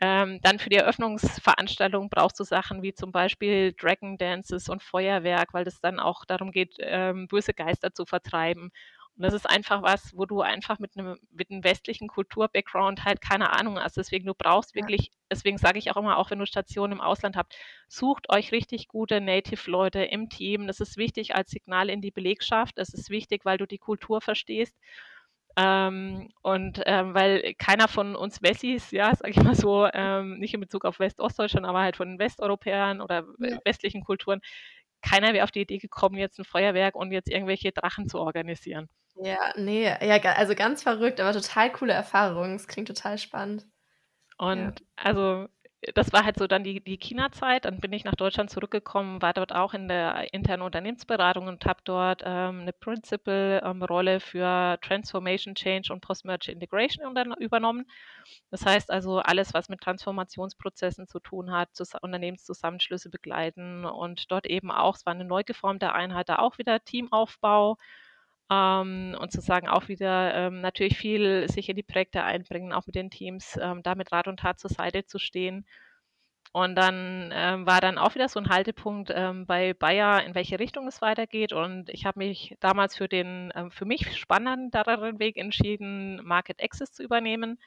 ähm, 0.00 0.40
dann 0.42 0.58
für 0.58 0.70
die 0.70 0.76
Eröffnungsveranstaltung 0.76 2.08
brauchst 2.10 2.40
du 2.40 2.44
Sachen 2.44 2.82
wie 2.82 2.94
zum 2.94 3.12
Beispiel 3.12 3.74
Dragon 3.78 4.16
Dances 4.18 4.68
und 4.68 4.82
Feuerwerk, 4.82 5.52
weil 5.52 5.66
es 5.66 5.80
dann 5.80 6.00
auch 6.00 6.24
darum 6.24 6.52
geht, 6.52 6.76
ähm, 6.80 7.28
böse 7.28 7.54
Geister 7.54 7.92
zu 7.92 8.06
vertreiben. 8.06 8.70
Und 9.16 9.24
das 9.24 9.34
ist 9.34 9.48
einfach 9.50 9.82
was, 9.82 10.16
wo 10.16 10.24
du 10.24 10.40
einfach 10.40 10.78
mit 10.78 10.96
einem, 10.96 11.18
mit 11.30 11.50
einem 11.50 11.62
westlichen 11.62 12.08
Kultur-Background 12.08 13.04
halt 13.04 13.20
keine 13.20 13.52
Ahnung 13.52 13.78
hast. 13.78 13.98
Deswegen, 13.98 14.24
du 14.26 14.32
brauchst 14.34 14.74
wirklich, 14.74 15.10
deswegen 15.30 15.58
sage 15.58 15.78
ich 15.78 15.90
auch 15.90 15.96
immer, 15.98 16.16
auch 16.16 16.30
wenn 16.30 16.38
du 16.38 16.46
Stationen 16.46 16.94
im 16.94 17.00
Ausland 17.02 17.36
habt, 17.36 17.54
sucht 17.88 18.30
euch 18.30 18.52
richtig 18.52 18.88
gute 18.88 19.20
Native-Leute 19.20 20.02
im 20.04 20.30
Team. 20.30 20.66
Das 20.66 20.80
ist 20.80 20.96
wichtig 20.96 21.34
als 21.34 21.50
Signal 21.50 21.90
in 21.90 22.00
die 22.00 22.10
Belegschaft. 22.10 22.78
Das 22.78 22.94
ist 22.94 23.10
wichtig, 23.10 23.44
weil 23.44 23.58
du 23.58 23.66
die 23.66 23.78
Kultur 23.78 24.22
verstehst. 24.22 24.74
Ähm, 25.60 26.28
und 26.42 26.80
ähm, 26.86 27.12
weil 27.12 27.54
keiner 27.58 27.86
von 27.86 28.16
uns 28.16 28.40
Wessis, 28.40 28.92
ja, 28.92 29.14
sag 29.14 29.28
ich 29.28 29.42
mal 29.42 29.54
so, 29.54 29.86
ähm, 29.92 30.38
nicht 30.38 30.54
in 30.54 30.60
Bezug 30.60 30.84
auf 30.84 30.98
West-Ostdeutschland, 30.98 31.66
aber 31.66 31.80
halt 31.80 31.96
von 31.96 32.18
Westeuropäern 32.18 33.00
oder 33.00 33.26
ja. 33.38 33.58
westlichen 33.64 34.02
Kulturen, 34.02 34.40
keiner 35.02 35.32
wäre 35.32 35.44
auf 35.44 35.50
die 35.50 35.62
Idee 35.62 35.78
gekommen, 35.78 36.16
jetzt 36.16 36.38
ein 36.38 36.44
Feuerwerk 36.44 36.94
und 36.94 37.12
jetzt 37.12 37.28
irgendwelche 37.28 37.72
Drachen 37.72 38.08
zu 38.08 38.18
organisieren. 38.18 38.88
Ja, 39.16 39.52
nee, 39.56 39.84
ja, 39.84 40.16
also 40.34 40.54
ganz 40.54 40.82
verrückt, 40.82 41.20
aber 41.20 41.32
total 41.32 41.72
coole 41.72 41.92
Erfahrung. 41.92 42.54
Es 42.54 42.68
klingt 42.68 42.88
total 42.88 43.18
spannend. 43.18 43.66
Und 44.38 44.80
ja. 44.80 44.86
also 44.96 45.46
das 45.94 46.12
war 46.12 46.24
halt 46.24 46.38
so 46.38 46.46
dann 46.46 46.62
die, 46.62 46.82
die 46.82 46.98
China-Zeit. 46.98 47.64
Dann 47.64 47.80
bin 47.80 47.92
ich 47.92 48.04
nach 48.04 48.14
Deutschland 48.14 48.50
zurückgekommen, 48.50 49.22
war 49.22 49.32
dort 49.32 49.54
auch 49.54 49.72
in 49.72 49.88
der 49.88 50.32
internen 50.34 50.62
Unternehmensberatung 50.62 51.48
und 51.48 51.64
habe 51.64 51.80
dort 51.84 52.22
ähm, 52.24 52.60
eine 52.60 52.72
Principal-Rolle 52.72 54.14
ähm, 54.14 54.20
für 54.20 54.78
Transformation 54.82 55.54
Change 55.54 55.92
und 55.92 56.00
Post-Merge 56.00 56.52
Integration 56.52 57.16
übernommen. 57.38 57.86
Das 58.50 58.66
heißt 58.66 58.90
also 58.90 59.20
alles, 59.20 59.54
was 59.54 59.68
mit 59.68 59.80
Transformationsprozessen 59.80 61.06
zu 61.06 61.18
tun 61.18 61.50
hat, 61.50 61.70
Unternehmenszusammenschlüsse 62.02 63.08
begleiten 63.08 63.84
und 63.86 64.30
dort 64.30 64.46
eben 64.46 64.70
auch, 64.70 64.96
es 64.96 65.06
war 65.06 65.14
eine 65.14 65.24
neu 65.24 65.44
geformte 65.44 65.94
Einheit, 65.94 66.28
da 66.28 66.36
auch 66.36 66.58
wieder 66.58 66.84
Teamaufbau. 66.84 67.78
Ähm, 68.50 69.16
und 69.20 69.32
zu 69.32 69.40
sagen, 69.40 69.68
auch 69.68 69.88
wieder 69.88 70.34
ähm, 70.34 70.60
natürlich 70.60 70.98
viel 70.98 71.48
sich 71.48 71.68
in 71.68 71.76
die 71.76 71.82
Projekte 71.84 72.24
einbringen, 72.24 72.72
auch 72.72 72.86
mit 72.86 72.96
den 72.96 73.10
Teams, 73.10 73.58
ähm, 73.60 73.82
da 73.82 73.94
mit 73.94 74.12
Rat 74.12 74.28
und 74.28 74.40
Tat 74.40 74.58
zur 74.58 74.70
Seite 74.70 75.06
zu 75.06 75.18
stehen. 75.18 75.66
Und 76.52 76.74
dann 76.74 77.30
ähm, 77.32 77.64
war 77.66 77.80
dann 77.80 77.96
auch 77.96 78.16
wieder 78.16 78.28
so 78.28 78.40
ein 78.40 78.48
Haltepunkt 78.48 79.12
ähm, 79.14 79.46
bei 79.46 79.72
Bayer, 79.72 80.24
in 80.24 80.34
welche 80.34 80.58
Richtung 80.58 80.88
es 80.88 81.00
weitergeht. 81.00 81.52
Und 81.52 81.88
ich 81.90 82.06
habe 82.06 82.18
mich 82.18 82.56
damals 82.60 82.96
für 82.96 83.08
den 83.08 83.52
ähm, 83.54 83.70
für 83.70 83.84
mich 83.84 84.16
spannenderen 84.18 85.20
Weg 85.20 85.36
entschieden, 85.36 86.20
Market 86.24 86.60
Access 86.60 86.92
zu 86.92 87.04
übernehmen. 87.04 87.58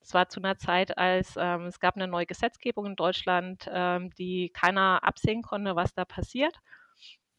Das 0.00 0.14
war 0.14 0.28
zu 0.28 0.40
einer 0.40 0.56
Zeit, 0.56 0.96
als 0.98 1.34
ähm, 1.36 1.66
es 1.66 1.80
gab 1.80 1.96
eine 1.96 2.06
neue 2.06 2.26
Gesetzgebung 2.26 2.86
in 2.86 2.96
Deutschland, 2.96 3.68
ähm, 3.72 4.10
die 4.14 4.50
keiner 4.50 5.02
absehen 5.02 5.42
konnte, 5.42 5.74
was 5.74 5.94
da 5.94 6.04
passiert. 6.04 6.54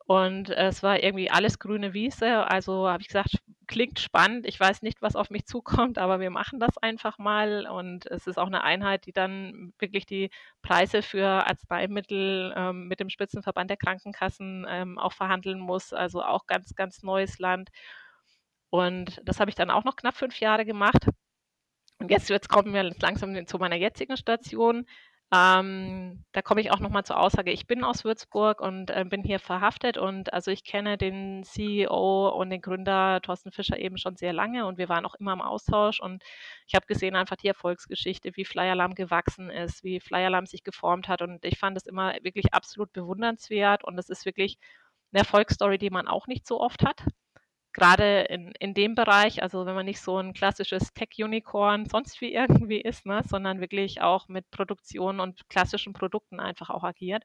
Und 0.10 0.50
es 0.50 0.82
war 0.82 1.04
irgendwie 1.04 1.30
alles 1.30 1.60
grüne 1.60 1.94
Wiese. 1.94 2.50
Also 2.50 2.90
habe 2.90 3.02
ich 3.02 3.10
gesagt, 3.10 3.44
klingt 3.68 4.00
spannend. 4.00 4.48
Ich 4.48 4.60
weiß 4.60 4.82
nicht, 4.82 5.04
was 5.04 5.16
auf 5.16 5.30
mich 5.30 5.46
zukommt, 5.46 6.00
aber 6.00 6.20
wir 6.20 6.32
machen 6.32 6.60
das 6.60 6.80
einfach 6.80 7.20
mal. 7.20 7.68
Und 7.68 8.08
es 8.08 8.26
ist 8.26 8.40
auch 8.40 8.48
eine 8.48 8.64
Einheit, 8.64 9.06
die 9.06 9.12
dann 9.12 9.72
wirklich 9.78 10.08
die 10.08 10.32
Preise 10.64 11.04
für 11.04 11.28
Arzneimittel 11.48 12.52
ähm, 12.58 12.88
mit 12.88 13.00
dem 13.00 13.12
Spitzenverband 13.12 13.70
der 13.70 13.78
Krankenkassen 13.78 14.66
ähm, 14.68 14.98
auch 14.98 15.14
verhandeln 15.14 15.60
muss. 15.60 15.94
Also 15.94 16.24
auch 16.24 16.48
ganz, 16.48 16.74
ganz 16.74 17.04
neues 17.04 17.38
Land. 17.38 17.70
Und 18.72 19.22
das 19.26 19.40
habe 19.40 19.52
ich 19.52 19.56
dann 19.56 19.70
auch 19.70 19.84
noch 19.84 19.96
knapp 19.96 20.18
fünf 20.18 20.40
Jahre 20.40 20.66
gemacht. 20.66 21.08
Und 22.00 22.10
jetzt, 22.10 22.30
jetzt 22.32 22.50
kommen 22.50 22.74
wir 22.74 22.96
langsam 23.00 23.46
zu 23.46 23.60
meiner 23.60 23.76
jetzigen 23.76 24.18
Station. 24.18 24.88
Ähm, 25.32 26.26
da 26.32 26.42
komme 26.42 26.60
ich 26.62 26.72
auch 26.72 26.80
nochmal 26.80 27.04
zur 27.06 27.20
Aussage, 27.20 27.52
ich 27.52 27.68
bin 27.68 27.84
aus 27.84 28.04
Würzburg 28.04 28.62
und 28.62 28.90
äh, 28.90 29.06
bin 29.08 29.22
hier 29.24 29.38
verhaftet 29.38 29.96
und 30.00 30.34
also 30.34 30.50
ich 30.50 30.64
kenne 30.64 30.98
den 30.98 31.44
CEO 31.44 32.30
und 32.30 32.50
den 32.50 32.62
Gründer 32.62 33.22
Thorsten 33.22 33.52
Fischer 33.52 33.78
eben 33.78 34.00
schon 34.00 34.16
sehr 34.16 34.34
lange 34.34 34.66
und 34.66 34.80
wir 34.80 34.90
waren 34.90 35.06
auch 35.06 35.14
immer 35.14 35.34
im 35.34 35.42
Austausch 35.42 36.00
und 36.00 36.24
ich 36.66 36.74
habe 36.74 36.88
gesehen 36.88 37.16
einfach 37.16 37.36
die 37.36 37.48
Erfolgsgeschichte, 37.48 38.32
wie 38.38 38.46
Flyer 38.46 38.72
Alarm 38.72 38.96
gewachsen 38.96 39.52
ist, 39.52 39.84
wie 39.84 40.00
Flyer 40.00 40.28
Alarm 40.28 40.48
sich 40.48 40.64
geformt 40.64 41.08
hat 41.08 41.22
und 41.22 41.46
ich 41.46 41.60
fand 41.60 41.78
es 41.78 41.86
immer 41.86 42.16
wirklich 42.24 42.52
absolut 42.56 42.92
bewundernswert 42.92 43.84
und 43.84 44.00
es 44.00 44.10
ist 44.10 44.26
wirklich 44.26 44.58
eine 45.14 45.20
Erfolgsstory, 45.20 45.78
die 45.78 45.92
man 45.92 46.08
auch 46.08 46.26
nicht 46.26 46.48
so 46.48 46.60
oft 46.60 46.84
hat 46.84 47.06
gerade 47.80 48.22
in, 48.30 48.52
in 48.60 48.74
dem 48.74 48.96
Bereich, 48.96 49.42
also 49.42 49.66
wenn 49.66 49.76
man 49.76 49.86
nicht 49.86 50.02
so 50.02 50.18
ein 50.18 50.34
klassisches 50.34 50.94
Tech-Unicorn 50.94 51.88
sonst 51.88 52.22
wie 52.22 52.34
irgendwie 52.34 52.82
ist, 52.82 53.06
ne, 53.06 53.22
sondern 53.28 53.62
wirklich 53.62 54.02
auch 54.02 54.28
mit 54.28 54.52
Produktion 54.52 55.20
und 55.20 55.50
klassischen 55.50 55.94
Produkten 55.94 56.40
einfach 56.40 56.70
auch 56.70 56.84
agiert. 56.84 57.24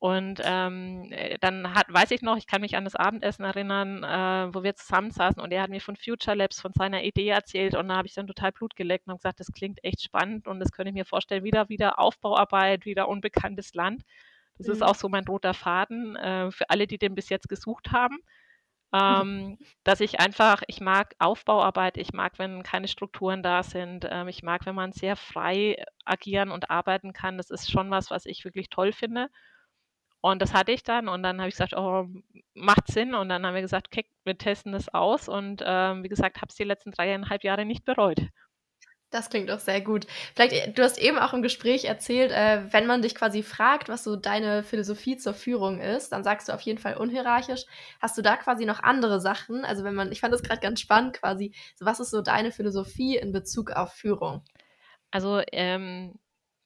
Und 0.00 0.40
ähm, 0.44 1.08
äh, 1.10 1.38
dann 1.40 1.74
hat, 1.74 1.92
weiß 1.92 2.12
ich 2.12 2.22
noch, 2.22 2.36
ich 2.36 2.46
kann 2.46 2.60
mich 2.60 2.76
an 2.76 2.84
das 2.84 2.94
Abendessen 2.94 3.44
erinnern, 3.44 4.04
äh, 4.04 4.54
wo 4.54 4.62
wir 4.62 4.76
zusammensaßen 4.76 5.42
und 5.42 5.50
er 5.52 5.62
hat 5.62 5.70
mir 5.70 5.80
von 5.80 5.96
Future 5.96 6.36
Labs, 6.36 6.60
von 6.60 6.72
seiner 6.72 7.02
Idee 7.02 7.28
erzählt 7.28 7.74
und 7.74 7.88
da 7.88 7.96
habe 7.96 8.06
ich 8.06 8.14
dann 8.14 8.28
total 8.28 8.52
Blut 8.52 8.76
geleckt 8.76 9.08
und 9.08 9.16
gesagt, 9.16 9.40
das 9.40 9.52
klingt 9.52 9.82
echt 9.82 10.02
spannend 10.02 10.46
und 10.46 10.60
das 10.60 10.70
könnte 10.70 10.90
ich 10.90 10.94
mir 10.94 11.04
vorstellen, 11.04 11.42
wieder, 11.42 11.68
wieder 11.68 11.98
Aufbauarbeit, 11.98 12.84
wieder 12.84 13.08
unbekanntes 13.08 13.74
Land. 13.74 14.02
Das 14.56 14.68
mhm. 14.68 14.74
ist 14.74 14.82
auch 14.82 14.94
so 14.94 15.08
mein 15.08 15.24
roter 15.26 15.54
Faden 15.54 16.14
äh, 16.14 16.52
für 16.52 16.70
alle, 16.70 16.86
die 16.86 16.98
den 16.98 17.16
bis 17.16 17.28
jetzt 17.28 17.48
gesucht 17.48 17.90
haben. 17.90 18.18
Ähm, 18.92 19.58
dass 19.84 20.00
ich 20.00 20.18
einfach, 20.20 20.62
ich 20.66 20.80
mag 20.80 21.14
Aufbauarbeit, 21.18 21.98
ich 21.98 22.12
mag, 22.12 22.38
wenn 22.38 22.62
keine 22.62 22.88
Strukturen 22.88 23.42
da 23.42 23.62
sind, 23.62 24.06
ähm, 24.10 24.28
ich 24.28 24.42
mag, 24.42 24.64
wenn 24.66 24.74
man 24.74 24.92
sehr 24.92 25.14
frei 25.16 25.84
agieren 26.06 26.50
und 26.50 26.70
arbeiten 26.70 27.12
kann. 27.12 27.36
Das 27.36 27.50
ist 27.50 27.70
schon 27.70 27.90
was, 27.90 28.10
was 28.10 28.24
ich 28.26 28.44
wirklich 28.44 28.70
toll 28.70 28.92
finde. 28.92 29.28
Und 30.20 30.42
das 30.42 30.52
hatte 30.54 30.72
ich 30.72 30.82
dann 30.82 31.08
und 31.08 31.22
dann 31.22 31.38
habe 31.38 31.48
ich 31.48 31.54
gesagt, 31.54 31.74
oh, 31.76 32.06
macht 32.54 32.88
Sinn. 32.88 33.14
Und 33.14 33.28
dann 33.28 33.46
haben 33.46 33.54
wir 33.54 33.60
gesagt, 33.62 33.88
okay, 33.88 34.04
wir 34.24 34.36
testen 34.38 34.72
das 34.72 34.88
aus. 34.92 35.28
Und 35.28 35.62
ähm, 35.64 36.02
wie 36.02 36.08
gesagt, 36.08 36.38
habe 36.38 36.48
es 36.50 36.56
die 36.56 36.64
letzten 36.64 36.90
dreieinhalb 36.90 37.44
Jahre 37.44 37.64
nicht 37.64 37.84
bereut. 37.84 38.20
Das 39.10 39.30
klingt 39.30 39.48
doch 39.48 39.58
sehr 39.58 39.80
gut. 39.80 40.06
Vielleicht, 40.34 40.52
äh, 40.52 40.70
du 40.70 40.82
hast 40.82 40.98
eben 40.98 41.18
auch 41.18 41.32
im 41.32 41.40
Gespräch 41.40 41.86
erzählt, 41.86 42.30
äh, 42.30 42.70
wenn 42.72 42.86
man 42.86 43.00
dich 43.00 43.14
quasi 43.14 43.42
fragt, 43.42 43.88
was 43.88 44.04
so 44.04 44.16
deine 44.16 44.62
Philosophie 44.62 45.16
zur 45.16 45.32
Führung 45.32 45.80
ist, 45.80 46.10
dann 46.10 46.24
sagst 46.24 46.48
du 46.48 46.52
auf 46.52 46.60
jeden 46.60 46.78
Fall 46.78 46.96
unhierarchisch. 46.96 47.64
Hast 48.00 48.18
du 48.18 48.22
da 48.22 48.36
quasi 48.36 48.66
noch 48.66 48.82
andere 48.82 49.20
Sachen? 49.20 49.64
Also 49.64 49.82
wenn 49.82 49.94
man, 49.94 50.12
ich 50.12 50.20
fand 50.20 50.34
das 50.34 50.42
gerade 50.42 50.60
ganz 50.60 50.80
spannend 50.80 51.14
quasi. 51.14 51.54
So, 51.74 51.86
was 51.86 52.00
ist 52.00 52.10
so 52.10 52.20
deine 52.20 52.52
Philosophie 52.52 53.16
in 53.16 53.32
Bezug 53.32 53.70
auf 53.70 53.94
Führung? 53.94 54.42
Also 55.10 55.40
ähm, 55.52 56.18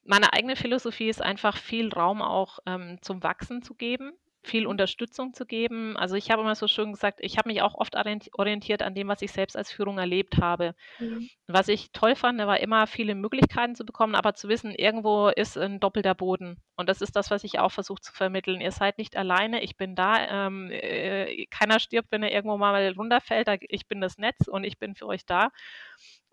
meine 0.03 0.33
eigene 0.33 0.57
Philosophie 0.57 1.07
ist 1.07 1.21
einfach 1.21 1.57
viel 1.57 1.93
Raum 1.93 2.21
auch 2.21 2.59
ähm, 2.65 2.97
zum 3.01 3.23
Wachsen 3.23 3.61
zu 3.61 3.73
geben 3.73 4.11
viel. 4.47 4.67
Unterstützung 4.67 5.33
zu 5.33 5.45
geben. 5.45 5.97
Also 5.97 6.15
ich 6.15 6.31
habe 6.31 6.41
immer 6.41 6.55
so 6.55 6.67
schön 6.67 6.91
gesagt, 6.91 7.19
ich 7.21 7.37
habe 7.37 7.49
mich 7.49 7.61
auch 7.61 7.75
oft 7.75 7.95
orientiert 7.95 8.81
an 8.81 8.95
dem, 8.95 9.07
was 9.07 9.21
ich 9.21 9.31
selbst 9.31 9.55
als 9.55 9.71
Führung 9.71 9.97
erlebt 9.97 10.37
habe. 10.37 10.75
Mhm. 10.99 11.29
Was 11.47 11.67
ich 11.67 11.91
toll 11.91 12.15
fand, 12.15 12.39
war 12.39 12.59
immer 12.59 12.87
viele 12.87 13.15
Möglichkeiten 13.15 13.75
zu 13.75 13.85
bekommen, 13.85 14.15
aber 14.15 14.33
zu 14.33 14.49
wissen, 14.49 14.71
irgendwo 14.71 15.29
ist 15.29 15.57
ein 15.57 15.79
doppelter 15.79 16.15
Boden. 16.15 16.57
Und 16.75 16.89
das 16.89 17.01
ist 17.01 17.15
das, 17.15 17.31
was 17.31 17.43
ich 17.43 17.59
auch 17.59 17.71
versuche 17.71 18.01
zu 18.01 18.13
vermitteln. 18.13 18.61
Ihr 18.61 18.71
seid 18.71 18.97
nicht 18.97 19.15
alleine, 19.15 19.63
ich 19.63 19.77
bin 19.77 19.95
da. 19.95 20.47
Ähm, 20.47 20.69
äh, 20.71 21.45
keiner 21.47 21.79
stirbt, 21.79 22.11
wenn 22.11 22.23
er 22.23 22.31
irgendwo 22.31 22.57
mal 22.57 22.93
runterfällt. 22.93 23.47
Ich 23.69 23.87
bin 23.87 24.01
das 24.01 24.17
Netz 24.17 24.47
und 24.47 24.63
ich 24.63 24.79
bin 24.79 24.95
für 24.95 25.07
euch 25.07 25.25
da. 25.25 25.49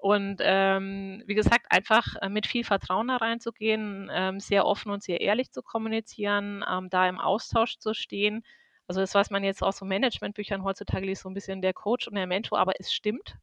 Und 0.01 0.39
ähm, 0.41 1.23
wie 1.27 1.35
gesagt, 1.35 1.67
einfach 1.71 2.17
äh, 2.23 2.29
mit 2.31 2.47
viel 2.47 2.65
Vertrauen 2.65 3.09
da 3.09 3.17
reinzugehen, 3.17 4.11
ähm, 4.13 4.41
sehr 4.41 4.65
offen 4.67 4.91
und 4.91 5.03
sehr 5.03 5.21
ehrlich 5.21 5.51
zu 5.53 5.63
kommunizieren, 5.63 6.65
ähm, 6.69 6.89
da 6.91 7.07
im 7.09 7.19
Austausch 7.19 7.79
zu 7.79 7.93
stehen. 7.95 8.43
Also 8.89 9.01
das, 9.03 9.15
was 9.15 9.31
man 9.31 9.45
jetzt 9.45 9.63
aus 9.63 9.77
so 9.79 9.85
Managementbüchern 9.85 10.65
heutzutage 10.65 11.07
liest, 11.07 11.23
so 11.23 11.29
ein 11.31 11.35
bisschen 11.35 11.61
der 11.63 11.75
Coach 11.75 12.09
und 12.09 12.15
der 12.15 12.27
Mentor, 12.27 12.59
aber 12.59 12.73
es 12.79 12.93
stimmt. 12.93 13.37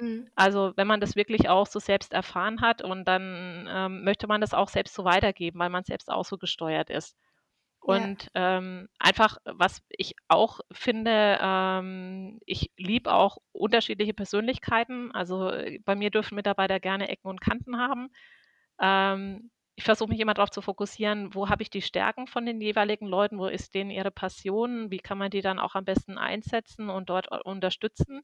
Mhm. 0.00 0.28
Also 0.36 0.72
wenn 0.76 0.86
man 0.86 1.00
das 1.00 1.16
wirklich 1.16 1.48
auch 1.48 1.66
so 1.66 1.78
selbst 1.80 2.12
erfahren 2.12 2.60
hat 2.60 2.82
und 2.82 3.04
dann 3.06 3.68
ähm, 3.70 4.04
möchte 4.04 4.26
man 4.28 4.40
das 4.40 4.54
auch 4.54 4.68
selbst 4.68 4.94
so 4.94 5.04
weitergeben, 5.04 5.58
weil 5.58 5.70
man 5.70 5.84
selbst 5.84 6.10
auch 6.10 6.24
so 6.24 6.38
gesteuert 6.38 6.90
ist. 6.90 7.16
Und 7.88 8.28
ja. 8.34 8.58
ähm, 8.58 8.86
einfach, 8.98 9.38
was 9.46 9.80
ich 9.88 10.14
auch 10.28 10.60
finde, 10.70 11.38
ähm, 11.40 12.38
ich 12.44 12.70
liebe 12.76 13.10
auch 13.10 13.38
unterschiedliche 13.52 14.12
Persönlichkeiten. 14.12 15.10
Also 15.12 15.48
äh, 15.48 15.78
bei 15.86 15.94
mir 15.94 16.10
dürfen 16.10 16.34
Mitarbeiter 16.34 16.80
gerne 16.80 17.08
Ecken 17.08 17.28
und 17.28 17.40
Kanten 17.40 17.78
haben. 17.78 18.10
Ähm, 18.78 19.50
ich 19.74 19.84
versuche 19.84 20.10
mich 20.10 20.20
immer 20.20 20.34
darauf 20.34 20.50
zu 20.50 20.60
fokussieren, 20.60 21.34
wo 21.34 21.48
habe 21.48 21.62
ich 21.62 21.70
die 21.70 21.80
Stärken 21.80 22.26
von 22.26 22.44
den 22.44 22.60
jeweiligen 22.60 23.06
Leuten, 23.06 23.38
wo 23.38 23.46
ist 23.46 23.74
denen 23.74 23.90
ihre 23.90 24.10
Passion, 24.10 24.90
wie 24.90 24.98
kann 24.98 25.16
man 25.16 25.30
die 25.30 25.40
dann 25.40 25.58
auch 25.58 25.74
am 25.74 25.86
besten 25.86 26.18
einsetzen 26.18 26.90
und 26.90 27.08
dort 27.08 27.32
äh, 27.32 27.38
unterstützen. 27.42 28.20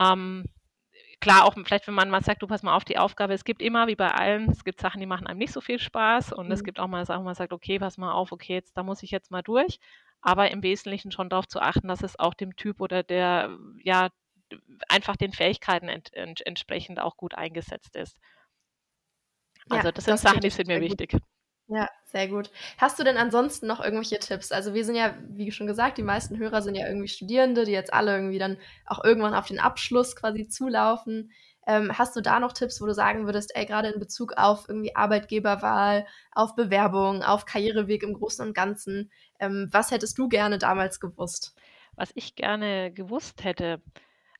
Ähm, 0.00 0.44
klar, 1.20 1.44
auch 1.44 1.54
vielleicht, 1.54 1.86
wenn 1.86 1.94
man 1.94 2.10
mal 2.10 2.22
sagt, 2.22 2.42
du 2.42 2.46
pass 2.46 2.62
mal 2.62 2.74
auf 2.74 2.84
die 2.84 2.98
Aufgabe, 2.98 3.34
es 3.34 3.44
gibt 3.44 3.62
immer, 3.62 3.86
wie 3.86 3.96
bei 3.96 4.10
allen, 4.10 4.50
es 4.50 4.64
gibt 4.64 4.80
Sachen, 4.80 5.00
die 5.00 5.06
machen 5.06 5.26
einem 5.26 5.38
nicht 5.38 5.52
so 5.52 5.60
viel 5.60 5.78
Spaß 5.78 6.32
und 6.32 6.46
mhm. 6.46 6.52
es 6.52 6.64
gibt 6.64 6.78
auch 6.78 6.88
mal 6.88 7.04
Sachen, 7.06 7.20
wo 7.20 7.24
man 7.24 7.34
sagt, 7.34 7.52
okay, 7.52 7.78
pass 7.78 7.98
mal 7.98 8.12
auf, 8.12 8.32
okay, 8.32 8.54
jetzt, 8.54 8.76
da 8.76 8.82
muss 8.82 9.02
ich 9.02 9.10
jetzt 9.10 9.30
mal 9.30 9.42
durch. 9.42 9.78
Aber 10.20 10.50
im 10.50 10.62
Wesentlichen 10.62 11.12
schon 11.12 11.28
darauf 11.28 11.46
zu 11.46 11.60
achten, 11.60 11.88
dass 11.88 12.02
es 12.02 12.18
auch 12.18 12.34
dem 12.34 12.56
Typ 12.56 12.80
oder 12.80 13.02
der, 13.02 13.56
ja, 13.82 14.08
einfach 14.88 15.16
den 15.16 15.32
Fähigkeiten 15.32 15.88
ent, 15.88 16.12
ent, 16.14 16.44
entsprechend 16.46 17.00
auch 17.00 17.16
gut 17.16 17.34
eingesetzt 17.34 17.94
ist. 17.96 18.18
Also 19.68 19.90
das 19.90 20.06
ja, 20.06 20.16
sind 20.16 20.28
Sachen, 20.28 20.40
die 20.40 20.50
sind 20.50 20.66
mir 20.66 20.80
wichtig. 20.80 21.10
Gut. 21.12 21.22
Ja, 21.70 21.86
sehr 22.04 22.28
gut. 22.28 22.50
Hast 22.78 22.98
du 22.98 23.04
denn 23.04 23.18
ansonsten 23.18 23.66
noch 23.66 23.80
irgendwelche 23.80 24.18
Tipps? 24.18 24.52
Also 24.52 24.72
wir 24.72 24.84
sind 24.86 24.94
ja, 24.96 25.14
wie 25.28 25.52
schon 25.52 25.66
gesagt, 25.66 25.98
die 25.98 26.02
meisten 26.02 26.38
Hörer 26.38 26.62
sind 26.62 26.74
ja 26.76 26.86
irgendwie 26.86 27.08
Studierende, 27.08 27.64
die 27.64 27.72
jetzt 27.72 27.92
alle 27.92 28.14
irgendwie 28.14 28.38
dann 28.38 28.56
auch 28.86 29.04
irgendwann 29.04 29.34
auf 29.34 29.46
den 29.46 29.58
Abschluss 29.60 30.16
quasi 30.16 30.48
zulaufen. 30.48 31.30
Ähm, 31.66 31.98
hast 31.98 32.16
du 32.16 32.22
da 32.22 32.40
noch 32.40 32.54
Tipps, 32.54 32.80
wo 32.80 32.86
du 32.86 32.94
sagen 32.94 33.26
würdest, 33.26 33.54
ey, 33.54 33.66
gerade 33.66 33.88
in 33.88 34.00
Bezug 34.00 34.32
auf 34.38 34.66
irgendwie 34.66 34.96
Arbeitgeberwahl, 34.96 36.06
auf 36.32 36.54
Bewerbung, 36.54 37.22
auf 37.22 37.44
Karriereweg 37.44 38.02
im 38.02 38.14
Großen 38.14 38.46
und 38.46 38.54
Ganzen, 38.54 39.10
ähm, 39.38 39.68
was 39.70 39.90
hättest 39.90 40.16
du 40.16 40.28
gerne 40.28 40.56
damals 40.56 41.00
gewusst? 41.00 41.54
Was 41.96 42.10
ich 42.14 42.34
gerne 42.34 42.90
gewusst 42.92 43.44
hätte, 43.44 43.82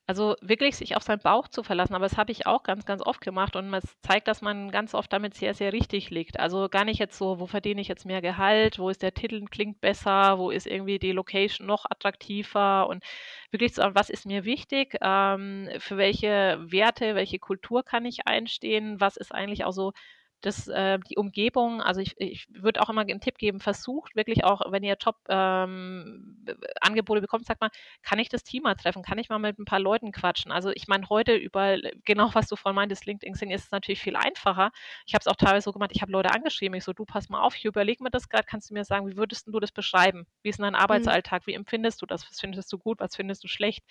also 0.09 0.35
wirklich 0.41 0.75
sich 0.75 0.95
auf 0.95 1.03
seinen 1.03 1.19
Bauch 1.21 1.47
zu 1.49 1.61
verlassen, 1.61 1.93
aber 1.93 2.07
das 2.07 2.17
habe 2.17 2.31
ich 2.31 2.47
auch 2.47 2.63
ganz, 2.63 2.83
ganz 2.87 3.03
oft 3.03 3.21
gemacht 3.21 3.55
und 3.55 3.71
es 3.75 3.95
zeigt, 4.01 4.27
dass 4.27 4.41
man 4.41 4.71
ganz 4.71 4.95
oft 4.95 5.13
damit 5.13 5.35
sehr, 5.35 5.53
sehr 5.53 5.71
richtig 5.71 6.09
liegt. 6.09 6.39
Also 6.39 6.67
gar 6.67 6.83
nicht 6.83 6.97
jetzt 6.97 7.15
so, 7.15 7.39
wo 7.39 7.45
verdiene 7.45 7.79
ich 7.79 7.87
jetzt 7.89 8.07
mehr 8.07 8.19
Gehalt, 8.19 8.79
wo 8.79 8.89
ist 8.89 9.03
der 9.03 9.13
Titel 9.13 9.45
klingt 9.45 9.81
besser, 9.81 10.39
wo 10.39 10.49
ist 10.49 10.65
irgendwie 10.65 10.97
die 10.97 11.11
Location 11.11 11.67
noch 11.67 11.85
attraktiver 11.87 12.87
und 12.87 13.03
wirklich 13.51 13.75
so, 13.75 13.83
was 13.93 14.09
ist 14.09 14.25
mir 14.25 14.45
wichtig, 14.45 14.97
ähm, 14.99 15.69
für 15.77 15.97
welche 15.97 16.57
Werte, 16.59 17.13
welche 17.13 17.37
Kultur 17.37 17.83
kann 17.83 18.03
ich 18.05 18.25
einstehen, 18.25 18.99
was 18.99 19.15
ist 19.15 19.31
eigentlich 19.31 19.63
auch 19.63 19.73
so 19.73 19.93
das, 20.41 20.67
äh, 20.67 20.99
die 21.09 21.17
Umgebung, 21.17 21.81
also 21.81 22.01
ich, 22.01 22.15
ich 22.17 22.47
würde 22.49 22.81
auch 22.81 22.89
immer 22.89 23.01
einen 23.01 23.19
Tipp 23.19 23.37
geben, 23.37 23.59
versucht 23.59 24.15
wirklich 24.15 24.45
auch, 24.45 24.61
wenn 24.71 24.83
ihr 24.83 24.95
Job-Angebote 24.95 27.17
ähm, 27.17 27.21
bekommt, 27.21 27.45
sagt 27.45 27.61
mal, 27.61 27.69
kann 28.03 28.19
ich 28.19 28.29
das 28.29 28.43
Team 28.43 28.63
mal 28.63 28.75
treffen? 28.75 29.03
Kann 29.03 29.17
ich 29.17 29.29
mal 29.29 29.39
mit 29.39 29.59
ein 29.59 29.65
paar 29.65 29.79
Leuten 29.79 30.11
quatschen? 30.11 30.51
Also 30.51 30.71
ich 30.71 30.87
meine, 30.87 31.09
heute 31.09 31.35
über 31.35 31.77
genau 32.05 32.29
was 32.33 32.47
du 32.47 32.55
vorhin 32.55 32.75
meintest, 32.75 33.05
LinkedIn 33.05 33.33
Xing, 33.33 33.51
ist 33.51 33.65
es 33.65 33.71
natürlich 33.71 34.01
viel 34.01 34.15
einfacher. 34.15 34.71
Ich 35.05 35.13
habe 35.13 35.21
es 35.21 35.27
auch 35.27 35.35
teilweise 35.35 35.65
so 35.65 35.73
gemacht, 35.73 35.91
ich 35.93 36.01
habe 36.01 36.11
Leute 36.11 36.31
angeschrieben, 36.31 36.77
ich 36.77 36.83
so, 36.83 36.93
du 36.93 37.05
pass 37.05 37.29
mal 37.29 37.41
auf, 37.41 37.55
ich 37.55 37.65
überlege 37.65 38.03
mir 38.03 38.11
das 38.11 38.29
gerade, 38.29 38.45
kannst 38.45 38.69
du 38.69 38.73
mir 38.73 38.85
sagen, 38.85 39.07
wie 39.09 39.17
würdest 39.17 39.47
du 39.47 39.59
das 39.59 39.71
beschreiben? 39.71 40.25
Wie 40.41 40.49
ist 40.49 40.59
denn 40.59 40.63
dein 40.63 40.73
mhm. 40.73 40.79
Arbeitsalltag? 40.79 41.47
Wie 41.47 41.53
empfindest 41.53 42.01
du 42.01 42.05
das? 42.05 42.29
Was 42.29 42.39
findest 42.39 42.71
du 42.71 42.77
gut? 42.77 42.99
Was 42.99 43.15
findest 43.15 43.43
du 43.43 43.47
schlecht? 43.47 43.83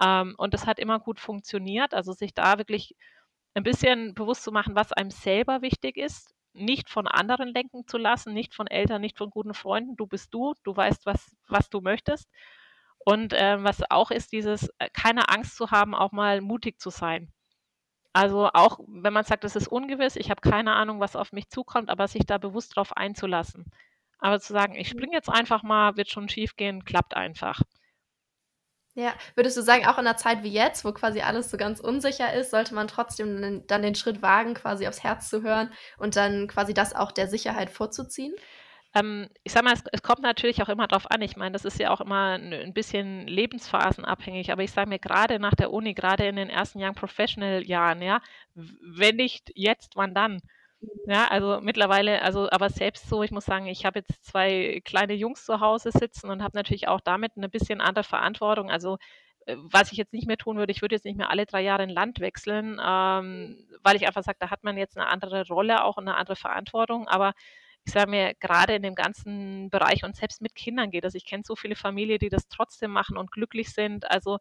Ähm, 0.00 0.34
und 0.36 0.52
das 0.52 0.66
hat 0.66 0.78
immer 0.78 1.00
gut 1.00 1.20
funktioniert, 1.20 1.94
also 1.94 2.12
sich 2.12 2.34
da 2.34 2.58
wirklich 2.58 2.94
ein 3.56 3.64
bisschen 3.64 4.14
bewusst 4.14 4.44
zu 4.44 4.52
machen, 4.52 4.76
was 4.76 4.92
einem 4.92 5.10
selber 5.10 5.62
wichtig 5.62 5.96
ist. 5.98 6.34
nicht 6.54 6.90
von 6.90 7.06
anderen 7.08 7.50
lenken 7.54 7.86
zu 7.86 7.98
lassen, 7.98 8.32
nicht 8.34 8.54
von 8.54 8.66
Eltern, 8.66 9.02
nicht 9.02 9.18
von 9.18 9.30
guten 9.30 9.54
Freunden. 9.54 9.96
Du 9.96 10.06
bist 10.06 10.32
du, 10.34 10.54
du 10.64 10.76
weißt, 10.76 11.06
was, 11.06 11.36
was 11.48 11.70
du 11.70 11.80
möchtest. 11.82 12.28
Und 12.98 13.32
äh, 13.34 13.62
was 13.62 13.82
auch 13.90 14.10
ist, 14.10 14.32
dieses 14.32 14.70
äh, 14.78 14.90
keine 14.92 15.28
Angst 15.30 15.56
zu 15.56 15.70
haben, 15.70 15.94
auch 15.94 16.12
mal 16.12 16.40
mutig 16.42 16.80
zu 16.80 16.90
sein. 16.90 17.32
Also 18.12 18.50
auch 18.54 18.80
wenn 18.88 19.12
man 19.12 19.24
sagt, 19.24 19.44
es 19.44 19.56
ist 19.56 19.68
ungewiss, 19.68 20.16
ich 20.16 20.30
habe 20.30 20.40
keine 20.40 20.74
Ahnung, 20.74 21.00
was 21.00 21.16
auf 21.16 21.32
mich 21.32 21.48
zukommt, 21.50 21.90
aber 21.90 22.08
sich 22.08 22.26
da 22.26 22.38
bewusst 22.38 22.76
drauf 22.76 22.96
einzulassen. 22.96 23.66
Aber 24.18 24.40
zu 24.40 24.52
sagen, 24.54 24.74
ich 24.76 24.88
springe 24.88 25.14
jetzt 25.14 25.30
einfach 25.30 25.62
mal, 25.62 25.96
wird 25.96 26.10
schon 26.10 26.28
schief 26.28 26.56
gehen, 26.56 26.84
klappt 26.84 27.14
einfach. 27.16 27.60
Ja, 28.98 29.12
würdest 29.34 29.58
du 29.58 29.62
sagen, 29.62 29.84
auch 29.84 29.98
in 29.98 30.06
einer 30.06 30.16
Zeit 30.16 30.42
wie 30.42 30.50
jetzt, 30.50 30.82
wo 30.82 30.90
quasi 30.90 31.20
alles 31.20 31.50
so 31.50 31.58
ganz 31.58 31.80
unsicher 31.80 32.32
ist, 32.32 32.50
sollte 32.50 32.74
man 32.74 32.88
trotzdem 32.88 33.62
dann 33.66 33.82
den 33.82 33.94
Schritt 33.94 34.22
wagen, 34.22 34.54
quasi 34.54 34.88
aufs 34.88 35.04
Herz 35.04 35.28
zu 35.28 35.42
hören 35.42 35.70
und 35.98 36.16
dann 36.16 36.48
quasi 36.48 36.72
das 36.72 36.94
auch 36.94 37.12
der 37.12 37.28
Sicherheit 37.28 37.68
vorzuziehen? 37.68 38.34
Ähm, 38.94 39.28
ich 39.44 39.52
sag 39.52 39.64
mal, 39.64 39.74
es, 39.74 39.84
es, 39.92 40.02
kommt 40.02 40.22
natürlich 40.22 40.62
auch 40.62 40.70
immer 40.70 40.86
darauf 40.86 41.10
an. 41.10 41.20
Ich 41.20 41.36
meine, 41.36 41.52
das 41.52 41.66
ist 41.66 41.78
ja 41.78 41.90
auch 41.90 42.00
immer 42.00 42.38
ein, 42.38 42.54
ein 42.54 42.72
bisschen 42.72 43.26
lebensphasenabhängig, 43.26 44.50
aber 44.50 44.62
ich 44.62 44.72
sage 44.72 44.88
mir 44.88 44.98
gerade 44.98 45.38
nach 45.38 45.54
der 45.54 45.74
Uni, 45.74 45.92
gerade 45.92 46.26
in 46.26 46.36
den 46.36 46.48
ersten 46.48 46.82
Young 46.82 46.94
Professional 46.94 47.62
Jahren, 47.66 48.00
ja, 48.00 48.22
wenn 48.54 49.16
nicht 49.16 49.52
jetzt, 49.54 49.96
wann 49.96 50.14
dann? 50.14 50.40
Ja, 51.06 51.28
also 51.28 51.60
mittlerweile, 51.62 52.22
also 52.22 52.48
aber 52.50 52.68
selbst 52.70 53.08
so, 53.08 53.22
ich 53.22 53.30
muss 53.30 53.44
sagen, 53.44 53.66
ich 53.66 53.84
habe 53.86 54.00
jetzt 54.00 54.24
zwei 54.24 54.80
kleine 54.84 55.14
Jungs 55.14 55.44
zu 55.44 55.60
Hause 55.60 55.90
sitzen 55.92 56.30
und 56.30 56.42
habe 56.42 56.56
natürlich 56.56 56.88
auch 56.88 57.00
damit 57.00 57.32
eine 57.36 57.48
bisschen 57.48 57.80
andere 57.80 58.04
Verantwortung. 58.04 58.70
Also 58.70 58.98
äh, 59.46 59.56
was 59.58 59.92
ich 59.92 59.98
jetzt 59.98 60.12
nicht 60.12 60.26
mehr 60.26 60.36
tun 60.36 60.56
würde, 60.58 60.72
ich 60.72 60.82
würde 60.82 60.94
jetzt 60.94 61.04
nicht 61.04 61.16
mehr 61.16 61.30
alle 61.30 61.46
drei 61.46 61.62
Jahre 61.62 61.82
ein 61.84 61.88
Land 61.88 62.20
wechseln, 62.20 62.78
ähm, 62.84 63.66
weil 63.82 63.96
ich 63.96 64.06
einfach 64.06 64.22
sage, 64.24 64.38
da 64.40 64.50
hat 64.50 64.64
man 64.64 64.76
jetzt 64.76 64.96
eine 64.98 65.06
andere 65.08 65.46
Rolle 65.48 65.82
auch 65.84 65.96
und 65.96 66.08
eine 66.08 66.16
andere 66.16 66.36
Verantwortung. 66.36 67.08
Aber 67.08 67.32
ich 67.86 67.92
sage 67.92 68.10
mir, 68.10 68.34
gerade 68.40 68.74
in 68.74 68.82
dem 68.82 68.94
ganzen 68.96 69.70
Bereich 69.70 70.04
und 70.04 70.16
selbst 70.16 70.42
mit 70.42 70.54
Kindern 70.56 70.90
geht 70.90 71.04
das. 71.04 71.14
Ich 71.14 71.24
kenne 71.24 71.44
so 71.46 71.54
viele 71.56 71.76
Familien, 71.76 72.18
die 72.18 72.28
das 72.28 72.48
trotzdem 72.48 72.90
machen 72.90 73.16
und 73.16 73.30
glücklich 73.32 73.72
sind. 73.72 74.10
Also 74.10 74.38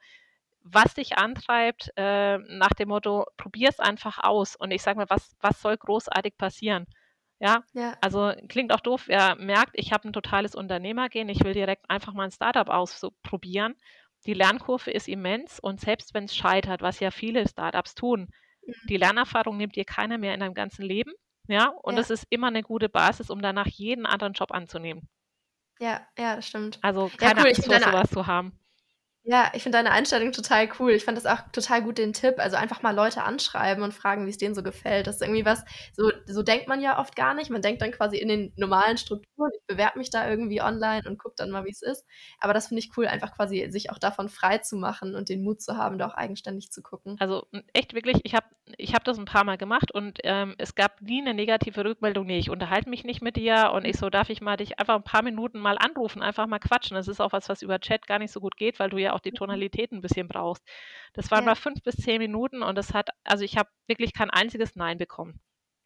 was 0.67 0.95
dich 0.95 1.17
antreibt, 1.17 1.91
äh, 1.95 2.39
nach 2.39 2.71
dem 2.71 2.89
Motto, 2.89 3.25
probier 3.37 3.69
es 3.69 3.79
einfach 3.79 4.23
aus. 4.23 4.55
Und 4.55 4.71
ich 4.71 4.81
sage 4.81 4.97
mal, 4.97 5.09
was, 5.09 5.35
was 5.39 5.61
soll 5.61 5.77
großartig 5.77 6.37
passieren? 6.37 6.87
Ja? 7.39 7.63
ja, 7.73 7.95
also 8.01 8.33
klingt 8.49 8.73
auch 8.73 8.79
doof. 8.79 9.03
Wer 9.05 9.35
merkt, 9.35 9.71
ich 9.73 9.93
habe 9.93 10.07
ein 10.07 10.13
totales 10.13 10.55
Unternehmergehen, 10.55 11.29
ich 11.29 11.43
will 11.43 11.53
direkt 11.53 11.87
einfach 11.89 12.13
mal 12.13 12.23
ein 12.23 12.31
Startup 12.31 12.67
ausprobieren. 12.67 13.75
Die 14.25 14.33
Lernkurve 14.33 14.89
ist 14.89 15.07
immens 15.07 15.59
und 15.59 15.79
selbst 15.79 16.15
wenn 16.15 16.23
es 16.23 16.35
scheitert, 16.35 16.81
was 16.81 16.99
ja 16.99 17.11
viele 17.11 17.47
Startups 17.47 17.93
tun, 17.93 18.29
mhm. 18.65 18.73
die 18.89 18.97
Lernerfahrung 18.97 19.57
nimmt 19.57 19.75
dir 19.75 19.85
keiner 19.85 20.17
mehr 20.17 20.33
in 20.33 20.39
deinem 20.39 20.55
ganzen 20.55 20.83
Leben. 20.83 21.13
Ja, 21.47 21.67
und 21.83 21.93
ja. 21.93 21.99
das 21.99 22.09
ist 22.09 22.25
immer 22.31 22.47
eine 22.47 22.63
gute 22.63 22.89
Basis, 22.89 23.29
um 23.29 23.39
danach 23.39 23.67
jeden 23.67 24.07
anderen 24.07 24.33
Job 24.33 24.51
anzunehmen. 24.51 25.07
Ja, 25.79 26.01
ja, 26.17 26.37
das 26.37 26.47
stimmt. 26.47 26.79
Also 26.81 27.11
keine 27.17 27.41
ja, 27.41 27.43
cool. 27.43 27.49
Angst 27.49 27.65
vor 27.65 27.79
sowas 27.79 28.09
zu 28.09 28.25
haben. 28.25 28.57
Ja, 29.27 29.49
ich 29.55 29.63
finde 29.63 29.79
deine 29.79 29.89
Einstellung 29.89 30.31
total 30.31 30.69
cool. 30.79 30.91
Ich 30.91 31.03
fand 31.03 31.17
das 31.17 31.25
auch 31.25 31.39
total 31.51 31.81
gut, 31.81 31.97
den 31.97 32.13
Tipp. 32.13 32.35
Also 32.37 32.57
einfach 32.57 32.83
mal 32.83 32.93
Leute 32.93 33.23
anschreiben 33.23 33.83
und 33.83 33.91
fragen, 33.91 34.27
wie 34.27 34.29
es 34.29 34.37
denen 34.37 34.53
so 34.53 34.61
gefällt. 34.61 35.07
Das 35.07 35.15
ist 35.15 35.21
irgendwie 35.23 35.45
was, 35.45 35.63
so, 35.93 36.11
so 36.27 36.43
denkt 36.43 36.67
man 36.67 36.79
ja 36.79 36.99
oft 36.99 37.15
gar 37.15 37.33
nicht. 37.33 37.49
Man 37.49 37.63
denkt 37.63 37.81
dann 37.81 37.91
quasi 37.91 38.17
in 38.17 38.27
den 38.27 38.53
normalen 38.55 38.97
Strukturen, 38.99 39.49
ich 39.55 39.65
bewerbe 39.65 39.97
mich 39.97 40.11
da 40.11 40.29
irgendwie 40.29 40.61
online 40.61 41.09
und 41.09 41.17
gucke 41.17 41.33
dann 41.37 41.49
mal, 41.49 41.65
wie 41.65 41.71
es 41.71 41.81
ist. 41.81 42.05
Aber 42.39 42.53
das 42.53 42.67
finde 42.67 42.81
ich 42.83 42.91
cool, 42.97 43.07
einfach 43.07 43.35
quasi 43.35 43.65
sich 43.71 43.89
auch 43.89 43.97
davon 43.97 44.29
frei 44.29 44.59
zu 44.59 44.75
machen 44.75 45.15
und 45.15 45.27
den 45.27 45.43
Mut 45.43 45.59
zu 45.59 45.75
haben, 45.75 45.97
da 45.97 46.05
auch 46.05 46.13
eigenständig 46.13 46.69
zu 46.71 46.83
gucken. 46.83 47.17
Also 47.19 47.47
echt 47.73 47.95
wirklich, 47.95 48.19
ich 48.25 48.35
habe 48.35 48.45
ich 48.77 48.93
hab 48.93 49.03
das 49.05 49.17
ein 49.17 49.25
paar 49.25 49.43
Mal 49.43 49.57
gemacht 49.57 49.91
und 49.91 50.19
ähm, 50.23 50.53
es 50.59 50.75
gab 50.75 51.01
nie 51.01 51.21
eine 51.21 51.33
negative 51.33 51.83
Rückmeldung. 51.83 52.27
Nee, 52.27 52.39
ich 52.39 52.49
unterhalte 52.51 52.89
mich 52.89 53.03
nicht 53.03 53.21
mit 53.23 53.37
dir 53.37 53.71
und 53.73 53.85
ich 53.85 53.97
so, 53.97 54.09
darf 54.11 54.29
ich 54.29 54.41
mal 54.41 54.57
dich 54.57 54.79
einfach 54.79 54.95
ein 54.95 55.03
paar 55.03 55.23
Minuten 55.23 55.59
mal 55.59 55.77
anrufen, 55.79 56.21
einfach 56.21 56.45
mal 56.45 56.59
quatschen. 56.59 56.95
Das 56.95 57.07
ist 57.07 57.21
auch 57.21 57.31
was, 57.31 57.49
was 57.49 57.61
über 57.63 57.79
Chat 57.79 58.05
gar 58.05 58.19
nicht 58.19 58.31
so 58.31 58.39
gut 58.39 58.57
geht, 58.57 58.79
weil 58.79 58.89
du 58.89 58.97
ja 58.97 59.14
auch 59.15 59.21
die 59.21 59.31
mhm. 59.31 59.35
Tonalität 59.35 59.91
ein 59.91 60.01
bisschen 60.01 60.27
brauchst. 60.27 60.63
Das 61.13 61.31
waren 61.31 61.43
ja. 61.43 61.51
mal 61.51 61.55
fünf 61.55 61.81
bis 61.83 61.95
zehn 61.95 62.19
Minuten 62.19 62.61
und 62.63 62.75
das 62.77 62.93
hat, 62.93 63.09
also 63.23 63.43
ich 63.43 63.57
habe 63.57 63.69
wirklich 63.87 64.13
kein 64.13 64.29
einziges 64.29 64.75
Nein 64.75 64.97
bekommen. 64.97 65.39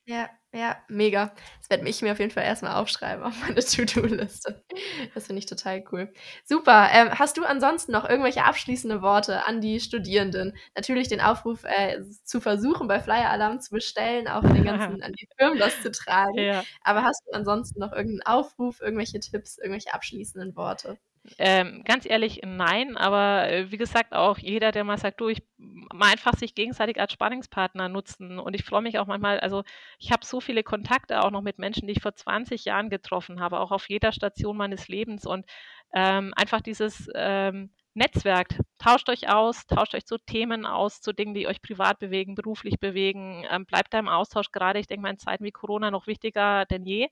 Ja, 0.10 0.28
ja, 0.52 0.76
mega. 0.88 1.32
Das 1.60 1.70
werde 1.70 1.88
ich 1.88 2.02
mir 2.02 2.14
auf 2.14 2.18
jeden 2.18 2.32
Fall 2.32 2.44
erstmal 2.44 2.74
aufschreiben 2.82 3.24
auf 3.24 3.40
meine 3.42 3.64
To-Do-Liste. 3.64 4.66
Das 5.14 5.28
finde 5.28 5.38
ich 5.38 5.46
total 5.46 5.84
cool. 5.92 6.12
Super. 6.46 6.90
Ähm, 6.92 7.12
hast 7.12 7.38
du 7.38 7.44
ansonsten 7.44 7.92
noch 7.92 8.10
irgendwelche 8.10 8.44
abschließende 8.44 9.04
Worte 9.04 9.46
an 9.46 9.62
die 9.62 9.80
Studierenden? 9.80 10.58
Natürlich 10.76 11.10
den 11.10 11.22
Aufruf 11.22 11.64
äh, 11.64 12.02
zu 12.24 12.42
versuchen, 12.42 12.88
bei 12.88 13.00
Flyer 13.00 13.30
Alarm 13.30 13.62
zu 13.62 13.70
bestellen, 13.70 14.28
auch 14.28 14.42
an, 14.42 14.56
den 14.56 14.64
ganzen, 14.64 15.04
an 15.04 15.14
die 15.14 15.28
Firmen 15.38 15.60
das 15.60 15.80
zu 15.84 15.92
tragen. 15.92 16.40
Ja. 16.40 16.64
Aber 16.82 17.04
hast 17.04 17.22
du 17.28 17.34
ansonsten 17.34 17.80
noch 17.80 17.92
irgendeinen 17.92 18.24
Aufruf, 18.24 18.82
irgendwelche 18.82 19.20
Tipps, 19.20 19.60
irgendwelche 19.60 19.94
abschließenden 19.94 20.56
Worte? 20.56 20.98
Ähm, 21.38 21.84
ganz 21.86 22.06
ehrlich, 22.06 22.42
nein, 22.46 22.98
aber 22.98 23.50
äh, 23.50 23.72
wie 23.72 23.78
gesagt, 23.78 24.14
auch 24.14 24.38
jeder, 24.38 24.72
der 24.72 24.84
mal 24.84 24.98
sagt, 24.98 25.22
du, 25.22 25.30
ich 25.30 25.44
mal 25.58 26.12
einfach 26.12 26.34
sich 26.36 26.56
gegenseitig 26.56 27.00
als 27.00 27.14
Spanningspartner 27.14 27.90
nutzen. 27.90 28.40
Und 28.40 28.54
ich 28.54 28.64
freue 28.64 28.82
mich 28.82 29.00
auch 29.00 29.08
manchmal, 29.08 29.40
also 29.40 29.64
ich 30.00 30.12
habe 30.12 30.26
so 30.26 30.40
viele 30.42 30.64
Kontakte 30.64 31.22
auch 31.24 31.32
noch 31.32 31.42
mit 31.42 31.60
Menschen, 31.60 31.88
die 31.88 31.94
ich 31.94 32.02
vor 32.02 32.16
20 32.16 32.66
Jahren 32.66 32.90
getroffen 32.90 33.40
habe, 33.40 33.60
auch 33.60 33.72
auf 33.72 33.90
jeder 33.90 34.12
Station 34.12 34.58
meines 34.58 34.88
Lebens. 34.88 35.26
Und 35.26 35.46
ähm, 35.94 36.34
einfach 36.36 36.62
dieses 36.62 37.10
ähm, 37.16 37.72
Netzwerk, 37.96 38.60
tauscht 38.78 39.10
euch 39.10 39.30
aus, 39.30 39.66
tauscht 39.66 39.96
euch 39.96 40.06
zu 40.06 40.18
Themen 40.20 40.66
aus, 40.66 41.02
zu 41.02 41.12
Dingen, 41.12 41.34
die 41.34 41.48
euch 41.48 41.62
privat 41.62 42.00
bewegen, 42.00 42.36
beruflich 42.36 42.80
bewegen, 42.80 43.46
ähm, 43.50 43.66
bleibt 43.66 43.94
da 43.94 44.00
im 44.00 44.08
Austausch, 44.08 44.52
gerade 44.52 44.80
ich 44.80 44.88
denke 44.88 45.02
mal 45.02 45.10
in 45.10 45.18
Zeiten 45.18 45.44
wie 45.44 45.52
Corona 45.52 45.92
noch 45.92 46.08
wichtiger 46.08 46.66
denn 46.66 46.86
je. 46.86 47.10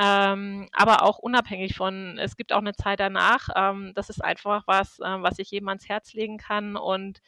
Ähm, 0.00 0.68
aber 0.72 1.02
auch 1.02 1.18
unabhängig 1.18 1.74
von, 1.74 2.18
es 2.18 2.36
gibt 2.36 2.52
auch 2.52 2.58
eine 2.58 2.74
Zeit 2.74 3.00
danach. 3.00 3.48
Ähm, 3.56 3.92
das 3.94 4.10
ist 4.10 4.24
einfach 4.24 4.62
was, 4.66 5.00
äh, 5.00 5.22
was 5.22 5.38
ich 5.38 5.50
jedem 5.50 5.68
ans 5.68 5.88
Herz 5.88 6.12
legen 6.12 6.38
kann. 6.38 6.76
Und 6.76 7.20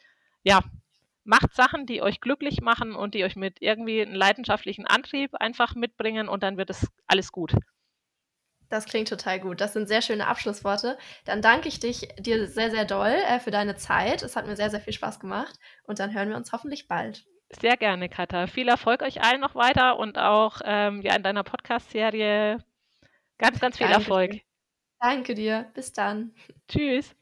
ja, 0.45 0.63
macht 1.25 1.55
Sachen, 1.55 1.87
die 1.87 2.01
euch 2.01 2.21
glücklich 2.21 2.61
machen 2.61 2.95
und 2.95 3.15
die 3.15 3.25
euch 3.25 3.37
mit 3.37 3.61
irgendwie 3.61 4.03
einem 4.03 4.15
leidenschaftlichen 4.15 4.87
Antrieb 4.87 5.35
einfach 5.35 5.75
mitbringen 5.75 6.29
und 6.29 6.43
dann 6.43 6.57
wird 6.57 6.71
es 6.71 6.87
alles 7.07 7.33
gut. 7.33 7.55
Das 8.69 8.85
klingt 8.85 9.09
total 9.09 9.41
gut. 9.41 9.61
Das 9.61 9.73
sind 9.73 9.89
sehr 9.89 10.01
schöne 10.01 10.29
Abschlussworte. 10.29 10.97
Dann 11.25 11.43
danke 11.43 11.67
ich 11.67 11.81
dich, 11.81 12.09
dir 12.21 12.47
sehr, 12.47 12.71
sehr 12.71 12.85
doll 12.85 13.17
äh, 13.29 13.41
für 13.41 13.51
deine 13.51 13.75
Zeit. 13.75 14.23
Es 14.23 14.37
hat 14.37 14.47
mir 14.47 14.55
sehr, 14.55 14.71
sehr 14.71 14.81
viel 14.81 14.93
Spaß 14.93 15.19
gemacht. 15.19 15.59
Und 15.83 15.99
dann 15.99 16.15
hören 16.15 16.29
wir 16.29 16.37
uns 16.37 16.53
hoffentlich 16.53 16.87
bald. 16.87 17.27
Sehr 17.59 17.77
gerne, 17.77 18.09
Katha. 18.09 18.47
Viel 18.47 18.69
Erfolg 18.69 19.03
euch 19.03 19.23
allen 19.23 19.41
noch 19.41 19.55
weiter 19.55 19.99
und 19.99 20.19
auch 20.19 20.61
ähm, 20.65 21.03
ja, 21.03 21.17
in 21.17 21.23
deiner 21.23 21.43
Podcast-Serie 21.43 22.59
ganz, 23.39 23.59
ganz 23.59 23.77
viel 23.77 23.89
Danke 23.89 24.03
Erfolg. 24.03 24.31
Dir. 24.33 24.41
Danke 25.01 25.35
dir. 25.35 25.71
Bis 25.75 25.93
dann. 25.93 26.33
Tschüss. 26.69 27.15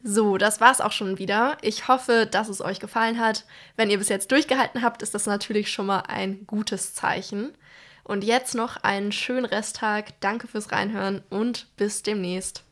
So, 0.00 0.38
das 0.38 0.60
war's 0.60 0.80
auch 0.80 0.92
schon 0.92 1.18
wieder. 1.18 1.58
Ich 1.60 1.88
hoffe, 1.88 2.28
dass 2.30 2.48
es 2.48 2.60
euch 2.60 2.78
gefallen 2.78 3.18
hat. 3.18 3.44
Wenn 3.76 3.90
ihr 3.90 3.98
bis 3.98 4.08
jetzt 4.08 4.30
durchgehalten 4.30 4.82
habt, 4.82 5.02
ist 5.02 5.14
das 5.14 5.26
natürlich 5.26 5.72
schon 5.72 5.86
mal 5.86 6.04
ein 6.06 6.46
gutes 6.46 6.94
Zeichen. 6.94 7.52
Und 8.04 8.22
jetzt 8.22 8.54
noch 8.54 8.76
einen 8.76 9.10
schönen 9.12 9.44
Resttag. 9.44 10.18
Danke 10.20 10.46
fürs 10.46 10.70
Reinhören 10.70 11.22
und 11.30 11.66
bis 11.76 12.02
demnächst. 12.02 12.64